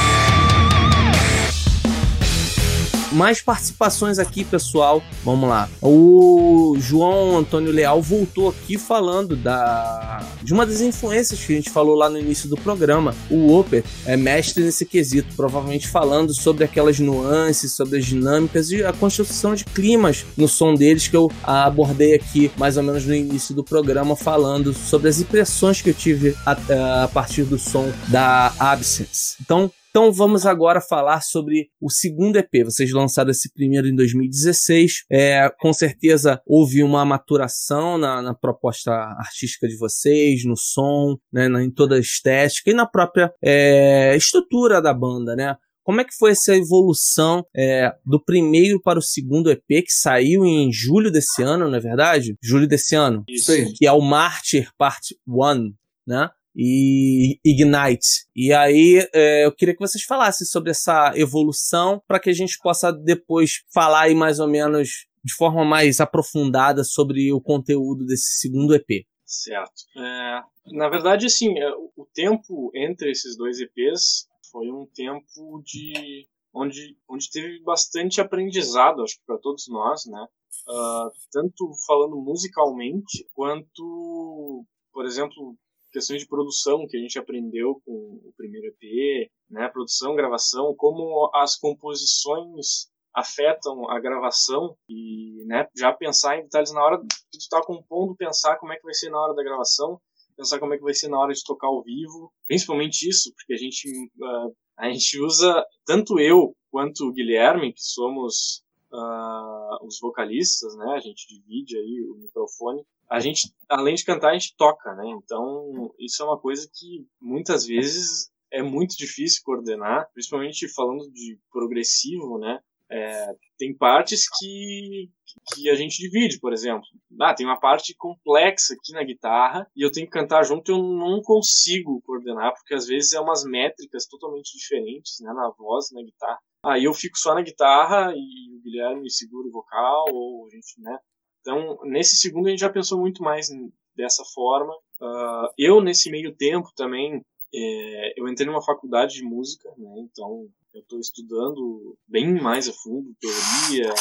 Mais 3.13 3.41
participações 3.41 4.19
aqui, 4.19 4.45
pessoal. 4.45 5.03
Vamos 5.25 5.49
lá. 5.49 5.69
O 5.83 6.77
João 6.79 7.39
Antônio 7.39 7.73
Leal 7.73 8.01
voltou 8.03 8.49
aqui 8.49 8.79
falando 8.79 9.37
da 9.37 10.23
de 10.43 10.53
uma 10.53 10.65
das 10.65 10.81
influências 10.81 11.41
que 11.41 11.53
a 11.53 11.57
gente 11.57 11.71
falou 11.71 11.95
lá 11.95 12.09
no 12.09 12.19
início 12.19 12.49
do 12.49 12.57
programa. 12.57 13.15
O 13.31 13.53
Oper 13.53 13.85
é 14.07 14.17
mestre 14.17 14.63
nesse 14.63 14.85
quesito, 14.85 15.35
provavelmente 15.35 15.89
falando 15.89 16.33
sobre 16.35 16.65
aquelas 16.65 16.99
nuances, 16.99 17.73
sobre 17.73 17.99
as 17.99 18.07
dinâmicas 18.07 18.71
e 18.71 18.85
a 18.85 18.93
construção 18.93 19.55
de 19.55 19.65
climas 19.65 20.25
no 20.37 20.49
som 20.49 20.75
deles 20.75 21.09
que 21.09 21.17
eu 21.17 21.31
abordei 21.43 22.15
aqui 22.15 22.51
mais 22.57 22.77
ou 22.77 22.83
menos 22.83 23.05
no 23.05 23.15
início 23.15 23.55
do 23.55 23.65
programa, 23.65 24.17
falando 24.17 24.73
sobre 24.73 25.09
as 25.09 25.21
impressões 25.21 25.81
que 25.81 25.91
eu 25.91 25.95
tive 25.95 26.37
a, 26.45 27.05
a 27.05 27.09
partir 27.09 27.45
do 27.45 27.59
som 27.59 27.91
da 28.09 28.53
Absence. 28.59 29.37
Então, 29.41 29.71
então 29.99 30.13
vamos 30.13 30.47
agora 30.47 30.81
falar 30.81 31.21
sobre 31.23 31.71
o 31.81 31.91
segundo 31.91 32.37
EP. 32.37 32.65
Vocês 32.65 32.93
lançaram 32.93 33.33
esse 33.33 33.53
primeiro 33.53 33.89
em 33.89 33.97
2016. 33.97 35.07
É, 35.11 35.51
com 35.59 35.73
certeza 35.73 36.41
houve 36.47 36.85
uma 36.85 37.05
maturação 37.05 37.99
na, 37.99 38.23
na 38.23 38.33
proposta 38.33 38.93
artística 38.93 39.67
de 39.67 39.77
vocês, 39.77 40.45
no 40.45 40.57
som, 40.57 41.17
né, 41.33 41.49
na, 41.49 41.65
em 41.65 41.71
toda 41.71 41.97
a 41.97 41.99
estética 41.99 42.71
e 42.71 42.75
na 42.75 42.87
própria 42.87 43.35
é, 43.43 44.15
estrutura 44.17 44.81
da 44.81 44.95
banda, 44.95 45.35
né? 45.35 45.57
Como 45.83 46.01
é 46.01 46.05
que 46.05 46.15
foi 46.17 46.31
essa 46.31 46.55
evolução 46.55 47.45
é, 47.57 47.93
do 48.07 48.25
primeiro 48.25 48.81
para 48.81 49.01
o 49.01 49.03
segundo 49.03 49.51
EP 49.51 49.67
que 49.67 49.91
saiu 49.91 50.47
em 50.47 50.73
julho 50.73 51.11
desse 51.11 51.43
ano, 51.43 51.69
não 51.69 51.77
é 51.77 51.81
verdade? 51.81 52.37
Julho 52.41 52.69
desse 52.69 52.95
ano. 52.95 53.25
Isso 53.29 53.51
aí. 53.51 53.73
Que 53.73 53.85
é 53.85 53.91
o 53.91 54.01
Martyr 54.01 54.71
Part 54.79 55.17
1, 55.27 55.73
né? 56.07 56.31
E 56.55 57.39
Ignite. 57.45 58.27
E 58.35 58.53
aí 58.53 59.07
é, 59.15 59.47
eu 59.47 59.53
queria 59.53 59.75
que 59.75 59.81
vocês 59.81 60.05
falassem 60.05 60.47
sobre 60.47 60.71
essa 60.71 61.13
evolução 61.15 62.03
para 62.07 62.19
que 62.19 62.31
a 62.31 62.35
gente 62.35 62.59
possa 62.59 62.93
depois 62.93 63.63
falar 63.73 64.03
aí 64.03 64.15
mais 64.15 64.41
ou 64.41 64.49
menos 64.49 65.07
de 65.25 65.35
forma 65.35 65.65
mais 65.65 66.01
aprofundada 66.01 66.85
sobre 66.85 67.33
o 67.33 67.41
conteúdo 67.41 68.07
desse 68.07 68.41
segundo 68.41 68.75
EP. 68.75 69.07
Certo. 69.25 69.85
É, 69.97 70.41
na 70.73 70.89
verdade, 70.89 71.27
assim, 71.27 71.59
é, 71.59 71.71
o 71.97 72.07
tempo 72.15 72.71
entre 72.75 73.11
esses 73.11 73.37
dois 73.37 73.61
EPs 73.61 74.27
foi 74.51 74.71
um 74.71 74.87
tempo 74.87 75.63
de 75.65 76.27
onde, 76.53 76.97
onde 77.09 77.31
teve 77.31 77.63
bastante 77.63 78.21
aprendizado, 78.21 79.03
acho 79.03 79.19
que 79.19 79.27
para 79.27 79.39
todos 79.39 79.69
nós, 79.69 80.07
né? 80.07 80.27
Uh, 80.67 81.11
tanto 81.31 81.71
falando 81.87 82.17
musicalmente 82.17 83.27
quanto, 83.35 84.65
por 84.93 85.05
exemplo, 85.07 85.57
questões 85.93 86.20
de 86.20 86.28
produção 86.28 86.86
que 86.86 86.97
a 86.97 87.01
gente 87.01 87.18
aprendeu 87.18 87.80
com 87.84 87.93
o 87.93 88.32
primeiro 88.36 88.66
EP, 88.66 89.30
né, 89.51 89.68
produção, 89.68 90.14
gravação, 90.14 90.74
como 90.76 91.30
as 91.34 91.57
composições 91.57 92.89
afetam 93.14 93.89
a 93.91 93.99
gravação 93.99 94.76
e 94.89 95.43
né, 95.47 95.66
já 95.76 95.93
pensar 95.93 96.39
em 96.39 96.43
detalhes 96.43 96.72
na 96.72 96.84
hora 96.84 96.99
que 96.99 97.39
tu 97.39 97.41
está 97.41 97.62
compondo, 97.62 98.16
pensar 98.16 98.57
como 98.57 98.72
é 98.72 98.76
que 98.76 98.84
vai 98.84 98.95
ser 98.95 99.11
na 99.11 99.20
hora 99.20 99.34
da 99.34 99.43
gravação, 99.43 100.01
pensar 100.36 100.59
como 100.61 100.74
é 100.74 100.76
que 100.76 100.84
vai 100.84 100.95
ser 100.95 101.09
na 101.09 101.18
hora 101.18 101.32
de 101.32 101.43
tocar 101.43 101.66
ao 101.66 101.82
vivo, 101.82 102.32
principalmente 102.47 103.09
isso, 103.09 103.32
porque 103.34 103.55
a 103.55 103.57
gente 103.57 103.89
uh, 104.20 104.55
a 104.76 104.89
gente 104.91 105.20
usa 105.20 105.64
tanto 105.84 106.20
eu 106.20 106.55
quanto 106.70 107.07
o 107.07 107.12
Guilherme, 107.12 107.72
que 107.72 107.82
somos 107.82 108.62
uh, 108.93 109.84
os 109.84 109.99
vocalistas, 110.01 110.76
né, 110.76 110.95
a 110.95 111.01
gente 111.01 111.26
divide 111.26 111.76
aí 111.76 112.07
o 112.09 112.14
microfone, 112.18 112.84
a 113.11 113.21
gente, 113.21 113.53
além 113.69 113.95
de 113.95 114.05
cantar, 114.05 114.31
a 114.31 114.33
gente 114.35 114.55
toca, 114.57 114.95
né? 114.95 115.05
Então, 115.23 115.95
isso 115.99 116.23
é 116.23 116.27
uma 116.27 116.39
coisa 116.39 116.69
que 116.73 117.07
muitas 117.21 117.67
vezes 117.67 118.31
é 118.53 118.63
muito 118.63 118.97
difícil 118.97 119.43
coordenar, 119.45 120.09
principalmente 120.13 120.69
falando 120.75 121.11
de 121.13 121.39
progressivo, 121.51 122.39
né? 122.39 122.61
É, 122.91 123.35
tem 123.59 123.77
partes 123.77 124.27
que, 124.39 125.11
que 125.53 125.69
a 125.69 125.75
gente 125.75 125.99
divide, 125.99 126.41
por 126.41 126.55
exemplo. 126.55 126.85
Ah, 127.21 127.35
tem 127.35 127.45
uma 127.45 127.61
parte 127.61 127.95
complexa 127.95 128.75
aqui 128.75 128.93
na 128.93 129.05
guitarra 129.05 129.71
e 129.77 129.85
eu 129.85 129.93
tenho 129.93 130.07
que 130.07 130.13
cantar 130.13 130.43
junto 130.43 130.71
e 130.71 130.75
eu 130.75 130.83
não 130.83 131.21
consigo 131.21 132.01
coordenar, 132.03 132.55
porque 132.55 132.75
às 132.75 132.87
vezes 132.87 133.13
é 133.13 133.21
umas 133.21 133.45
métricas 133.45 134.07
totalmente 134.07 134.57
diferentes, 134.57 135.21
né, 135.21 135.31
na 135.35 135.51
voz, 135.51 135.91
na 135.93 136.03
guitarra. 136.03 136.39
Aí 136.65 136.85
eu 136.85 136.95
fico 136.95 137.19
só 137.19 137.35
na 137.35 137.43
guitarra 137.43 138.13
e 138.17 138.57
o 138.57 138.63
Guilherme 138.63 139.11
segura 139.11 139.47
o 139.47 139.53
vocal, 139.53 140.07
ou 140.11 140.47
a 140.47 140.51
gente, 140.51 140.81
né, 140.81 140.99
então, 141.41 141.78
nesse 141.84 142.16
segundo 142.16 142.47
a 142.47 142.51
gente 142.51 142.61
já 142.61 142.70
pensou 142.70 142.99
muito 142.99 143.22
mais 143.22 143.49
dessa 143.97 144.24
forma. 144.34 144.74
Uh, 145.01 145.49
eu, 145.57 145.80
nesse 145.80 146.11
meio 146.11 146.34
tempo 146.34 146.68
também, 146.76 147.22
é, 147.55 148.20
eu 148.20 148.28
entrei 148.28 148.47
numa 148.47 148.62
faculdade 148.62 149.14
de 149.14 149.22
música, 149.22 149.68
né? 149.76 149.95
Então, 149.99 150.47
eu 150.74 150.80
estou 150.80 150.99
estudando 151.01 151.97
bem 152.07 152.34
mais 152.41 152.68
a 152.68 152.72
fundo 152.72 153.14
teoria 153.18 153.93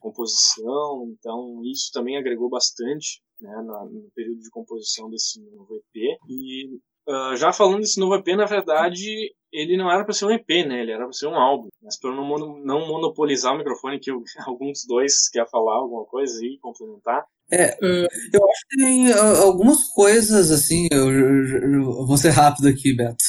composição. 0.00 1.08
Então, 1.18 1.62
isso 1.64 1.90
também 1.92 2.16
agregou 2.16 2.48
bastante 2.48 3.20
né, 3.40 3.54
no 3.62 4.08
período 4.14 4.40
de 4.40 4.50
composição 4.50 5.10
desse 5.10 5.40
novo 5.40 5.74
EP. 5.74 6.18
E 6.28 6.78
Uh, 7.08 7.36
já 7.36 7.52
falando 7.52 7.80
desse 7.80 8.00
novo 8.00 8.16
EP, 8.16 8.26
na 8.36 8.46
verdade, 8.46 9.32
ele 9.52 9.76
não 9.76 9.90
era 9.90 10.04
para 10.04 10.12
ser 10.12 10.24
um 10.24 10.30
EP, 10.30 10.48
né? 10.66 10.82
Ele 10.82 10.90
era 10.90 11.04
para 11.04 11.12
ser 11.12 11.28
um 11.28 11.36
álbum. 11.36 11.68
Mas 11.80 11.98
para 11.98 12.10
não, 12.10 12.26
não 12.64 12.88
monopolizar 12.88 13.54
o 13.54 13.58
microfone, 13.58 14.00
que 14.00 14.10
eu, 14.10 14.22
alguns 14.46 14.84
dois 14.86 15.28
quer 15.30 15.48
falar 15.48 15.76
alguma 15.76 16.04
coisa 16.04 16.44
e 16.44 16.58
complementar. 16.58 17.24
É, 17.50 17.78
eu 17.80 18.44
acho 18.50 18.66
que 18.68 18.76
tem 18.76 19.08
uh, 19.08 19.44
algumas 19.44 19.84
coisas, 19.94 20.50
assim, 20.50 20.88
eu, 20.90 21.12
eu, 21.12 21.72
eu, 21.74 22.06
vou 22.06 22.16
ser 22.16 22.30
rápido 22.30 22.66
aqui, 22.66 22.92
Beto. 22.92 23.24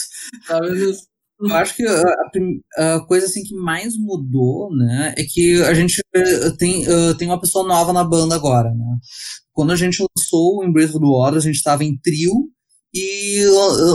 Eu 1.39 1.53
acho 1.53 1.75
que 1.75 1.85
a, 1.85 2.95
a, 2.95 3.05
coisa 3.05 3.27
assim 3.27 3.43
que 3.43 3.53
mais 3.53 3.95
mudou, 3.95 4.75
né, 4.75 5.13
é 5.15 5.23
que 5.23 5.61
a 5.61 5.73
gente 5.75 6.01
eh, 6.15 6.49
tem, 6.57 6.83
tem 7.19 7.27
uma 7.27 7.39
pessoa 7.39 7.67
nova 7.67 7.93
na 7.93 8.03
banda 8.03 8.33
agora, 8.33 8.73
né? 8.73 8.97
Quando 9.53 9.71
a 9.71 9.75
gente 9.75 10.01
lançou 10.01 10.57
o 10.57 10.63
Embrace 10.63 10.93
the 10.93 10.99
Water, 10.99 11.37
a 11.37 11.41
gente 11.41 11.57
estava 11.57 11.83
em 11.83 11.95
trio 11.95 12.49
e 12.97 13.45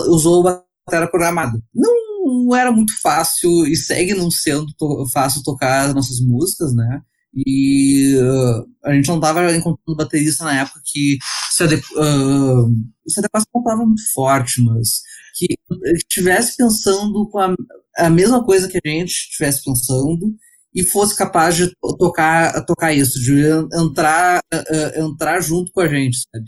usou 0.09 0.42
bateria 0.42 1.11
programada. 1.11 1.61
Não 1.74 2.55
era 2.55 2.70
muito 2.70 2.92
fácil 3.00 3.66
e 3.66 3.74
segue 3.76 4.14
não 4.14 4.30
sendo 4.30 4.72
fácil 5.12 5.42
tocar 5.42 5.86
as 5.86 5.94
nossas 5.94 6.20
músicas, 6.20 6.74
né? 6.74 7.00
E 7.34 8.14
uh, 8.16 8.66
a 8.84 8.92
gente 8.92 9.09
não 9.09 9.16
estava 9.16 9.57
encontrando 9.57 9.96
baterista 9.96 10.44
na 10.44 10.61
época 10.61 10.80
que 10.84 11.18
se, 11.50 11.64
uh, 11.64 12.70
se 13.09 13.20
adequasse 13.20 13.46
uma 13.55 13.64
palavra 13.64 13.86
muito 13.86 14.03
forte, 14.12 14.62
mas 14.62 15.00
que 15.34 15.46
estivesse 15.96 16.57
pensando 16.57 17.26
com 17.30 17.38
a, 17.38 17.55
a 17.96 18.11
mesma 18.11 18.44
coisa 18.44 18.68
que 18.68 18.78
a 18.84 18.88
gente 18.88 19.11
estivesse 19.11 19.64
pensando 19.64 20.34
e 20.74 20.84
fosse 20.84 21.16
capaz 21.16 21.57
de 21.57 21.70
tocar, 21.98 22.64
tocar 22.66 22.92
isso, 22.92 23.18
de 23.20 23.40
entrar, 23.74 24.40
uh, 24.53 25.00
entrar 25.00 25.40
junto 25.40 25.72
com 25.72 25.80
a 25.80 25.88
gente, 25.88 26.18
sabe? 26.18 26.44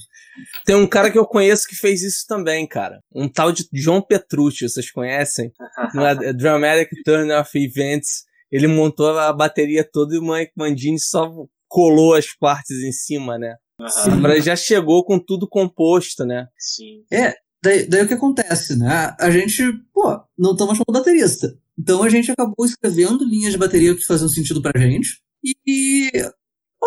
Tem 0.64 0.74
um 0.74 0.87
cara 0.87 1.11
que 1.11 1.18
eu 1.18 1.26
conheço 1.26 1.68
que 1.68 1.74
fez 1.74 2.03
isso 2.03 2.24
também, 2.26 2.66
cara. 2.66 3.01
Um 3.14 3.28
tal 3.28 3.53
de 3.53 3.68
John 3.72 4.01
Petrucci, 4.03 4.68
vocês 4.68 4.91
conhecem? 4.91 5.53
No 5.95 6.05
é 6.05 6.32
Dramatic 6.32 6.91
Turn 7.05 7.32
of 7.32 7.51
Events. 7.57 8.24
Ele 8.51 8.66
montou 8.66 9.18
a 9.18 9.32
bateria 9.32 9.85
toda 9.85 10.14
e 10.14 10.18
o 10.18 10.22
Mike 10.22 10.53
Mandini 10.57 10.99
só 10.99 11.30
colou 11.68 12.14
as 12.14 12.32
partes 12.32 12.82
em 12.82 12.93
cima, 12.93 13.39
né? 13.39 13.57
Uhum. 13.80 14.41
já 14.41 14.55
chegou 14.55 15.05
com 15.05 15.18
tudo 15.18 15.49
composto, 15.49 16.24
né? 16.24 16.47
Sim. 16.57 17.05
É, 17.12 17.35
daí, 17.62 17.87
daí 17.89 18.05
o 18.05 18.09
que 18.09 18.14
acontece, 18.14 18.78
né? 18.78 19.14
A 19.18 19.30
gente, 19.30 19.62
pô, 19.93 20.20
não 20.39 20.53
estamos 20.53 20.78
chamando 20.78 21.01
baterista. 21.01 21.59
Então 21.78 22.03
a 22.03 22.09
gente 22.09 22.30
acabou 22.30 22.64
escrevendo 22.64 23.24
linhas 23.24 23.53
de 23.53 23.59
bateria 23.59 23.95
que 23.95 24.07
faziam 24.07 24.28
sentido 24.28 24.62
pra 24.62 24.80
gente. 24.80 25.20
E 25.66 26.11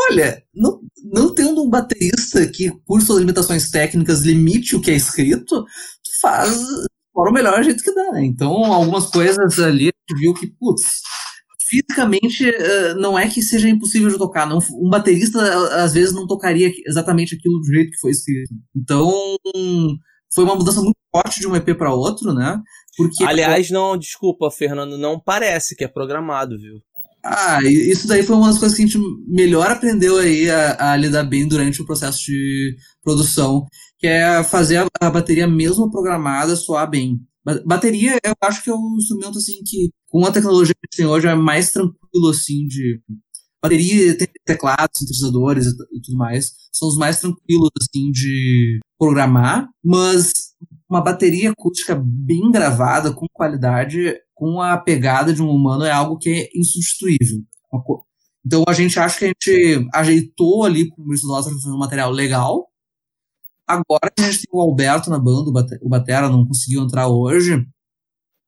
olha, 0.09 0.43
não, 0.53 0.79
não 1.11 1.33
tendo 1.33 1.63
um 1.63 1.69
baterista 1.69 2.45
que, 2.47 2.71
por 2.85 3.01
suas 3.01 3.19
limitações 3.19 3.69
técnicas, 3.69 4.21
limite 4.21 4.75
o 4.75 4.81
que 4.81 4.91
é 4.91 4.95
escrito, 4.95 5.63
tu 5.63 6.19
faz 6.21 6.57
para 7.13 7.31
o 7.31 7.33
melhor 7.33 7.63
jeito 7.63 7.83
que 7.83 7.93
dá. 7.93 8.11
Né? 8.11 8.25
Então, 8.25 8.51
algumas 8.65 9.07
coisas 9.07 9.59
ali 9.59 9.85
a 9.89 10.11
gente 10.11 10.21
viu 10.21 10.33
que, 10.33 10.47
putz, 10.47 10.83
fisicamente 11.67 12.45
não 12.97 13.17
é 13.17 13.27
que 13.27 13.41
seja 13.41 13.67
impossível 13.67 14.09
de 14.09 14.17
tocar. 14.17 14.47
Não, 14.47 14.59
um 14.73 14.89
baterista, 14.89 15.39
às 15.83 15.93
vezes, 15.93 16.13
não 16.13 16.27
tocaria 16.27 16.71
exatamente 16.85 17.35
aquilo 17.35 17.59
do 17.59 17.65
jeito 17.65 17.91
que 17.91 17.99
foi 17.99 18.11
escrito. 18.11 18.53
Então, 18.75 19.11
foi 20.33 20.43
uma 20.43 20.55
mudança 20.55 20.81
muito 20.81 20.97
forte 21.11 21.39
de 21.39 21.47
um 21.47 21.55
EP 21.55 21.75
para 21.77 21.93
outro, 21.93 22.33
né? 22.33 22.61
Porque, 22.95 23.23
Aliás, 23.23 23.69
não, 23.69 23.97
desculpa, 23.97 24.51
Fernando, 24.51 24.97
não 24.97 25.19
parece 25.19 25.75
que 25.75 25.83
é 25.83 25.87
programado, 25.87 26.57
viu? 26.57 26.79
Ah, 27.29 27.59
isso 27.61 28.07
daí 28.07 28.23
foi 28.23 28.37
uma 28.37 28.47
das 28.47 28.57
coisas 28.57 28.73
que 28.73 28.83
a 28.83 28.85
gente 28.85 28.97
melhor 29.27 29.69
aprendeu 29.69 30.17
aí 30.17 30.49
a, 30.49 30.93
a 30.93 30.95
lidar 30.95 31.25
bem 31.25 31.45
durante 31.45 31.81
o 31.81 31.85
processo 31.85 32.19
de 32.23 32.77
produção, 33.03 33.65
que 33.99 34.07
é 34.07 34.41
fazer 34.45 34.77
a, 34.77 34.87
a, 35.01 35.09
bateria 35.09 35.45
mesmo 35.45 35.91
programada 35.91 36.55
soar 36.55 36.89
bem. 36.89 37.19
Bateria, 37.65 38.17
eu 38.23 38.33
acho 38.41 38.63
que 38.63 38.69
é 38.69 38.73
um 38.73 38.95
instrumento 38.97 39.39
assim 39.39 39.61
que, 39.65 39.89
com 40.07 40.25
a 40.25 40.31
tecnologia 40.31 40.73
que 40.73 40.79
a 40.79 40.87
gente 40.87 40.97
tem 40.97 41.05
hoje, 41.05 41.27
é 41.27 41.35
mais 41.35 41.71
tranquilo 41.71 42.29
assim 42.29 42.65
de. 42.65 43.01
Bateria, 43.61 44.17
tem 44.17 44.27
teclados, 44.45 44.97
sintetizadores 44.97 45.65
e, 45.65 45.69
e 45.69 46.01
tudo 46.01 46.17
mais, 46.17 46.53
são 46.71 46.87
os 46.87 46.95
mais 46.97 47.19
tranquilos 47.19 47.71
assim 47.81 48.09
de 48.11 48.79
programar, 48.97 49.67
mas 49.83 50.31
uma 50.89 51.01
bateria 51.01 51.51
acústica 51.51 51.95
bem 52.01 52.49
gravada, 52.51 53.13
com 53.13 53.25
qualidade, 53.33 54.15
com 54.33 54.61
a 54.61 54.77
pegada 54.77 55.33
de 55.33 55.41
um 55.41 55.49
humano, 55.49 55.83
é 55.83 55.91
algo 55.91 56.17
que 56.17 56.29
é 56.29 56.49
insubstituível. 56.55 57.43
Então 58.45 58.63
a 58.67 58.73
gente 58.73 58.97
acha 58.99 59.19
que 59.19 59.25
a 59.25 59.27
gente 59.27 59.87
ajeitou 59.93 60.63
ali 60.63 60.87
com 60.89 61.01
o 61.01 61.05
Maurício 61.05 61.27
fazer 61.27 61.69
um 61.69 61.77
material 61.77 62.11
legal. 62.11 62.67
Agora 63.67 64.09
a 64.17 64.21
gente 64.21 64.47
tem 64.47 64.49
o 64.53 64.61
Alberto 64.61 65.09
na 65.09 65.19
banda, 65.19 65.49
o 65.81 65.89
Batera 65.89 66.29
não 66.29 66.47
conseguiu 66.47 66.81
entrar 66.81 67.09
hoje, 67.09 67.65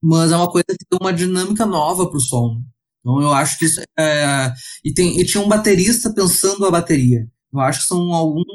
mas 0.02 0.32
é 0.32 0.38
uma 0.38 0.50
coisa 0.50 0.68
que 0.70 0.86
deu 0.90 1.00
uma 1.02 1.12
dinâmica 1.12 1.66
nova 1.66 2.10
pro 2.10 2.22
som. 2.22 2.62
Então 3.02 3.22
eu 3.22 3.34
acho 3.34 3.58
que 3.58 3.66
isso 3.66 3.82
é... 3.98 4.54
E, 4.86 4.94
tem, 4.94 5.20
e 5.20 5.26
tinha 5.26 5.44
um 5.44 5.50
baterista 5.50 6.14
pensando 6.14 6.66
a 6.66 6.72
bateria. 6.72 7.28
Eu 7.52 7.60
acho 7.60 7.82
que 7.82 7.88
são 7.88 8.14
alguns 8.14 8.46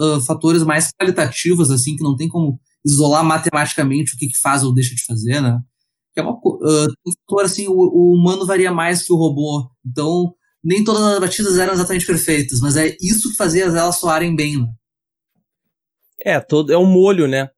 uh, 0.00 0.20
fatores 0.22 0.64
mais 0.64 0.90
qualitativos, 0.98 1.70
assim, 1.70 1.94
que 1.94 2.02
não 2.02 2.16
tem 2.16 2.28
como 2.28 2.58
isolar 2.84 3.24
matematicamente 3.24 4.14
o 4.14 4.18
que, 4.18 4.28
que 4.28 4.38
faz 4.38 4.62
ou 4.62 4.74
deixa 4.74 4.94
de 4.94 5.04
fazer, 5.04 5.40
né? 5.40 5.58
Que 6.12 6.20
é 6.20 6.22
uma, 6.22 6.32
uh, 6.32 7.40
assim, 7.40 7.66
o, 7.66 7.72
o, 7.72 8.14
humano 8.14 8.46
varia 8.46 8.72
mais 8.72 9.02
que 9.02 9.12
o 9.12 9.16
robô, 9.16 9.68
então 9.84 10.34
nem 10.62 10.84
todas 10.84 11.02
as 11.02 11.20
batidas 11.20 11.58
eram 11.58 11.72
exatamente 11.72 12.06
perfeitas, 12.06 12.60
mas 12.60 12.76
é 12.76 12.96
isso 13.00 13.30
que 13.30 13.36
fazia 13.36 13.64
elas 13.64 13.96
soarem 13.96 14.34
bem, 14.34 14.60
né? 14.60 14.68
É, 16.24 16.40
todo, 16.40 16.72
é 16.72 16.78
um 16.78 16.86
molho, 16.86 17.26
né? 17.26 17.50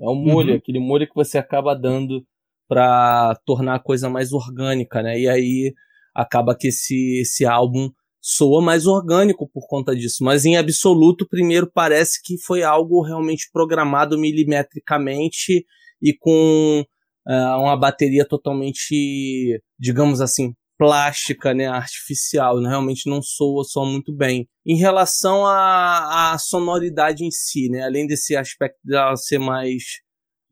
É 0.00 0.08
um 0.08 0.14
molho, 0.14 0.52
uhum. 0.52 0.58
aquele 0.58 0.78
molho 0.78 1.08
que 1.08 1.14
você 1.14 1.38
acaba 1.38 1.74
dando 1.74 2.24
para 2.68 3.34
tornar 3.46 3.76
a 3.76 3.82
coisa 3.82 4.10
mais 4.10 4.32
orgânica, 4.32 5.02
né? 5.02 5.18
E 5.18 5.28
aí 5.28 5.74
acaba 6.14 6.56
que 6.56 6.68
esse, 6.68 7.20
esse 7.20 7.44
álbum 7.44 7.90
soa 8.28 8.60
mais 8.60 8.88
orgânico 8.88 9.48
por 9.48 9.68
conta 9.68 9.94
disso, 9.94 10.24
mas 10.24 10.44
em 10.44 10.56
absoluto, 10.56 11.28
primeiro 11.28 11.70
parece 11.72 12.20
que 12.20 12.36
foi 12.36 12.64
algo 12.64 13.00
realmente 13.00 13.48
programado 13.52 14.18
milimetricamente 14.18 15.64
e 16.02 16.12
com 16.12 16.84
uh, 17.24 17.60
uma 17.60 17.76
bateria 17.76 18.26
totalmente, 18.26 19.62
digamos 19.78 20.20
assim, 20.20 20.52
plástica, 20.76 21.54
né, 21.54 21.68
artificial, 21.68 22.60
realmente 22.60 23.08
não 23.08 23.22
soa 23.22 23.62
só 23.62 23.84
muito 23.84 24.12
bem. 24.12 24.48
Em 24.66 24.76
relação 24.76 25.46
à, 25.46 26.32
à 26.32 26.38
sonoridade 26.38 27.24
em 27.24 27.30
si, 27.30 27.68
né, 27.68 27.84
além 27.84 28.08
desse 28.08 28.34
aspecto 28.34 28.80
dela 28.82 29.14
ser 29.14 29.38
mais, 29.38 29.84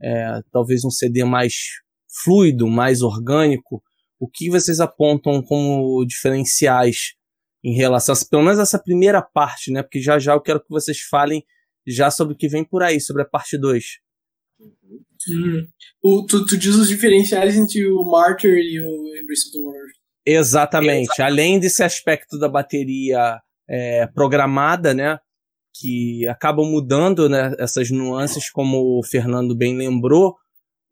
é, 0.00 0.40
talvez 0.52 0.84
um 0.84 0.90
CD 0.90 1.24
mais 1.24 1.54
fluido, 2.22 2.68
mais 2.68 3.02
orgânico, 3.02 3.82
o 4.20 4.28
que 4.28 4.48
vocês 4.48 4.78
apontam 4.78 5.42
como 5.42 6.06
diferenciais 6.06 7.14
em 7.64 7.74
relação, 7.74 8.14
a, 8.14 8.18
pelo 8.28 8.42
menos 8.42 8.58
essa 8.58 8.78
primeira 8.78 9.22
parte, 9.22 9.72
né? 9.72 9.82
Porque 9.82 10.00
já 10.00 10.18
já 10.18 10.34
eu 10.34 10.40
quero 10.40 10.60
que 10.60 10.68
vocês 10.68 11.00
falem 11.00 11.42
já 11.86 12.10
sobre 12.10 12.34
o 12.34 12.36
que 12.36 12.48
vem 12.48 12.62
por 12.62 12.82
aí, 12.82 13.00
sobre 13.00 13.22
a 13.22 13.26
parte 13.26 13.56
2. 13.56 13.84
Uhum. 15.28 15.66
O, 16.02 16.26
tu, 16.26 16.44
tu 16.44 16.58
diz 16.58 16.74
os 16.74 16.88
diferenciais 16.88 17.56
entre 17.56 17.88
o 17.88 18.04
Martyr 18.04 18.58
e 18.58 18.78
o 18.80 19.16
Embrace 19.16 19.48
of 19.48 19.52
the 19.52 19.64
Waters. 19.64 19.92
Exatamente. 20.26 21.04
Exatamente. 21.04 21.22
Além 21.22 21.58
desse 21.58 21.82
aspecto 21.82 22.38
da 22.38 22.48
bateria 22.48 23.40
é, 23.68 24.06
programada, 24.08 24.92
né? 24.92 25.18
Que 25.76 26.26
acabam 26.28 26.66
mudando 26.66 27.28
né, 27.28 27.54
essas 27.58 27.90
nuances, 27.90 28.50
como 28.50 28.98
o 28.98 29.02
Fernando 29.02 29.56
bem 29.56 29.76
lembrou. 29.76 30.36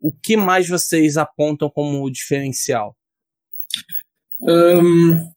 O 0.01 0.13
que 0.13 0.37
mais 0.37 0.69
vocês 0.69 1.17
apontam 1.17 1.71
como 1.71 2.11
diferencial? 2.11 2.97
Um, 4.41 5.33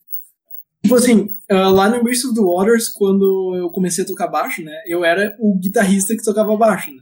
Tipo 0.86 0.95
assim, 0.95 1.36
uh, 1.51 1.71
lá 1.71 1.89
no 1.89 1.97
Embrace 1.97 2.27
of 2.27 2.36
the 2.36 2.41
Waters, 2.41 2.89
quando 2.89 3.55
eu 3.57 3.71
comecei 3.71 4.03
a 4.03 4.07
tocar 4.07 4.27
baixo, 4.27 4.61
né? 4.61 4.71
Eu 4.86 5.03
era 5.03 5.36
o 5.39 5.57
guitarrista 5.57 6.15
que 6.15 6.23
tocava 6.23 6.55
baixo, 6.55 6.91
né? 6.91 7.01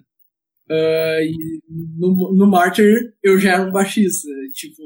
Uh, 0.70 1.22
e 1.22 1.62
no, 1.98 2.34
no 2.34 2.48
Martyr 2.48 3.14
eu 3.22 3.38
já 3.38 3.56
era 3.56 3.68
um 3.68 3.74
baixista. 3.74 4.30
Tipo, 4.54 4.82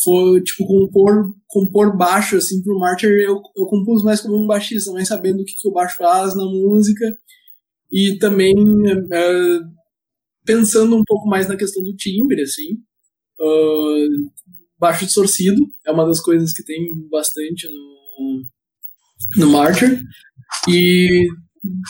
foi, 0.00 0.40
tipo, 0.42 0.64
compor, 0.66 1.34
compor 1.48 1.96
baixo, 1.96 2.36
assim, 2.36 2.62
pro 2.62 2.78
Martyr 2.78 3.10
eu, 3.10 3.40
eu 3.56 3.66
compus 3.66 4.04
mais 4.04 4.20
como 4.20 4.36
um 4.36 4.46
baixista, 4.46 4.92
mais 4.92 5.08
sabendo 5.08 5.42
o 5.42 5.44
que, 5.44 5.54
que 5.60 5.68
o 5.68 5.72
baixo 5.72 5.96
faz 5.96 6.36
na 6.36 6.44
música. 6.44 7.12
E 7.90 8.18
também 8.18 8.54
uh, 8.56 9.64
pensando 10.44 10.96
um 10.96 11.02
pouco 11.04 11.28
mais 11.28 11.48
na 11.48 11.56
questão 11.56 11.82
do 11.82 11.96
timbre, 11.96 12.40
assim. 12.42 12.74
Uh, 13.40 14.30
baixo 14.78 15.04
distorcido 15.04 15.60
é 15.84 15.90
uma 15.90 16.06
das 16.06 16.20
coisas 16.20 16.52
que 16.52 16.64
tem 16.64 16.86
bastante 17.10 17.68
no, 17.68 18.01
no 19.36 19.50
Martyr. 19.50 20.02
E 20.68 21.26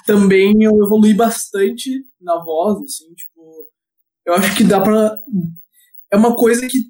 também 0.06 0.54
eu 0.62 0.72
evolui 0.84 1.14
bastante 1.14 2.04
na 2.20 2.42
voz, 2.42 2.82
assim, 2.82 3.12
tipo, 3.14 3.68
eu 4.26 4.34
acho 4.34 4.56
que 4.56 4.64
dá 4.64 4.80
pra. 4.80 5.18
É 6.10 6.16
uma 6.16 6.36
coisa 6.36 6.66
que 6.68 6.84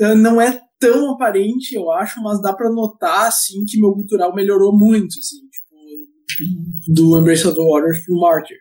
eh, 0.00 0.14
não 0.14 0.40
é 0.40 0.60
tão 0.78 1.12
aparente, 1.12 1.74
eu 1.74 1.90
acho, 1.92 2.22
mas 2.22 2.40
dá 2.40 2.54
pra 2.54 2.70
notar, 2.70 3.28
assim, 3.28 3.64
que 3.66 3.78
meu 3.78 3.92
cultural 3.92 4.34
melhorou 4.34 4.76
muito, 4.76 5.18
assim, 5.18 5.38
tipo, 5.50 6.94
do 6.94 7.18
Embrace 7.18 7.46
of 7.46 7.54
the 7.54 7.62
Waters 7.62 8.04
pro 8.04 8.18
Martyr. 8.18 8.56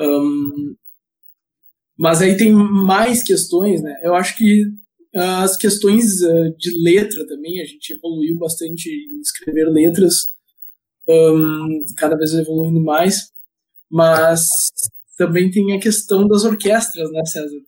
Um, 0.00 0.74
mas 1.96 2.22
aí 2.22 2.36
tem 2.36 2.52
mais 2.52 3.22
questões, 3.22 3.82
né? 3.82 4.00
Eu 4.02 4.14
acho 4.14 4.36
que 4.36 4.64
as 5.18 5.56
questões 5.56 6.20
uh, 6.22 6.56
de 6.56 6.70
letra 6.82 7.26
também, 7.26 7.60
a 7.60 7.64
gente 7.64 7.92
evoluiu 7.92 8.36
bastante 8.38 8.88
em 8.88 9.20
escrever 9.20 9.68
letras, 9.68 10.32
um, 11.08 11.84
cada 11.96 12.16
vez 12.16 12.34
evoluindo 12.34 12.80
mais, 12.80 13.32
mas 13.90 14.48
também 15.16 15.50
tem 15.50 15.74
a 15.74 15.80
questão 15.80 16.26
das 16.26 16.44
orquestras, 16.44 17.10
né, 17.10 17.24
César? 17.24 17.60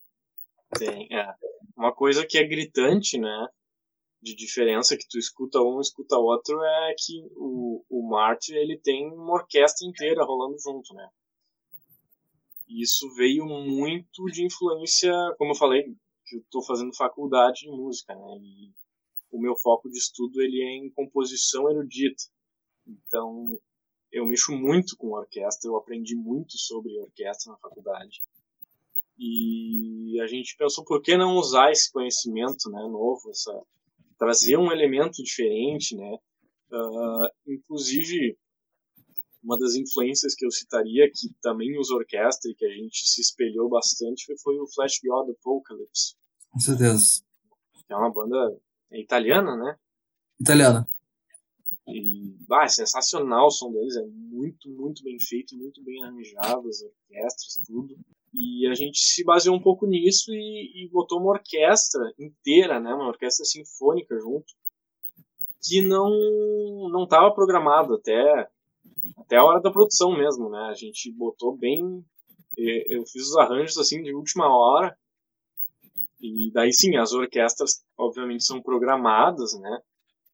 Tem, 0.79 1.09
é. 1.11 1.27
Uma 1.77 1.93
coisa 1.95 2.27
que 2.27 2.37
é 2.37 2.47
gritante, 2.47 3.19
né, 3.19 3.47
de 4.23 4.35
diferença 4.35 4.97
que 4.97 5.09
tu 5.09 5.19
escuta 5.19 5.61
um 5.61 5.81
escuta 5.81 6.19
outro 6.19 6.63
é 6.63 6.95
que 6.99 7.23
o, 7.37 7.83
o 7.89 8.09
Martin 8.09 8.53
ele 8.55 8.79
tem 8.79 9.07
uma 9.11 9.35
orquestra 9.35 9.87
inteira 9.87 10.25
rolando 10.25 10.59
junto, 10.59 10.93
né? 10.95 11.09
Isso 12.69 13.13
veio 13.15 13.47
muito 13.47 14.27
de 14.27 14.45
influência, 14.45 15.13
como 15.39 15.53
eu 15.53 15.57
falei, 15.57 15.87
que 16.31 16.37
eu 16.37 16.41
estou 16.41 16.64
fazendo 16.64 16.95
faculdade 16.95 17.62
de 17.62 17.70
música, 17.70 18.14
né? 18.14 18.39
E 18.41 18.72
o 19.33 19.41
meu 19.41 19.57
foco 19.57 19.91
de 19.91 19.99
estudo 19.99 20.41
ele 20.41 20.62
é 20.62 20.76
em 20.76 20.91
composição 20.91 21.68
erudita. 21.68 22.22
Então, 22.87 23.59
eu 24.12 24.24
mexo 24.26 24.53
muito 24.53 24.97
com 24.97 25.09
orquestra, 25.09 25.68
eu 25.68 25.76
aprendi 25.76 26.14
muito 26.14 26.57
sobre 26.57 26.99
orquestra 27.01 27.53
na 27.53 27.59
faculdade. 27.59 28.22
E 29.18 30.18
a 30.22 30.26
gente 30.26 30.57
pensou 30.57 30.85
por 30.85 31.03
que 31.03 31.16
não 31.16 31.37
usar 31.37 31.70
esse 31.72 31.93
conhecimento, 31.93 32.70
né, 32.70 32.81
novo, 32.81 33.28
essa 33.31 33.53
trazer 34.18 34.57
um 34.57 34.70
elemento 34.70 35.22
diferente, 35.22 35.97
né? 35.97 36.18
Uh, 36.70 37.53
inclusive, 37.53 38.39
uma 39.43 39.59
das 39.59 39.74
influências 39.74 40.35
que 40.35 40.45
eu 40.45 40.51
citaria, 40.51 41.11
que 41.11 41.28
também 41.41 41.78
usa 41.78 41.95
orquestra 41.95 42.51
e 42.51 42.55
que 42.55 42.66
a 42.66 42.70
gente 42.70 43.09
se 43.09 43.20
espelhou 43.20 43.68
bastante, 43.68 44.35
foi 44.43 44.59
o 44.59 44.66
Flash 44.66 45.01
God 45.03 45.31
Apocalypse. 45.31 46.20
Com 46.51 46.61
certeza. 46.61 47.23
É 47.89 47.97
uma 47.97 48.11
banda 48.11 48.57
italiana, 48.93 49.57
né? 49.57 49.77
Italiana. 50.41 50.87
E, 51.87 52.37
bah, 52.47 52.65
é 52.65 52.69
sensacional 52.69 53.47
o 53.47 53.51
som 53.51 53.73
deles, 53.73 53.97
é 53.97 54.07
muito, 54.07 54.69
muito 54.69 55.03
bem 55.03 55.19
feito, 55.19 55.57
muito 55.57 55.83
bem 55.83 56.03
arranjado, 56.03 56.69
as 56.69 56.83
orquestras, 56.83 57.61
tudo. 57.67 57.97
E 58.33 58.67
a 58.69 58.75
gente 58.75 58.99
se 58.99 59.25
baseou 59.25 59.57
um 59.57 59.63
pouco 59.63 59.87
nisso 59.87 60.33
e, 60.33 60.85
e 60.85 60.89
botou 60.89 61.19
uma 61.19 61.31
orquestra 61.31 62.13
inteira, 62.19 62.79
né, 62.79 62.95
uma 62.95 63.09
orquestra 63.09 63.45
sinfônica 63.45 64.17
junto, 64.21 64.55
que 65.63 65.83
não 65.83 66.11
não 66.91 67.05
estava 67.05 67.33
programado 67.35 67.95
até 67.95 68.49
até 69.19 69.37
a 69.37 69.45
hora 69.45 69.61
da 69.61 69.71
produção 69.71 70.17
mesmo, 70.17 70.49
né? 70.49 70.69
A 70.71 70.75
gente 70.75 71.13
botou 71.13 71.57
bem, 71.57 72.05
eu 72.57 73.05
fiz 73.07 73.29
os 73.29 73.37
arranjos 73.37 73.77
assim 73.79 74.03
de 74.03 74.15
última 74.15 74.49
hora 74.49 74.97
e 76.21 76.51
daí 76.53 76.73
sim 76.73 76.97
as 76.97 77.12
orquestras 77.12 77.83
obviamente 77.97 78.45
são 78.45 78.62
programadas, 78.62 79.53
né? 79.59 79.79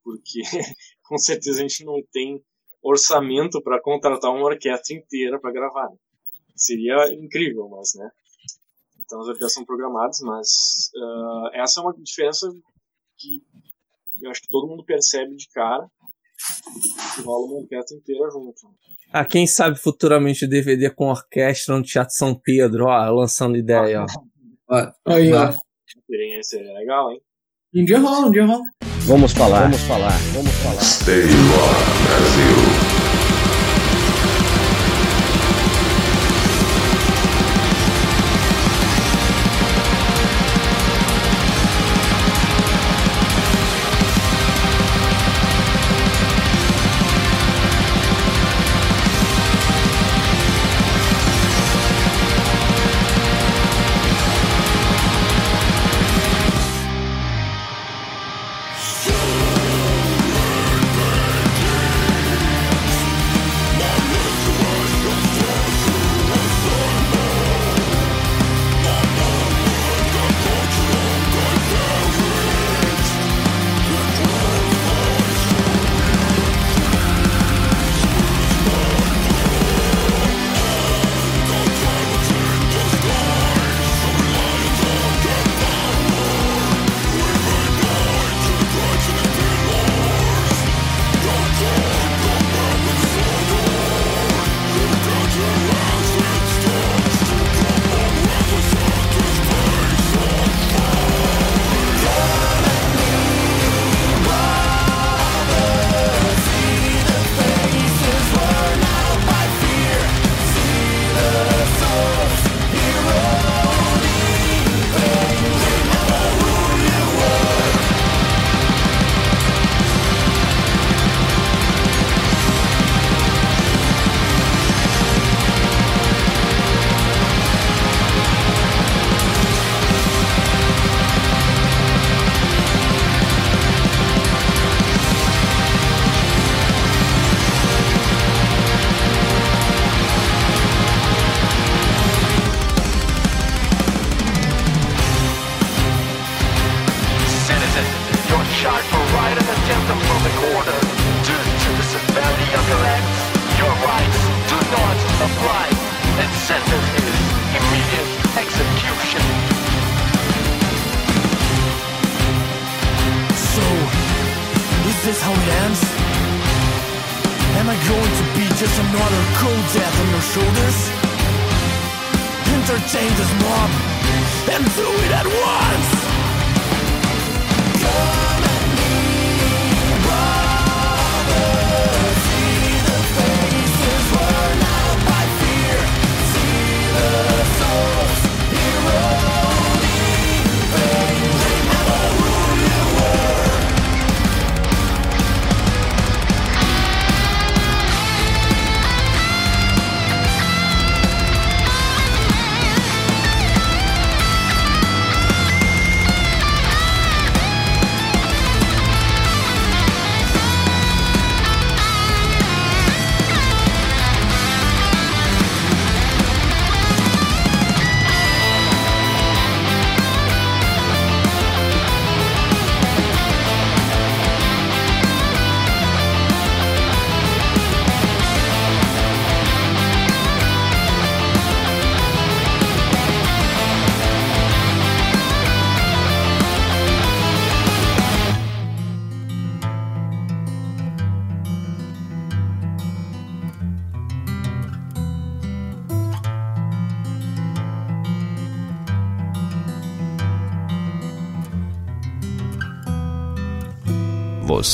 Porque 0.02 0.40
com 1.04 1.16
certeza 1.16 1.60
a 1.60 1.62
gente 1.62 1.84
não 1.84 2.02
tem 2.12 2.42
orçamento 2.82 3.62
para 3.62 3.80
contratar 3.80 4.30
uma 4.32 4.44
orquestra 4.44 4.96
inteira 4.96 5.40
para 5.40 5.52
gravar. 5.52 5.88
Né? 5.90 5.96
Seria 6.54 7.12
incrível, 7.12 7.68
mas, 7.68 7.94
né? 7.94 8.10
Então 9.00 9.20
as 9.20 9.26
orquestras 9.26 9.52
são 9.52 9.64
programadas, 9.64 10.18
mas 10.20 10.48
uh, 10.96 11.48
essa 11.54 11.80
é 11.80 11.82
uma 11.82 11.94
diferença 11.94 12.50
que 13.16 13.42
eu 14.22 14.30
acho 14.30 14.42
que 14.42 14.48
todo 14.48 14.68
mundo 14.68 14.84
percebe 14.84 15.36
de 15.36 15.48
cara 15.48 15.88
que 17.14 17.22
rola 17.22 17.46
uma 17.46 17.60
orquestra 17.60 17.96
inteira 17.96 18.30
junto. 18.30 18.52
Ah, 19.12 19.24
quem 19.24 19.46
sabe 19.46 19.78
futuramente 19.78 20.46
DVD 20.46 20.90
com 20.90 21.06
orquestra 21.06 21.76
no 21.76 21.82
Teatro 21.82 22.14
São 22.14 22.34
Pedro, 22.34 22.86
ó, 22.86 23.10
lançando 23.10 23.56
ideia, 23.56 24.04
ó. 24.68 24.92
Aí, 25.06 25.32
ó. 25.32 25.54
Seria 26.42 26.72
legal, 26.72 27.12
hein? 27.12 27.20
Um 27.74 27.84
dia 27.84 27.98
rola, 27.98 28.26
um 28.26 28.30
dia 28.30 28.44
rola. 28.44 28.64
Vamos 29.06 29.32
falar, 29.32 29.62
vamos 29.62 29.80
falar, 29.82 30.18
vamos 30.34 30.52
falar. 30.52 30.82
Stay 30.82 31.22
Brasil. 31.22 32.95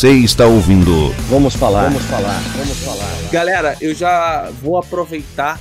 Você 0.02 0.14
está 0.14 0.46
ouvindo. 0.46 1.10
Vamos 1.28 1.54
falar. 1.54 1.84
Vamos 1.84 2.02
falar. 2.02 2.40
Vamos 2.56 2.76
falar. 2.78 3.30
Galera, 3.30 3.76
eu 3.80 3.94
já 3.94 4.50
vou 4.60 4.76
aproveitar 4.76 5.60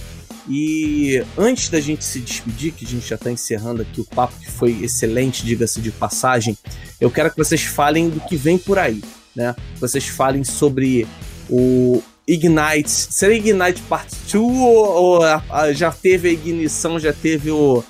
e 0.50 1.24
antes 1.38 1.70
da 1.70 1.80
gente 1.80 2.04
se 2.04 2.20
despedir, 2.20 2.74
que 2.74 2.84
a 2.84 2.88
gente 2.88 3.08
já 3.08 3.18
está 3.18 3.32
encerrando 3.32 3.84
aqui 3.84 4.02
o 4.02 4.04
papo 4.04 4.34
que 4.40 4.50
foi 4.50 4.84
excelente, 4.84 5.46
diga-se 5.46 5.80
de 5.80 5.92
passagem, 5.92 6.58
eu 7.00 7.12
quero 7.12 7.30
que 7.30 7.38
vocês 7.38 7.62
falem 7.62 8.10
do 8.10 8.20
que 8.20 8.36
vem 8.36 8.58
por 8.58 8.80
aí, 8.80 9.04
né? 9.36 9.56
Vocês 9.80 10.08
falem 10.08 10.44
sobre 10.44 11.08
o 11.48 12.02
Ignite. 12.28 12.90
Será 12.90 13.36
Ignite 13.36 13.84
Part 13.84 14.10
2 14.24 14.34
ou, 14.34 14.76
ou 14.76 15.24
a, 15.24 15.44
a, 15.52 15.72
já 15.72 15.92
teve 15.92 16.30
a 16.30 16.32
ignição, 16.32 17.00
já 17.00 17.14
teve 17.14 17.52
o 17.52 17.84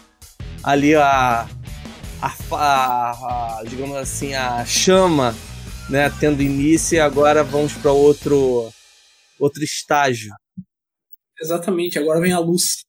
ali 0.61 0.95
a, 0.95 1.47
a, 2.21 2.33
a 2.51 3.63
digamos 3.65 3.95
assim, 3.95 4.33
a 4.33 4.65
chama 4.65 5.33
né, 5.91 6.09
tendo 6.19 6.41
início 6.41 6.95
e 6.95 6.99
agora 6.99 7.43
vamos 7.43 7.73
para 7.73 7.91
outro 7.91 8.71
outro 9.37 9.63
estágio. 9.63 10.33
Exatamente, 11.39 11.99
agora 11.99 12.21
vem 12.21 12.31
a 12.31 12.39
luz. 12.39 12.83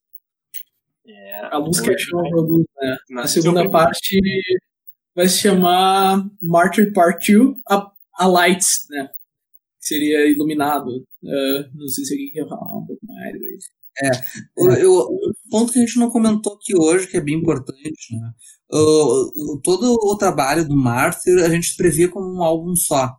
É, 1.05 1.47
a 1.47 1.59
luz 1.59 1.81
que 1.81 1.91
a 1.91 1.99
chama 1.99 2.29
produz, 2.29 2.67
né? 2.81 2.97
Na 3.11 3.27
segunda 3.27 3.69
parte 3.69 4.21
vai 5.15 5.29
se 5.29 5.39
chamar 5.39 6.25
Martyr 6.41 6.93
Part 6.93 7.33
2, 7.33 7.57
a, 7.69 7.91
a 8.15 8.27
Lights, 8.27 8.87
né? 8.91 9.09
Que 9.81 9.87
seria 9.87 10.31
iluminado. 10.31 10.89
Uh, 11.23 11.69
não 11.75 11.89
sei 11.89 12.05
se 12.05 12.15
alguém 12.15 12.31
quer 12.31 12.49
falar 12.49 12.79
um 12.79 12.87
pouco 12.87 13.05
mais 13.07 13.35
aí. 13.35 13.59
É, 14.05 14.11
o, 14.57 14.71
eu, 14.71 14.93
o 14.93 15.33
ponto 15.51 15.73
que 15.73 15.79
a 15.79 15.85
gente 15.85 15.99
não 15.99 16.11
comentou 16.11 16.55
aqui 16.55 16.75
hoje, 16.77 17.09
que 17.09 17.17
é 17.17 17.21
bem 17.21 17.35
importante, 17.35 18.17
né? 18.17 18.33
Uh, 18.73 19.61
todo 19.63 19.93
o 19.93 20.17
trabalho 20.17 20.67
do 20.67 20.77
Martyr 20.77 21.45
a 21.45 21.49
gente 21.51 21.77
previa 21.77 22.09
como 22.09 22.35
um 22.35 22.43
álbum 22.43 22.75
só. 22.75 23.15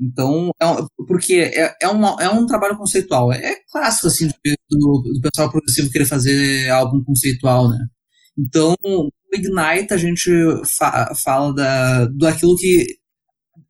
Então, 0.00 0.50
é, 0.60 0.66
porque 1.06 1.34
é, 1.54 1.76
é, 1.82 1.88
uma, 1.88 2.16
é 2.20 2.28
um 2.30 2.46
trabalho 2.46 2.76
conceitual. 2.76 3.32
É 3.32 3.54
clássico, 3.70 4.06
assim, 4.06 4.28
do, 4.70 5.02
do 5.02 5.20
pessoal 5.22 5.50
progressivo 5.50 5.90
querer 5.90 6.06
fazer 6.06 6.70
álbum 6.70 7.04
conceitual, 7.04 7.68
né? 7.68 7.78
Então, 8.38 8.74
o 8.82 9.10
Ignite 9.32 9.92
a 9.92 9.96
gente 9.98 10.30
fa 10.78 11.12
fala 11.14 11.54
da, 11.54 12.06
do 12.06 12.26
aquilo 12.26 12.56
que 12.56 12.86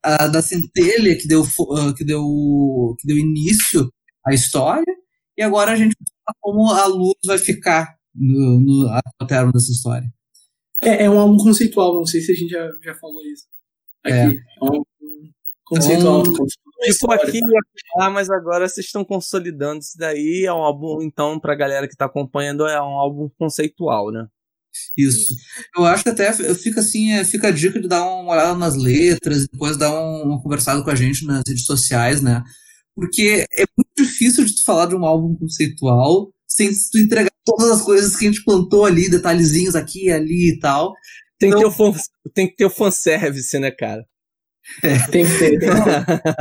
a, 0.02 0.28
da 0.28 0.40
centelha 0.40 1.16
que 1.16 1.26
deu, 1.26 1.44
que, 1.96 2.04
deu, 2.04 2.24
que 2.98 3.06
deu 3.06 3.18
início 3.18 3.92
à 4.26 4.32
história, 4.32 4.94
e 5.36 5.42
agora 5.42 5.72
a 5.72 5.76
gente 5.76 5.96
fala 5.96 6.36
como 6.40 6.70
a 6.70 6.86
luz 6.86 7.16
vai 7.26 7.38
ficar 7.38 7.96
no, 8.14 8.60
no, 8.60 8.88
ao 9.18 9.26
término 9.26 9.52
dessa 9.52 9.72
história. 9.72 10.08
É, 10.80 11.04
é 11.04 11.10
um 11.10 11.18
álbum 11.18 11.36
conceitual, 11.36 11.94
não 11.94 12.06
sei 12.06 12.20
se 12.20 12.32
a 12.32 12.34
gente 12.34 12.50
já, 12.50 12.68
já 12.82 12.94
falou 12.94 13.24
isso. 13.26 13.46
Aqui. 14.02 14.14
É. 14.14 14.24
é 14.24 14.64
um 14.64 14.82
conceitual. 15.64 16.22
Então, 16.22 16.46
tipo 16.92 17.12
aqui 17.12 17.40
lá, 17.96 18.08
mas 18.08 18.30
agora 18.30 18.68
vocês 18.68 18.86
estão 18.86 19.04
consolidando 19.04 19.80
isso 19.80 19.96
daí. 19.96 20.44
É 20.46 20.52
um 20.52 20.62
álbum, 20.62 21.02
então, 21.02 21.38
pra 21.38 21.54
galera 21.54 21.86
que 21.86 21.96
tá 21.96 22.06
acompanhando, 22.06 22.66
é 22.66 22.80
um 22.80 22.96
álbum 22.96 23.28
conceitual, 23.38 24.10
né? 24.10 24.26
Isso. 24.96 25.34
Eu 25.76 25.84
acho 25.84 26.02
que 26.04 26.10
até 26.10 26.32
fica 26.54 26.80
assim, 26.80 27.12
é, 27.12 27.24
fica 27.24 27.48
a 27.48 27.50
dica 27.50 27.80
de 27.80 27.88
dar 27.88 28.04
uma 28.04 28.32
olhada 28.32 28.56
nas 28.56 28.76
letras, 28.76 29.48
depois 29.48 29.76
dar 29.76 29.92
uma 29.92 30.40
conversada 30.42 30.82
com 30.82 30.90
a 30.90 30.94
gente 30.94 31.26
nas 31.26 31.42
redes 31.46 31.64
sociais, 31.64 32.22
né? 32.22 32.42
Porque 32.94 33.46
é 33.52 33.64
muito 33.76 33.90
difícil 33.96 34.44
de 34.44 34.54
tu 34.54 34.64
falar 34.64 34.86
de 34.86 34.94
um 34.94 35.04
álbum 35.04 35.34
conceitual 35.36 36.32
sem 36.50 36.70
tu 36.90 36.98
entregar 36.98 37.30
todas 37.44 37.70
as 37.70 37.82
coisas 37.82 38.16
que 38.16 38.26
a 38.26 38.30
gente 38.30 38.44
plantou 38.44 38.84
ali, 38.84 39.08
detalhezinhos 39.08 39.76
aqui 39.76 40.06
e 40.06 40.12
ali 40.12 40.50
e 40.50 40.58
tal. 40.58 40.92
Tem, 41.38 41.48
então, 41.48 41.62
que 41.62 41.64
ter 41.64 41.68
o 41.68 41.92
fan, 41.92 42.00
tem 42.34 42.48
que 42.48 42.56
ter 42.56 42.64
o 42.66 42.70
fanservice, 42.70 43.58
né, 43.58 43.70
cara? 43.70 44.04
É, 44.82 44.98
tem 45.08 45.24
que 45.24 45.38
ter. 45.38 45.58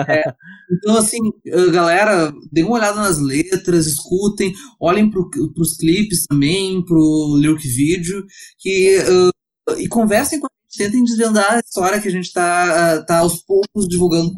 é, 0.09 0.23
então, 0.71 0.97
assim, 0.97 1.19
eh, 1.47 1.71
galera, 1.71 2.31
dê 2.51 2.63
uma 2.63 2.75
olhada 2.75 2.99
nas 2.99 3.17
letras, 3.17 3.87
escutem, 3.87 4.53
olhem 4.79 5.09
para 5.09 5.21
os 5.57 5.77
clipes 5.77 6.25
também, 6.27 6.83
pro 6.83 7.37
lyric 7.37 7.67
vídeo, 7.67 8.25
que, 8.59 8.99
uh, 8.99 9.79
e 9.79 9.87
conversem 9.87 10.39
com 10.39 10.47
a 10.47 10.49
gente, 10.69 10.77
tentem 10.77 11.03
desvendar 11.03 11.53
a 11.53 11.59
história 11.59 11.99
que 12.01 12.07
a 12.07 12.11
gente 12.11 12.25
está 12.25 13.03
tá 13.03 13.19
aos 13.19 13.41
poucos 13.43 13.87
divulgando. 13.87 14.33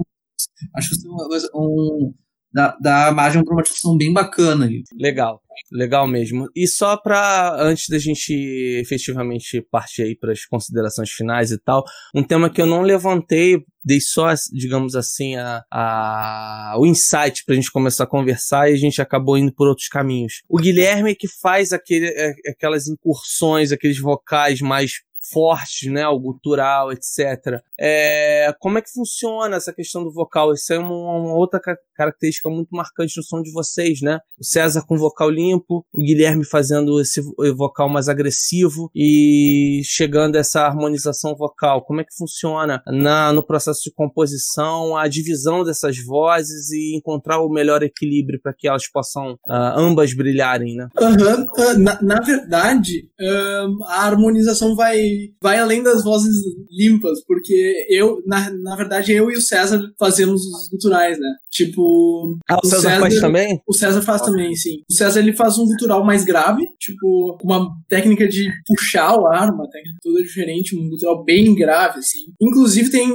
Acho 0.75 0.89
que 0.89 0.95
isso 0.95 1.07
é 1.07 1.57
um, 1.57 2.13
dá, 2.53 2.77
dá 2.79 3.11
margem 3.11 3.43
para 3.43 3.53
uma 3.53 3.63
discussão 3.63 3.97
bem 3.97 4.11
bacana. 4.11 4.65
Aí. 4.65 4.83
Legal, 4.99 5.41
legal 5.71 6.07
mesmo. 6.07 6.47
E 6.55 6.67
só 6.67 6.97
para 6.97 7.55
antes 7.61 7.87
da 7.89 7.97
gente 7.97 8.33
efetivamente 8.79 9.61
partir 9.71 10.03
aí 10.03 10.15
para 10.15 10.31
as 10.31 10.45
considerações 10.45 11.09
finais 11.09 11.51
e 11.51 11.57
tal, 11.57 11.83
um 12.13 12.23
tema 12.23 12.49
que 12.49 12.61
eu 12.61 12.65
não 12.65 12.81
levantei, 12.81 13.63
dei 13.83 13.99
só, 13.99 14.33
digamos 14.51 14.95
assim, 14.95 15.35
a, 15.35 15.63
a, 15.71 16.75
o 16.77 16.85
insight 16.85 17.43
para 17.45 17.53
a 17.53 17.55
gente 17.55 17.71
começar 17.71 18.03
a 18.03 18.07
conversar 18.07 18.69
e 18.69 18.73
a 18.73 18.77
gente 18.77 19.01
acabou 19.01 19.37
indo 19.37 19.53
por 19.53 19.67
outros 19.67 19.87
caminhos. 19.87 20.41
O 20.49 20.57
Guilherme 20.57 21.11
é 21.11 21.15
que 21.15 21.27
faz 21.27 21.71
aquele, 21.71 22.07
é, 22.07 22.33
aquelas 22.49 22.87
incursões, 22.87 23.71
aqueles 23.71 23.99
vocais 23.99 24.61
mais 24.61 25.01
fortes, 25.31 25.91
né, 25.91 26.07
o 26.07 26.19
gutural, 26.19 26.91
etc. 26.91 27.61
É, 27.79 28.53
como 28.59 28.77
é 28.77 28.81
que 28.81 28.91
funciona 28.91 29.57
essa 29.57 29.73
questão 29.73 30.03
do 30.03 30.11
vocal? 30.11 30.53
Isso 30.53 30.73
é 30.73 30.79
uma, 30.79 30.89
uma, 30.89 31.35
outra 31.35 31.59
característica 31.95 32.49
muito 32.49 32.69
marcante 32.71 33.17
no 33.17 33.23
som 33.23 33.41
de 33.41 33.51
vocês, 33.51 34.01
né? 34.01 34.19
O 34.39 34.43
César 34.43 34.83
com 34.87 34.97
vocal 34.97 35.29
limpo, 35.29 35.85
o 35.93 36.01
Guilherme 36.01 36.45
fazendo 36.45 36.99
esse 36.99 37.21
vocal 37.55 37.87
mais 37.87 38.09
agressivo 38.09 38.89
e 38.95 39.81
chegando 39.83 40.35
a 40.35 40.39
essa 40.39 40.61
harmonização 40.61 41.35
vocal. 41.35 41.83
Como 41.83 42.01
é 42.01 42.03
que 42.03 42.15
funciona 42.15 42.81
na, 42.87 43.31
no 43.31 43.43
processo 43.43 43.81
de 43.83 43.91
composição, 43.93 44.97
a 44.97 45.07
divisão 45.07 45.63
dessas 45.63 45.97
vozes 46.03 46.71
e 46.71 46.95
encontrar 46.95 47.39
o 47.39 47.49
melhor 47.49 47.83
equilíbrio 47.83 48.39
para 48.41 48.53
que 48.53 48.67
elas 48.67 48.87
possam 48.87 49.33
uh, 49.33 49.77
ambas 49.77 50.13
brilharem, 50.13 50.75
né? 50.75 50.87
Uhum. 50.99 51.43
Uh, 51.43 51.77
na, 51.79 52.01
na, 52.01 52.19
verdade, 52.21 53.09
uh, 53.19 53.83
a 53.85 54.05
harmonização 54.05 54.75
vai 54.75 55.10
vai 55.41 55.59
além 55.59 55.83
das 55.83 56.03
vozes 56.03 56.35
limpas, 56.69 57.23
porque 57.25 57.85
eu, 57.89 58.21
na, 58.25 58.49
na 58.49 58.75
verdade, 58.75 59.11
eu 59.11 59.29
e 59.31 59.35
o 59.35 59.41
César 59.41 59.81
fazemos 59.99 60.41
os 60.45 60.69
guturais, 60.69 61.19
né? 61.19 61.29
Tipo. 61.51 62.37
Ah, 62.49 62.57
o, 62.63 62.65
César, 62.65 62.81
César, 62.81 62.99
faz 62.99 63.19
também? 63.19 63.61
O 63.67 63.73
César 63.73 64.01
faz 64.01 64.21
também, 64.21 64.55
sim. 64.55 64.81
O 64.89 64.93
César 64.93 65.19
ele 65.19 65.33
faz 65.33 65.57
um 65.57 65.65
gutural 65.65 66.03
mais 66.05 66.23
grave, 66.23 66.63
tipo, 66.79 67.37
uma 67.43 67.67
técnica 67.89 68.27
de 68.27 68.49
puxar 68.67 69.15
o 69.17 69.27
ar, 69.27 69.53
uma 69.53 69.69
técnica 69.69 69.97
toda 70.01 70.23
diferente, 70.23 70.75
um 70.75 70.89
gutural 70.89 71.23
bem 71.23 71.53
grave, 71.55 71.99
assim. 71.99 72.19
Inclusive 72.41 72.89
tem, 72.89 73.09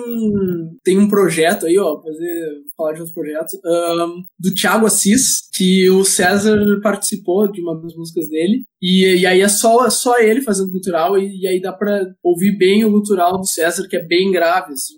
tem 0.84 0.98
um 0.98 1.08
projeto 1.08 1.66
aí, 1.66 1.78
ó, 1.78 2.00
fazer, 2.00 2.62
falar 2.76 2.92
de 2.92 3.00
outros 3.00 3.14
projetos, 3.14 3.54
um, 3.64 4.22
do 4.38 4.54
Thiago 4.54 4.86
Assis, 4.86 5.45
que 5.56 5.88
o 5.90 6.04
César 6.04 6.58
participou 6.82 7.50
de 7.50 7.60
uma 7.60 7.80
das 7.80 7.94
músicas 7.94 8.28
dele. 8.28 8.64
E, 8.80 9.20
e 9.20 9.26
aí 9.26 9.40
é 9.40 9.48
só, 9.48 9.88
só 9.88 10.18
ele 10.18 10.42
fazendo 10.42 10.72
gutural, 10.72 11.18
e, 11.18 11.40
e 11.40 11.48
aí 11.48 11.60
dá 11.60 11.72
pra 11.72 12.06
ouvir 12.22 12.56
bem 12.58 12.84
o 12.84 12.90
gutural 12.90 13.38
do 13.38 13.46
César, 13.46 13.86
que 13.88 13.96
é 13.96 14.04
bem 14.04 14.30
grave, 14.30 14.72
assim. 14.72 14.94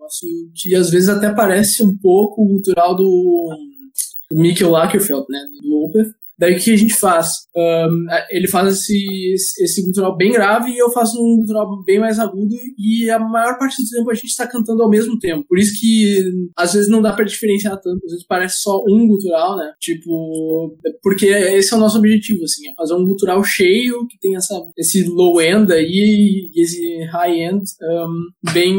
E 0.67 0.75
às 0.75 0.91
vezes 0.91 1.09
até 1.09 1.33
parece 1.33 1.83
um 1.83 1.97
pouco 1.97 2.43
o 2.43 2.49
gutural 2.49 2.97
do, 2.97 3.49
do 4.31 4.37
Mikkel 4.37 4.71
Lagerfeld, 4.71 5.27
né? 5.29 5.39
Do 5.63 5.85
Opeth. 5.85 6.13
Daí 6.39 6.55
o 6.55 6.59
que 6.59 6.73
a 6.73 6.77
gente 6.77 6.95
faz? 6.95 7.49
Um, 7.57 8.07
ele 8.31 8.47
faz 8.47 8.79
esse, 8.79 9.35
esse 9.61 9.83
gutural 9.85 10.17
bem 10.17 10.31
grave 10.31 10.71
e 10.71 10.79
eu 10.79 10.91
faço 10.91 11.19
um 11.21 11.39
gutural 11.39 11.83
bem 11.85 11.99
mais 11.99 12.19
agudo 12.19 12.55
e 12.79 13.11
a 13.11 13.19
maior 13.19 13.59
parte 13.59 13.83
do 13.83 13.89
tempo 13.89 14.11
a 14.11 14.15
gente 14.15 14.27
está 14.27 14.47
cantando 14.47 14.83
ao 14.83 14.89
mesmo 14.89 15.19
tempo. 15.19 15.45
Por 15.49 15.59
isso 15.59 15.79
que 15.81 16.31
às 16.57 16.75
vezes 16.75 16.89
não 16.89 17.03
dá 17.03 17.13
para 17.13 17.25
diferenciar 17.25 17.81
tanto, 17.81 18.05
às 18.05 18.13
vezes 18.13 18.27
parece 18.27 18.63
só 18.63 18.81
um 18.89 19.09
gutural, 19.09 19.57
né? 19.57 19.73
Tipo, 19.81 20.77
porque 21.03 21.27
esse 21.27 21.75
é 21.75 21.77
o 21.77 21.81
nosso 21.81 21.99
objetivo, 21.99 22.45
assim, 22.45 22.69
é 22.69 22.75
fazer 22.75 22.95
um 22.95 23.05
gutural 23.05 23.43
cheio 23.43 24.07
que 24.07 24.19
tem 24.21 24.37
essa, 24.37 24.55
esse 24.77 25.05
low 25.05 25.41
end 25.41 25.73
aí 25.73 26.49
e 26.55 26.61
esse 26.61 27.05
high 27.07 27.41
end 27.41 27.65
um, 27.83 28.53
bem 28.53 28.77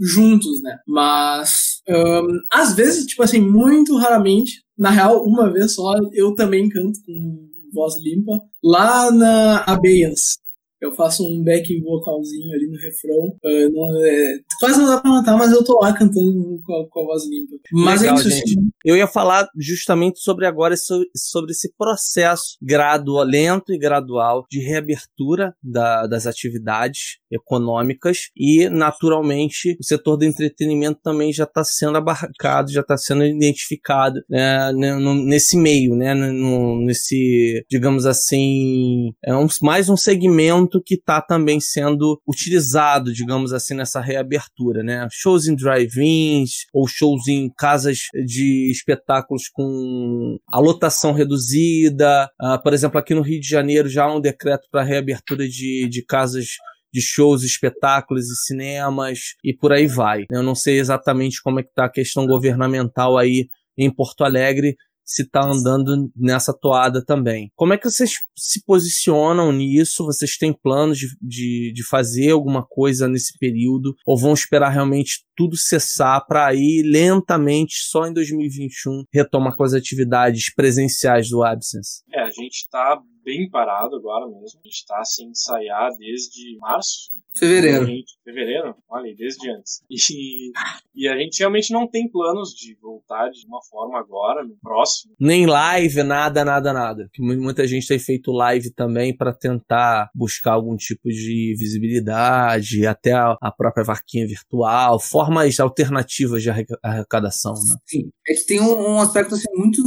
juntos, 0.00 0.62
né? 0.62 0.78
Mas 0.86 1.82
um, 1.88 2.38
às 2.52 2.76
vezes, 2.76 3.06
tipo 3.06 3.22
assim, 3.22 3.40
muito 3.40 3.96
raramente 3.96 4.62
na 4.82 4.90
real, 4.90 5.24
uma 5.24 5.48
vez 5.48 5.76
só, 5.76 5.94
eu 6.12 6.34
também 6.34 6.68
canto 6.68 6.98
com 7.06 7.48
voz 7.72 7.94
limpa. 8.02 8.32
Lá 8.62 9.12
na 9.12 9.60
Abeyance, 9.60 10.38
eu 10.82 10.92
faço 10.92 11.24
um 11.24 11.42
backing 11.44 11.80
vocalzinho 11.80 12.52
ali 12.52 12.66
no 12.66 12.76
refrão. 12.76 13.36
Uh, 13.44 13.72
não, 13.72 14.04
é, 14.04 14.38
quase 14.58 14.78
não 14.80 14.86
dá 14.86 15.00
pra 15.00 15.10
matar, 15.10 15.36
mas 15.36 15.52
eu 15.52 15.64
tô 15.64 15.78
lá 15.80 15.92
cantando 15.92 16.60
com 16.64 16.74
a, 16.74 16.88
com 16.88 17.00
a 17.00 17.04
voz 17.04 17.22
limpa. 17.28 17.56
Mas 17.72 18.00
Legal, 18.00 18.16
é 18.16 18.20
isso, 18.20 18.30
gente. 18.30 18.56
Eu 18.84 18.96
ia 18.96 19.06
falar 19.06 19.48
justamente 19.56 20.18
sobre 20.20 20.44
agora 20.44 20.74
sobre 20.76 21.52
esse 21.52 21.72
processo 21.76 22.56
gradual, 22.60 23.24
lento 23.24 23.72
e 23.72 23.78
gradual 23.78 24.44
de 24.50 24.60
reabertura 24.60 25.54
da, 25.62 26.06
das 26.08 26.26
atividades 26.26 27.18
econômicas 27.30 28.30
e, 28.36 28.68
naturalmente, 28.68 29.76
o 29.80 29.84
setor 29.84 30.16
do 30.16 30.24
entretenimento 30.24 31.00
também 31.02 31.32
já 31.32 31.44
está 31.44 31.62
sendo 31.62 31.96
abarcado, 31.96 32.72
já 32.72 32.80
está 32.80 32.96
sendo 32.96 33.24
identificado 33.24 34.20
né, 34.28 34.72
nesse 34.72 35.56
meio, 35.56 35.94
né, 35.94 36.12
no, 36.12 36.84
nesse, 36.84 37.64
digamos 37.70 38.04
assim, 38.04 39.12
é 39.24 39.34
um, 39.34 39.46
mais 39.62 39.88
um 39.88 39.96
segmento 39.96 40.71
quanto 40.72 40.82
que 40.82 40.94
está 40.94 41.20
também 41.20 41.60
sendo 41.60 42.20
utilizado, 42.26 43.12
digamos 43.12 43.52
assim, 43.52 43.74
nessa 43.74 44.00
reabertura, 44.00 44.82
né? 44.82 45.06
Shows 45.10 45.46
em 45.46 45.54
drive-ins 45.54 46.66
ou 46.72 46.86
shows 46.86 47.28
em 47.28 47.50
casas 47.56 47.98
de 48.26 48.70
espetáculos 48.70 49.48
com 49.52 50.38
a 50.48 50.58
lotação 50.58 51.12
reduzida. 51.12 52.30
Uh, 52.40 52.62
por 52.62 52.72
exemplo, 52.72 52.98
aqui 52.98 53.14
no 53.14 53.22
Rio 53.22 53.40
de 53.40 53.48
Janeiro 53.48 53.88
já 53.88 54.04
há 54.04 54.14
um 54.14 54.20
decreto 54.20 54.66
para 54.70 54.82
reabertura 54.82 55.46
de, 55.46 55.88
de 55.88 56.04
casas 56.04 56.46
de 56.92 57.00
shows, 57.00 57.42
espetáculos 57.42 58.24
e 58.26 58.46
cinemas 58.46 59.18
e 59.44 59.54
por 59.54 59.72
aí 59.72 59.86
vai. 59.86 60.24
Eu 60.30 60.42
não 60.42 60.54
sei 60.54 60.78
exatamente 60.78 61.42
como 61.42 61.60
é 61.60 61.62
que 61.62 61.70
está 61.70 61.86
a 61.86 61.92
questão 61.92 62.26
governamental 62.26 63.16
aí 63.16 63.48
em 63.76 63.92
Porto 63.92 64.24
Alegre, 64.24 64.76
se 65.04 65.22
está 65.22 65.42
andando 65.42 66.10
nessa 66.16 66.52
toada 66.52 67.04
também. 67.04 67.50
Como 67.54 67.72
é 67.72 67.78
que 67.78 67.90
vocês 67.90 68.14
se 68.36 68.64
posicionam 68.64 69.52
nisso? 69.52 70.04
Vocês 70.04 70.36
têm 70.36 70.52
planos 70.52 70.98
de, 70.98 71.06
de, 71.20 71.72
de 71.72 71.86
fazer 71.86 72.30
alguma 72.30 72.64
coisa 72.66 73.08
nesse 73.08 73.36
período? 73.38 73.94
Ou 74.06 74.18
vão 74.18 74.32
esperar 74.32 74.70
realmente 74.70 75.24
tudo 75.36 75.56
cessar 75.56 76.24
para 76.26 76.46
aí 76.46 76.82
lentamente, 76.84 77.76
só 77.84 78.06
em 78.06 78.12
2021, 78.12 79.04
retomar 79.12 79.56
com 79.56 79.64
as 79.64 79.74
atividades 79.74 80.52
presenciais 80.54 81.28
do 81.28 81.42
Absence? 81.42 82.02
É, 82.12 82.22
a 82.22 82.30
gente 82.30 82.62
está 82.64 83.00
bem 83.24 83.48
parado 83.48 83.96
agora 83.96 84.26
mesmo. 84.26 84.60
A 84.60 84.66
gente 84.66 84.74
está 84.74 85.04
sem 85.04 85.28
ensaiar 85.28 85.90
desde 85.98 86.56
março. 86.58 87.10
Fevereiro. 87.34 87.86
Gente, 87.86 88.12
fevereiro? 88.22 88.74
Olha, 88.90 89.14
desde 89.16 89.50
antes. 89.50 89.82
E, 89.90 90.52
e 90.94 91.08
a 91.08 91.16
gente 91.16 91.38
realmente 91.38 91.72
não 91.72 91.88
tem 91.88 92.10
planos 92.10 92.50
de 92.50 92.76
voltar 92.80 93.30
de 93.30 93.46
uma 93.46 93.62
forma 93.62 93.98
agora, 93.98 94.44
no 94.44 94.54
próximo. 94.62 95.14
Nem 95.18 95.46
live, 95.46 96.02
nada, 96.02 96.44
nada, 96.44 96.72
nada. 96.72 97.08
Que 97.12 97.22
muita 97.22 97.66
gente 97.66 97.86
tem 97.86 97.98
feito 97.98 98.30
live 98.30 98.70
também 98.70 99.16
para 99.16 99.32
tentar 99.32 100.10
buscar 100.14 100.52
algum 100.52 100.76
tipo 100.76 101.08
de 101.08 101.54
visibilidade, 101.58 102.86
até 102.86 103.12
a, 103.12 103.36
a 103.40 103.50
própria 103.50 103.84
vaquinha 103.84 104.26
virtual, 104.26 105.00
formas 105.00 105.58
alternativas 105.58 106.42
de 106.42 106.50
arrecadação, 106.82 107.54
né? 107.54 107.76
Sim. 107.86 108.10
É 108.28 108.34
que 108.34 108.46
tem 108.46 108.60
um, 108.60 108.92
um 108.92 109.00
aspecto 109.00 109.34
assim, 109.34 109.50
muito 109.54 109.80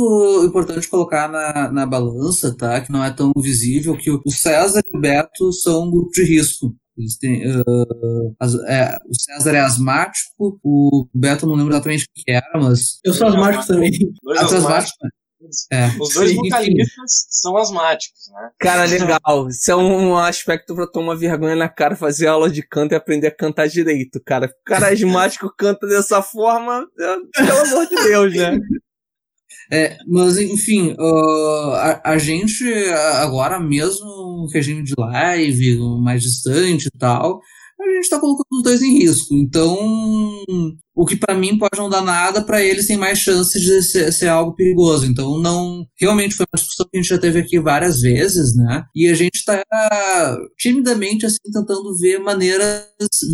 importante 0.46 0.90
colocar 0.90 1.30
na, 1.30 1.72
na 1.72 1.86
balança, 1.86 2.56
tá? 2.58 2.82
Que 2.82 2.92
não 2.92 3.04
é 3.04 3.12
tão 3.12 3.25
visível, 3.38 3.98
que 3.98 4.10
o 4.12 4.32
César 4.32 4.82
e 4.86 4.98
o 4.98 5.00
Beto 5.00 5.52
são 5.52 5.84
um 5.84 5.92
grupo 5.92 6.12
de 6.12 6.24
risco. 6.24 6.76
Eles 6.98 7.18
têm, 7.18 7.46
uh, 7.46 8.36
as, 8.40 8.56
é, 8.56 8.98
o 9.06 9.14
César 9.14 9.54
é 9.54 9.60
asmático, 9.60 10.60
o 10.64 11.08
Beto 11.14 11.46
não 11.46 11.56
lembro 11.56 11.74
exatamente 11.74 12.06
o 12.06 12.08
que 12.14 12.32
era, 12.32 12.52
mas. 12.56 13.00
Eu 13.04 13.14
sou 13.14 13.28
asmático 13.28 13.68
também. 13.68 13.92
Dois 14.24 14.40
ah, 14.40 14.58
asmático. 14.58 14.98
É. 15.72 15.88
Os 16.00 16.14
dois 16.14 16.32
Sim, 16.32 16.38
vocalistas 16.38 17.28
são 17.30 17.58
asmáticos, 17.58 18.20
né? 18.34 18.50
Cara, 18.60 18.86
legal. 18.86 19.48
Isso 19.50 19.70
é 19.70 19.76
um 19.76 20.18
aspecto 20.18 20.74
pra 20.74 20.88
tomar 20.88 21.16
vergonha 21.16 21.56
na 21.56 21.70
cara, 21.70 21.96
fazer 21.96 22.28
aula 22.28 22.50
de 22.50 22.64
canto 22.64 22.94
e 22.94 22.96
aprender 22.96 23.28
a 23.28 23.36
cantar 23.36 23.68
direito, 23.68 24.20
cara. 24.26 24.48
O 24.48 24.64
cara 24.66 24.92
asmático 24.92 25.54
canta 25.56 25.86
dessa 25.88 26.22
forma, 26.22 26.88
é, 27.00 27.16
pelo 27.46 27.60
amor 27.60 27.88
de 27.88 27.96
Deus, 27.96 28.34
né? 28.34 28.60
É, 29.72 29.98
mas, 30.08 30.38
enfim, 30.38 30.96
uh, 31.00 31.74
a, 31.74 32.12
a, 32.12 32.18
gente 32.18 32.64
agora 33.20 33.60
mesmo, 33.60 34.48
regime 34.54 34.84
de 34.84 34.94
live, 34.98 35.80
mais 36.02 36.22
distante 36.22 36.88
e 36.88 36.98
tal, 36.98 37.42
a 37.80 37.90
gente 37.94 38.04
está 38.04 38.20
colocando 38.20 38.46
os 38.52 38.64
dois 38.64 38.82
em 38.82 39.00
risco. 39.00 39.34
Então, 39.34 39.76
o 40.96 41.06
que 41.06 41.16
para 41.16 41.36
mim 41.36 41.58
pode 41.58 41.78
não 41.78 41.90
dar 41.90 42.02
nada, 42.02 42.42
para 42.42 42.64
eles 42.64 42.88
tem 42.88 42.98
mais 42.98 43.20
chance 43.20 43.60
de 43.60 43.82
ser, 43.82 44.12
ser, 44.12 44.28
algo 44.28 44.56
perigoso. 44.56 45.06
Então, 45.06 45.38
não. 45.40 45.86
Realmente 46.00 46.36
foi 46.36 46.46
uma 46.46 46.58
discussão 46.58 46.88
que 46.90 46.98
a 46.98 47.02
gente 47.02 47.10
já 47.10 47.18
teve 47.18 47.40
aqui 47.40 47.60
várias 47.60 48.02
vezes, 48.02 48.56
né? 48.56 48.84
E 48.96 49.08
a 49.08 49.14
gente 49.14 49.36
está 49.36 49.62
timidamente, 50.58 51.26
assim, 51.26 51.38
tentando 51.52 51.98
ver 51.98 52.20
maneiras 52.20 52.86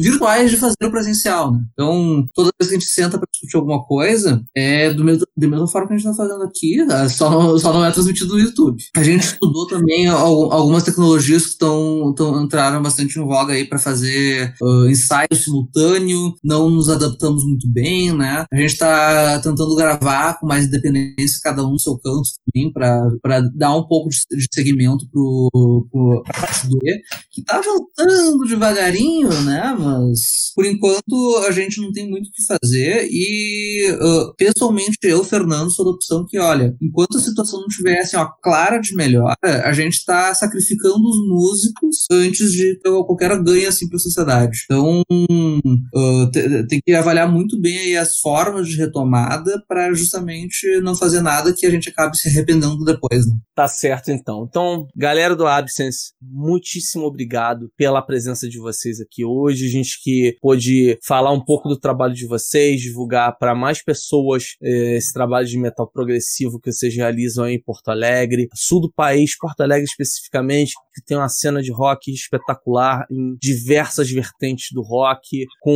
virtuais 0.01 0.49
de 0.49 0.57
fazer 0.57 0.75
o 0.83 0.91
presencial, 0.91 1.51
né? 1.51 1.59
Então, 1.73 2.27
toda 2.33 2.51
vez 2.59 2.69
que 2.69 2.75
a 2.75 2.79
gente 2.79 2.89
senta 2.89 3.17
para 3.17 3.27
discutir 3.31 3.57
alguma 3.57 3.83
coisa, 3.83 4.41
é 4.55 4.93
do 4.93 5.03
mesmo, 5.03 5.25
da 5.37 5.47
mesma 5.47 5.67
forma 5.67 5.87
que 5.87 5.93
a 5.93 5.97
gente 5.97 6.09
está 6.09 6.23
fazendo 6.23 6.43
aqui, 6.43 6.83
né? 6.85 7.09
só 7.09 7.29
não, 7.29 7.57
só 7.57 7.73
não 7.73 7.85
é 7.85 7.91
transmitido 7.91 8.33
no 8.33 8.39
YouTube. 8.39 8.81
A 8.95 9.03
gente 9.03 9.23
estudou 9.23 9.67
também 9.67 10.07
algumas 10.07 10.83
tecnologias 10.83 11.43
que 11.43 11.49
estão 11.49 12.13
entraram 12.41 12.81
bastante 12.81 13.19
em 13.19 13.23
voga 13.23 13.53
aí 13.53 13.65
para 13.65 13.79
fazer 13.79 14.53
uh, 14.61 14.89
ensaio 14.89 15.35
simultâneo, 15.35 16.33
não 16.43 16.69
nos 16.69 16.89
adaptamos 16.89 17.43
muito 17.51 17.71
bem, 17.71 18.13
né? 18.13 18.45
A 18.51 18.55
gente 18.55 18.71
está 18.71 19.39
tentando 19.39 19.75
gravar 19.75 20.39
com 20.39 20.47
mais 20.47 20.65
independência, 20.65 21.39
cada 21.43 21.65
um 21.65 21.71
no 21.71 21.79
seu 21.79 21.97
canto 21.97 22.29
também, 22.45 22.71
para 22.71 23.41
dar 23.55 23.75
um 23.75 23.87
pouco 23.87 24.09
de, 24.09 24.17
de 24.29 24.47
segmento 24.51 25.05
pro, 25.11 25.87
pra 26.23 26.41
parte 26.41 26.67
do 26.67 26.77
E, 26.83 27.01
que 27.31 27.43
tá 27.43 27.61
voltando 27.61 28.47
devagarinho, 28.47 29.29
né? 29.43 29.75
Mas 29.77 30.51
por 30.55 30.65
enquanto 30.65 31.43
a 31.47 31.51
gente 31.51 31.79
não 31.81 31.91
tem 31.91 32.09
muito 32.09 32.27
o 32.27 32.31
que 32.31 32.45
fazer 32.45 33.07
e 33.09 33.91
uh, 33.93 34.33
pessoalmente 34.35 34.97
eu, 35.03 35.23
Fernando, 35.23 35.71
sou 35.71 35.85
da 35.85 35.91
opção 35.91 36.25
que, 36.27 36.37
olha, 36.37 36.75
enquanto 36.81 37.17
a 37.17 37.21
situação 37.21 37.61
não 37.61 37.67
tivesse 37.67 38.15
uma 38.15 38.31
clara 38.41 38.79
de 38.79 38.95
melhora, 38.95 39.35
a 39.43 39.73
gente 39.73 39.93
está 39.93 40.33
sacrificando 40.33 41.01
os 41.07 41.27
músicos 41.27 42.05
antes 42.11 42.51
de 42.51 42.79
ter 42.79 42.89
qualquer 42.89 43.41
ganho 43.41 43.67
assim 43.67 43.87
para 43.87 43.97
a 43.97 43.99
sociedade. 43.99 44.59
Então 44.65 45.01
uh, 45.11 46.31
tem 46.67 46.81
que 46.85 46.93
avaliar 46.93 47.31
muito 47.31 47.40
muito 47.41 47.59
bem 47.59 47.97
as 47.97 48.17
formas 48.19 48.67
de 48.67 48.77
retomada 48.77 49.61
para 49.67 49.91
justamente 49.93 50.79
não 50.81 50.95
fazer 50.95 51.21
nada 51.21 51.53
que 51.53 51.65
a 51.65 51.69
gente 51.69 51.89
acabe 51.89 52.17
se 52.17 52.29
arrependendo 52.29 52.83
depois. 52.85 53.27
Né? 53.27 53.33
Tá 53.55 53.67
certo, 53.67 54.11
então. 54.11 54.45
Então, 54.47 54.87
galera 54.95 55.35
do 55.35 55.47
Absence, 55.47 56.13
muitíssimo 56.21 57.05
obrigado 57.05 57.71
pela 57.75 58.01
presença 58.01 58.47
de 58.47 58.59
vocês 58.59 59.01
aqui 59.01 59.25
hoje. 59.25 59.67
A 59.67 59.71
gente 59.71 60.01
que 60.03 60.37
pôde 60.39 60.97
falar 61.03 61.31
um 61.31 61.43
pouco 61.43 61.67
do 61.67 61.79
trabalho 61.79 62.13
de 62.13 62.27
vocês, 62.27 62.81
divulgar 62.81 63.37
para 63.37 63.55
mais 63.55 63.83
pessoas 63.83 64.55
eh, 64.61 64.97
esse 64.97 65.11
trabalho 65.11 65.47
de 65.47 65.57
metal 65.57 65.89
progressivo 65.91 66.59
que 66.59 66.71
vocês 66.71 66.95
realizam 66.95 67.45
aí 67.45 67.55
em 67.55 67.61
Porto 67.61 67.89
Alegre, 67.89 68.47
sul 68.53 68.81
do 68.81 68.91
país, 68.91 69.37
Porto 69.37 69.61
Alegre 69.61 69.85
especificamente, 69.85 70.73
que 70.93 71.03
tem 71.03 71.17
uma 71.17 71.29
cena 71.29 71.61
de 71.61 71.71
rock 71.71 72.11
espetacular 72.11 73.05
em 73.09 73.35
diversas 73.39 74.09
vertentes 74.09 74.67
do 74.71 74.81
rock, 74.81 75.45
com 75.61 75.73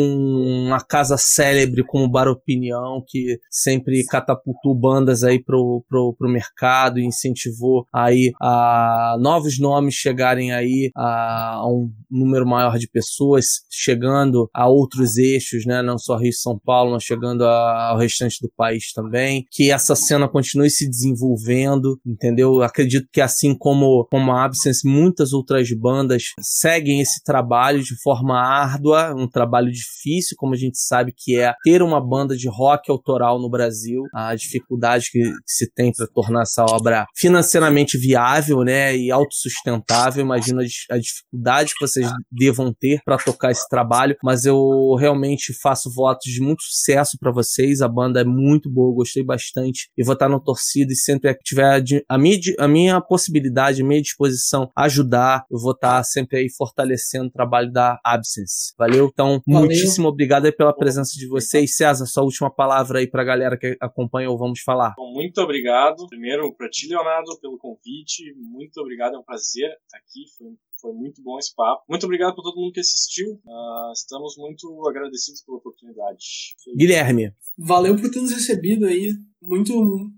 uma 0.68 0.80
casa 0.80 1.18
célebre 1.18 1.84
como 1.86 2.10
Bar 2.10 2.28
Opinião, 2.28 3.04
que 3.08 3.40
sempre 3.50 4.06
catapultou 4.06 4.76
bandas 4.76 5.24
aí 5.24 5.42
pro, 5.42 5.84
pro, 5.88 6.16
pro 6.18 6.30
mercado 6.30 7.00
e 7.00 7.06
incentivou 7.06 7.86
aí 7.94 8.32
a 8.42 9.18
novos 9.20 9.60
nomes 9.60 9.96
chegarem 9.96 10.52
aí 10.52 10.92
a, 10.96 11.56
a 11.56 11.68
um 11.68 11.92
número 12.10 12.46
maior 12.46 12.78
de 12.78 12.88
pessoas, 12.88 13.46
chegando 13.70 14.50
a 14.54 14.68
outros 14.68 15.18
eixos, 15.18 15.66
né? 15.66 15.82
Não 15.82 15.98
só 15.98 16.18
Rio 16.18 16.30
e 16.30 16.34
São 16.34 16.60
Paulo, 16.60 16.92
mas 16.92 17.04
chegando 17.04 17.46
a, 17.46 17.90
ao 17.90 17.98
restante 17.98 18.38
do 18.42 18.52
país 18.56 18.92
também. 18.94 19.46
Que 19.52 19.72
essa 19.72 19.96
cena 19.96 20.28
continue 20.28 20.70
se 20.70 20.90
desenvolvendo, 20.90 22.00
entendeu? 22.06 22.62
Acredito 22.62 23.08
que 23.12 23.22
assim 23.22 23.56
como, 23.58 24.08
como 24.10 24.32
a 24.32 24.46
Absence, 24.46 24.88
muitas 25.06 25.34
outras 25.34 25.70
bandas 25.72 26.24
seguem 26.42 27.00
esse 27.00 27.24
trabalho 27.24 27.84
de 27.84 27.96
forma 28.02 28.40
árdua, 28.40 29.14
um 29.16 29.30
trabalho 29.30 29.72
difícil, 29.72 30.36
como 30.38 30.54
a 30.54 30.58
gente 30.58 30.80
sabe 30.80 31.14
que 31.16 31.40
é 31.40 31.54
ter 31.64 31.82
uma 31.84 32.02
banda 32.02 32.36
de 32.36 32.50
rock 32.50 32.90
autoral 32.90 33.40
no 33.40 33.50
Brasil, 33.50 34.02
a 34.14 34.34
dificuldade 34.36 35.10
que, 35.12 35.22
se 35.46 35.72
tem 35.72 35.92
para 35.92 36.08
tornar 36.08 36.42
essa 36.42 36.66
obra 36.66 37.06
financeiramente 37.16 37.98
viável, 37.98 38.64
né, 38.64 38.98
e 38.98 39.12
autossustentável. 39.12 40.24
Imagino 40.24 40.62
a, 40.90 40.98
dificuldade 40.98 41.74
que 41.78 41.86
vocês 41.86 42.10
devam 42.32 42.74
ter 42.74 43.00
para 43.06 43.18
tocar 43.18 43.52
esse 43.52 43.68
trabalho, 43.70 44.16
mas 44.24 44.46
eu 44.46 44.96
realmente 45.00 45.54
faço 45.62 45.94
votos 45.94 46.32
de 46.32 46.42
muito 46.42 46.64
sucesso 46.64 47.18
para 47.20 47.32
vocês. 47.32 47.82
A 47.82 47.88
banda 47.88 48.22
é 48.22 48.24
muito 48.24 48.72
boa, 48.72 48.96
gostei 48.96 49.24
bastante 49.24 49.90
e 49.96 50.04
vou 50.04 50.14
estar 50.14 50.30
no 50.30 50.40
torcida 50.40 50.92
e 50.92 50.96
sempre 50.96 51.34
que 51.36 51.44
tiver 51.44 51.84
a 52.10 52.18
minha, 52.18 52.40
a 52.60 52.68
minha 52.68 53.02
possibilidade, 53.02 53.82
a 53.82 53.86
minha 53.86 54.02
disposição 54.02 54.72
ajudar, 54.96 55.46
eu 55.52 55.60
vou 55.60 55.74
estar 55.74 56.04
sempre 56.04 56.40
aí 56.40 56.48
fortalecendo 56.50 57.28
o 57.28 57.32
trabalho 57.32 57.72
da 57.72 58.00
Absence. 58.04 58.74
Valeu? 58.78 59.10
Então, 59.12 59.42
Valeu. 59.46 59.68
muitíssimo 59.68 60.08
obrigado 60.08 60.46
aí 60.46 60.52
pela 60.52 60.76
presença 60.76 61.14
de 61.18 61.28
vocês. 61.28 61.76
César, 61.76 62.06
sua 62.06 62.24
última 62.24 62.54
palavra 62.54 63.00
aí 63.00 63.10
para 63.10 63.22
a 63.22 63.26
galera 63.26 63.58
que 63.58 63.78
acompanha 63.82 64.30
ou 64.30 64.38
vamos 64.38 64.62
falar. 64.62 64.94
Bom, 64.98 65.12
muito 65.14 65.42
obrigado. 65.42 66.08
Primeiro 66.08 66.54
para 66.56 66.70
ti, 66.70 66.88
Leonardo, 66.88 67.40
pelo 67.42 67.58
convite. 67.58 68.34
Muito 68.38 68.80
obrigado, 68.80 69.16
é 69.16 69.20
um 69.20 69.24
prazer 69.24 69.70
estar 69.84 69.98
aqui. 69.98 70.24
Foi 70.38 70.48
foi 70.86 70.94
muito 70.94 71.24
bom 71.24 71.40
esse 71.40 71.54
papo. 71.56 71.84
Muito 71.90 72.06
obrigado 72.06 72.36
por 72.36 72.44
todo 72.44 72.62
mundo 72.62 72.72
que 72.72 72.80
assistiu. 72.80 73.32
Uh, 73.44 73.92
estamos 73.92 74.36
muito 74.38 74.88
agradecidos 74.88 75.42
pela 75.42 75.58
oportunidade. 75.58 76.54
Guilherme. 76.78 77.34
Valeu 77.58 77.96
por 77.96 78.10
ter 78.12 78.22
nos 78.22 78.32
recebido 78.32 78.86
aí. 78.86 79.12
Muito, 79.42 79.74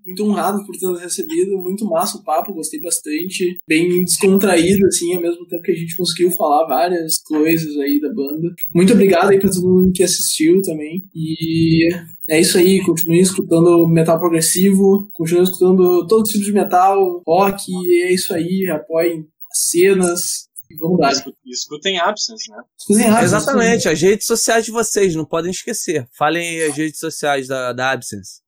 muito 0.06 0.24
honrado 0.24 0.66
por 0.66 0.76
ter 0.78 0.88
nos 0.88 1.00
recebido. 1.00 1.58
Muito 1.58 1.86
massa 1.86 2.18
o 2.18 2.24
papo, 2.24 2.54
gostei 2.54 2.82
bastante. 2.82 3.62
Bem 3.68 4.04
descontraído, 4.04 4.86
assim, 4.88 5.16
ao 5.16 5.22
mesmo 5.22 5.48
tempo 5.48 5.64
que 5.64 5.72
a 5.72 5.76
gente 5.76 5.96
conseguiu 5.96 6.32
falar 6.32 6.68
várias 6.68 7.18
coisas 7.20 7.78
aí 7.78 8.02
da 8.02 8.10
banda. 8.10 8.54
Muito 8.76 8.92
obrigado 8.92 9.30
aí 9.30 9.40
pra 9.40 9.50
todo 9.50 9.70
mundo 9.70 9.94
que 9.94 10.04
assistiu 10.04 10.62
também. 10.62 11.08
E 11.16 11.88
é 12.30 12.40
isso 12.42 12.58
aí, 12.58 12.84
continue 12.84 13.22
escutando 13.22 13.88
metal 13.88 14.20
progressivo, 14.20 15.08
continue 15.14 15.44
escutando 15.44 16.06
todo 16.08 16.28
tipo 16.28 16.44
de 16.44 16.52
metal, 16.52 17.22
rock, 17.26 17.72
é 18.04 18.14
isso 18.14 18.34
aí, 18.34 18.68
apoiem 18.70 19.26
as 19.52 19.70
cenas, 19.70 20.47
Vamos 20.80 21.00
lá. 21.00 21.12
Escutem 21.46 22.00
Absence, 22.00 22.50
né? 22.52 22.58
Escutem 22.78 23.06
Absence. 23.08 23.26
Exatamente, 23.26 23.90
as 23.90 24.02
redes 24.02 24.26
sociais 24.26 24.66
de 24.66 24.72
vocês, 24.72 25.16
não 25.16 25.26
podem 25.26 25.52
esquecer. 25.52 26.08
Falem 26.18 26.64
as 26.64 26.76
redes 26.76 27.00
sociais 27.00 27.48
da, 27.48 27.74
da 27.74 27.92
Absence. 27.92 28.42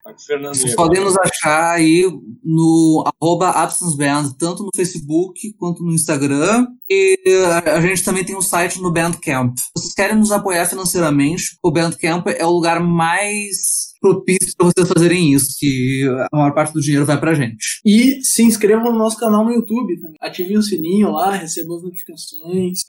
Vocês 0.54 0.76
podem 0.76 1.04
nos 1.04 1.16
achar 1.18 1.74
aí 1.76 2.04
no 2.44 3.04
arroba 3.22 3.50
AbsenceBand, 3.50 4.36
tanto 4.38 4.64
no 4.64 4.70
Facebook 4.76 5.54
quanto 5.54 5.84
no 5.84 5.94
Instagram. 5.94 6.68
E 6.90 7.20
a 7.66 7.80
gente 7.82 8.04
também 8.04 8.26
tem 8.26 8.36
um 8.36 8.42
site 8.42 8.82
no 8.82 8.92
Bandcamp. 8.92 9.56
Se 9.58 9.70
vocês 9.76 9.94
querem 9.94 10.18
nos 10.18 10.32
apoiar 10.32 10.66
financeiramente, 10.66 11.58
o 11.64 11.72
Bandcamp 11.72 12.28
é 12.28 12.46
o 12.46 12.52
lugar 12.52 12.80
mais 12.80 13.90
propício 14.00 14.54
para 14.58 14.68
vocês 14.68 14.88
fazerem 14.88 15.34
isso, 15.34 15.56
que 15.58 16.04
a 16.32 16.38
maior 16.38 16.54
parte 16.54 16.74
do 16.74 16.82
dinheiro 16.82 17.06
vai 17.06 17.20
pra 17.20 17.34
gente. 17.34 17.82
E 17.86 18.24
se 18.24 18.44
inscrevam 18.44 18.92
no 18.92 18.98
nosso 18.98 19.18
canal 19.18 19.44
no 19.44 19.52
YouTube 19.52 20.00
também. 20.00 20.18
Ativem 20.22 20.58
o 20.58 20.62
sininho 20.64 21.12
lá, 21.12 21.36
recebam 21.36 21.78
as 21.78 21.84
notificações. 21.84 22.82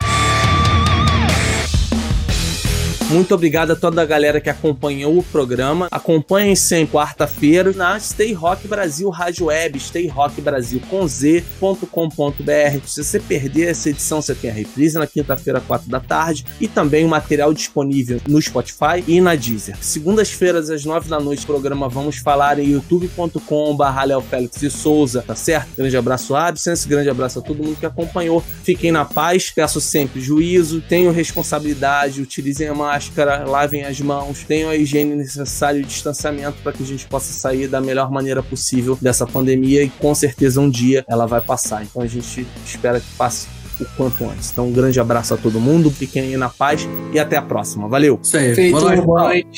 Muito 3.11 3.35
obrigado 3.35 3.73
a 3.73 3.77
toda 3.77 4.01
a 4.01 4.07
galera 4.07 4.41
que 4.41 4.49
acompanhou 4.49 5.19
o 5.19 5.23
programa. 5.24 5.89
Acompanhem 5.91 6.55
sempre 6.55 6.93
quarta-feira 6.93 7.73
na 7.73 7.99
Stay 7.99 8.32
Rock 8.32 8.69
Brasil 8.69 9.11
Rádio 9.11 9.47
Web, 9.47 9.81
Stay 9.81 10.07
Rock 10.07 10.41
Brasil 10.41 10.81
com 10.89 11.09
z.com.br. 11.09 12.87
Se 12.87 13.03
você 13.03 13.19
perder 13.19 13.70
essa 13.70 13.91
edição, 13.91 14.23
você 14.23 14.32
tem 14.32 14.49
a 14.49 14.53
reprise 14.53 14.97
na 14.97 15.09
quinta-feira, 15.09 15.61
quatro 15.61 15.91
da 15.91 15.99
tarde, 15.99 16.47
e 16.61 16.69
também 16.69 17.05
o 17.05 17.09
material 17.09 17.53
disponível 17.53 18.20
no 18.28 18.41
Spotify 18.41 19.03
e 19.09 19.20
na 19.20 19.35
Deezer. 19.35 19.77
Segundas-feiras, 19.81 20.70
às 20.70 20.85
nove 20.85 21.09
da 21.09 21.19
noite, 21.19 21.45
programa 21.45 21.89
Vamos 21.89 22.19
Falar 22.19 22.61
em 22.61 22.70
youtube.com.br 22.70 24.05
Léo 24.07 24.20
Félix 24.20 24.73
Souza, 24.73 25.24
tá 25.27 25.35
certo? 25.35 25.70
Grande 25.77 25.97
abraço 25.97 26.37
a 26.37 26.47
Absence, 26.47 26.89
grande 26.89 27.11
abraço 27.11 27.41
a 27.41 27.43
todo 27.43 27.61
mundo 27.61 27.77
que 27.77 27.87
acompanhou. 27.87 28.41
Fiquem 28.62 28.93
na 28.93 29.05
paz, 29.05 29.51
peço 29.51 29.81
sempre 29.81 30.20
juízo, 30.20 30.81
tenham 30.81 31.12
responsabilidade, 31.12 32.23
utilizem 32.23 32.69
a 32.69 32.74
máscara 32.74 33.00
máscara, 33.01 33.45
lavem 33.47 33.85
as 33.85 33.99
mãos, 33.99 34.45
tenham 34.45 34.69
a 34.69 34.77
higiene 34.77 35.17
necessária 35.17 35.79
e 35.79 35.83
o 35.83 35.87
distanciamento 35.87 36.59
para 36.63 36.73
que 36.73 36.83
a 36.83 36.87
gente 36.87 37.07
possa 37.07 37.33
sair 37.33 37.67
da 37.67 37.81
melhor 37.81 38.11
maneira 38.11 38.43
possível 38.43 38.99
dessa 39.01 39.27
pandemia 39.27 39.83
e 39.83 39.89
com 39.89 40.15
certeza 40.15 40.61
um 40.61 40.69
dia 40.69 41.03
ela 41.09 41.27
vai 41.27 41.41
passar. 41.41 41.83
Então 41.83 42.03
a 42.03 42.07
gente 42.07 42.47
espera 42.65 43.01
que 43.01 43.11
passe 43.17 43.49
o 43.81 43.87
quanto 43.97 44.23
antes. 44.25 44.51
Então, 44.51 44.69
um 44.69 44.73
grande 44.73 45.01
abraço 45.01 45.33
a 45.33 45.39
todo 45.39 45.59
mundo, 45.59 45.91
fiquem 45.91 46.23
aí 46.23 46.37
na 46.37 46.51
paz 46.51 46.87
e 47.15 47.19
até 47.19 47.39
a 47.39 47.43
próxima. 47.43 47.89
Valeu! 47.89 48.21
Isso 48.23 48.37
aí, 48.37 48.55
Feito, 48.55 48.79
boa 48.79 48.91
noite. 48.93 49.07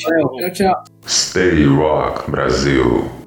Boa 0.05 0.21
noite. 0.21 0.53
Tchau, 0.53 0.73
tchau. 0.73 0.83
Stay 1.05 1.65
Rock 1.65 2.31
Brasil. 2.31 3.22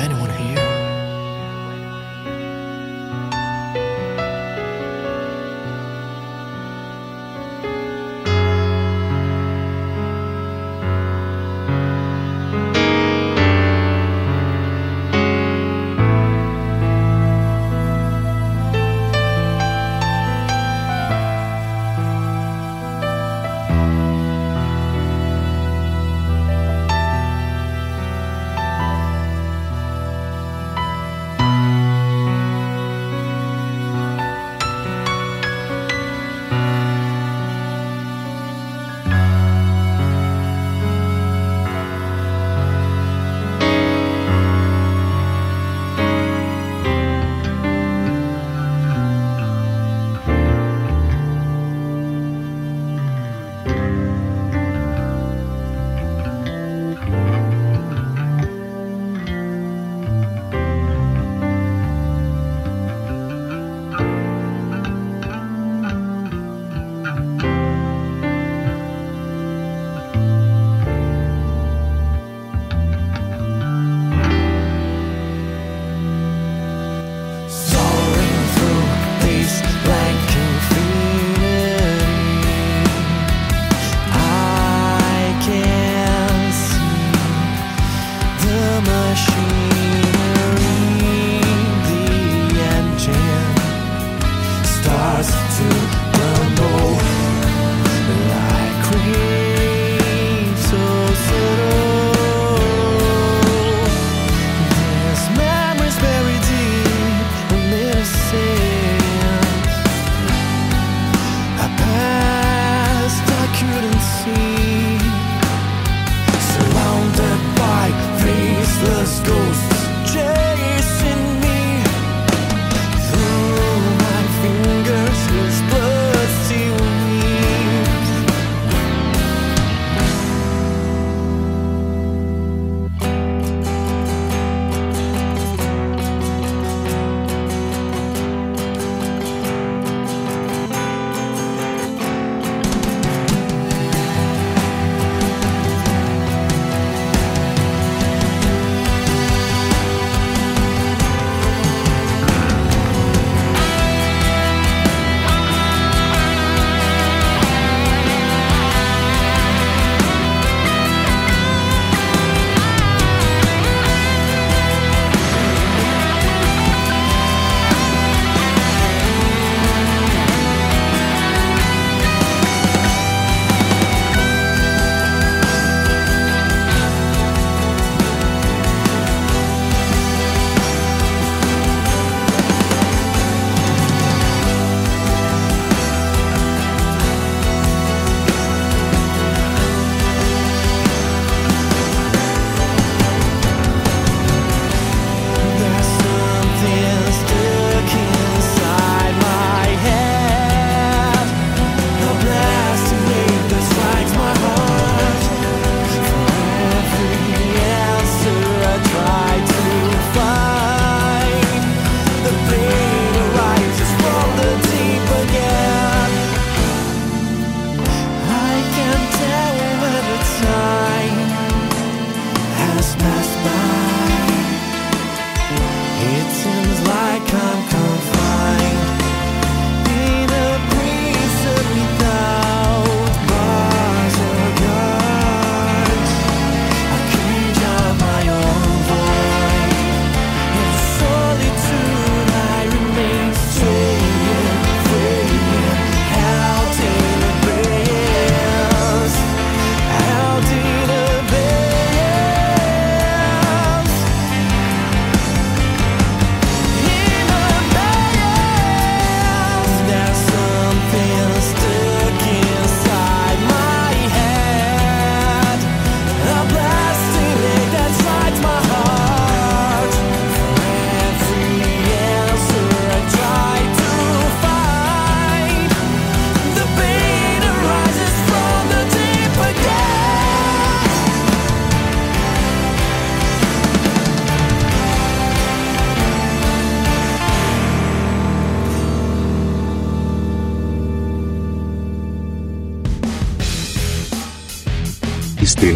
anyone 0.00 0.30
here? 0.30 0.71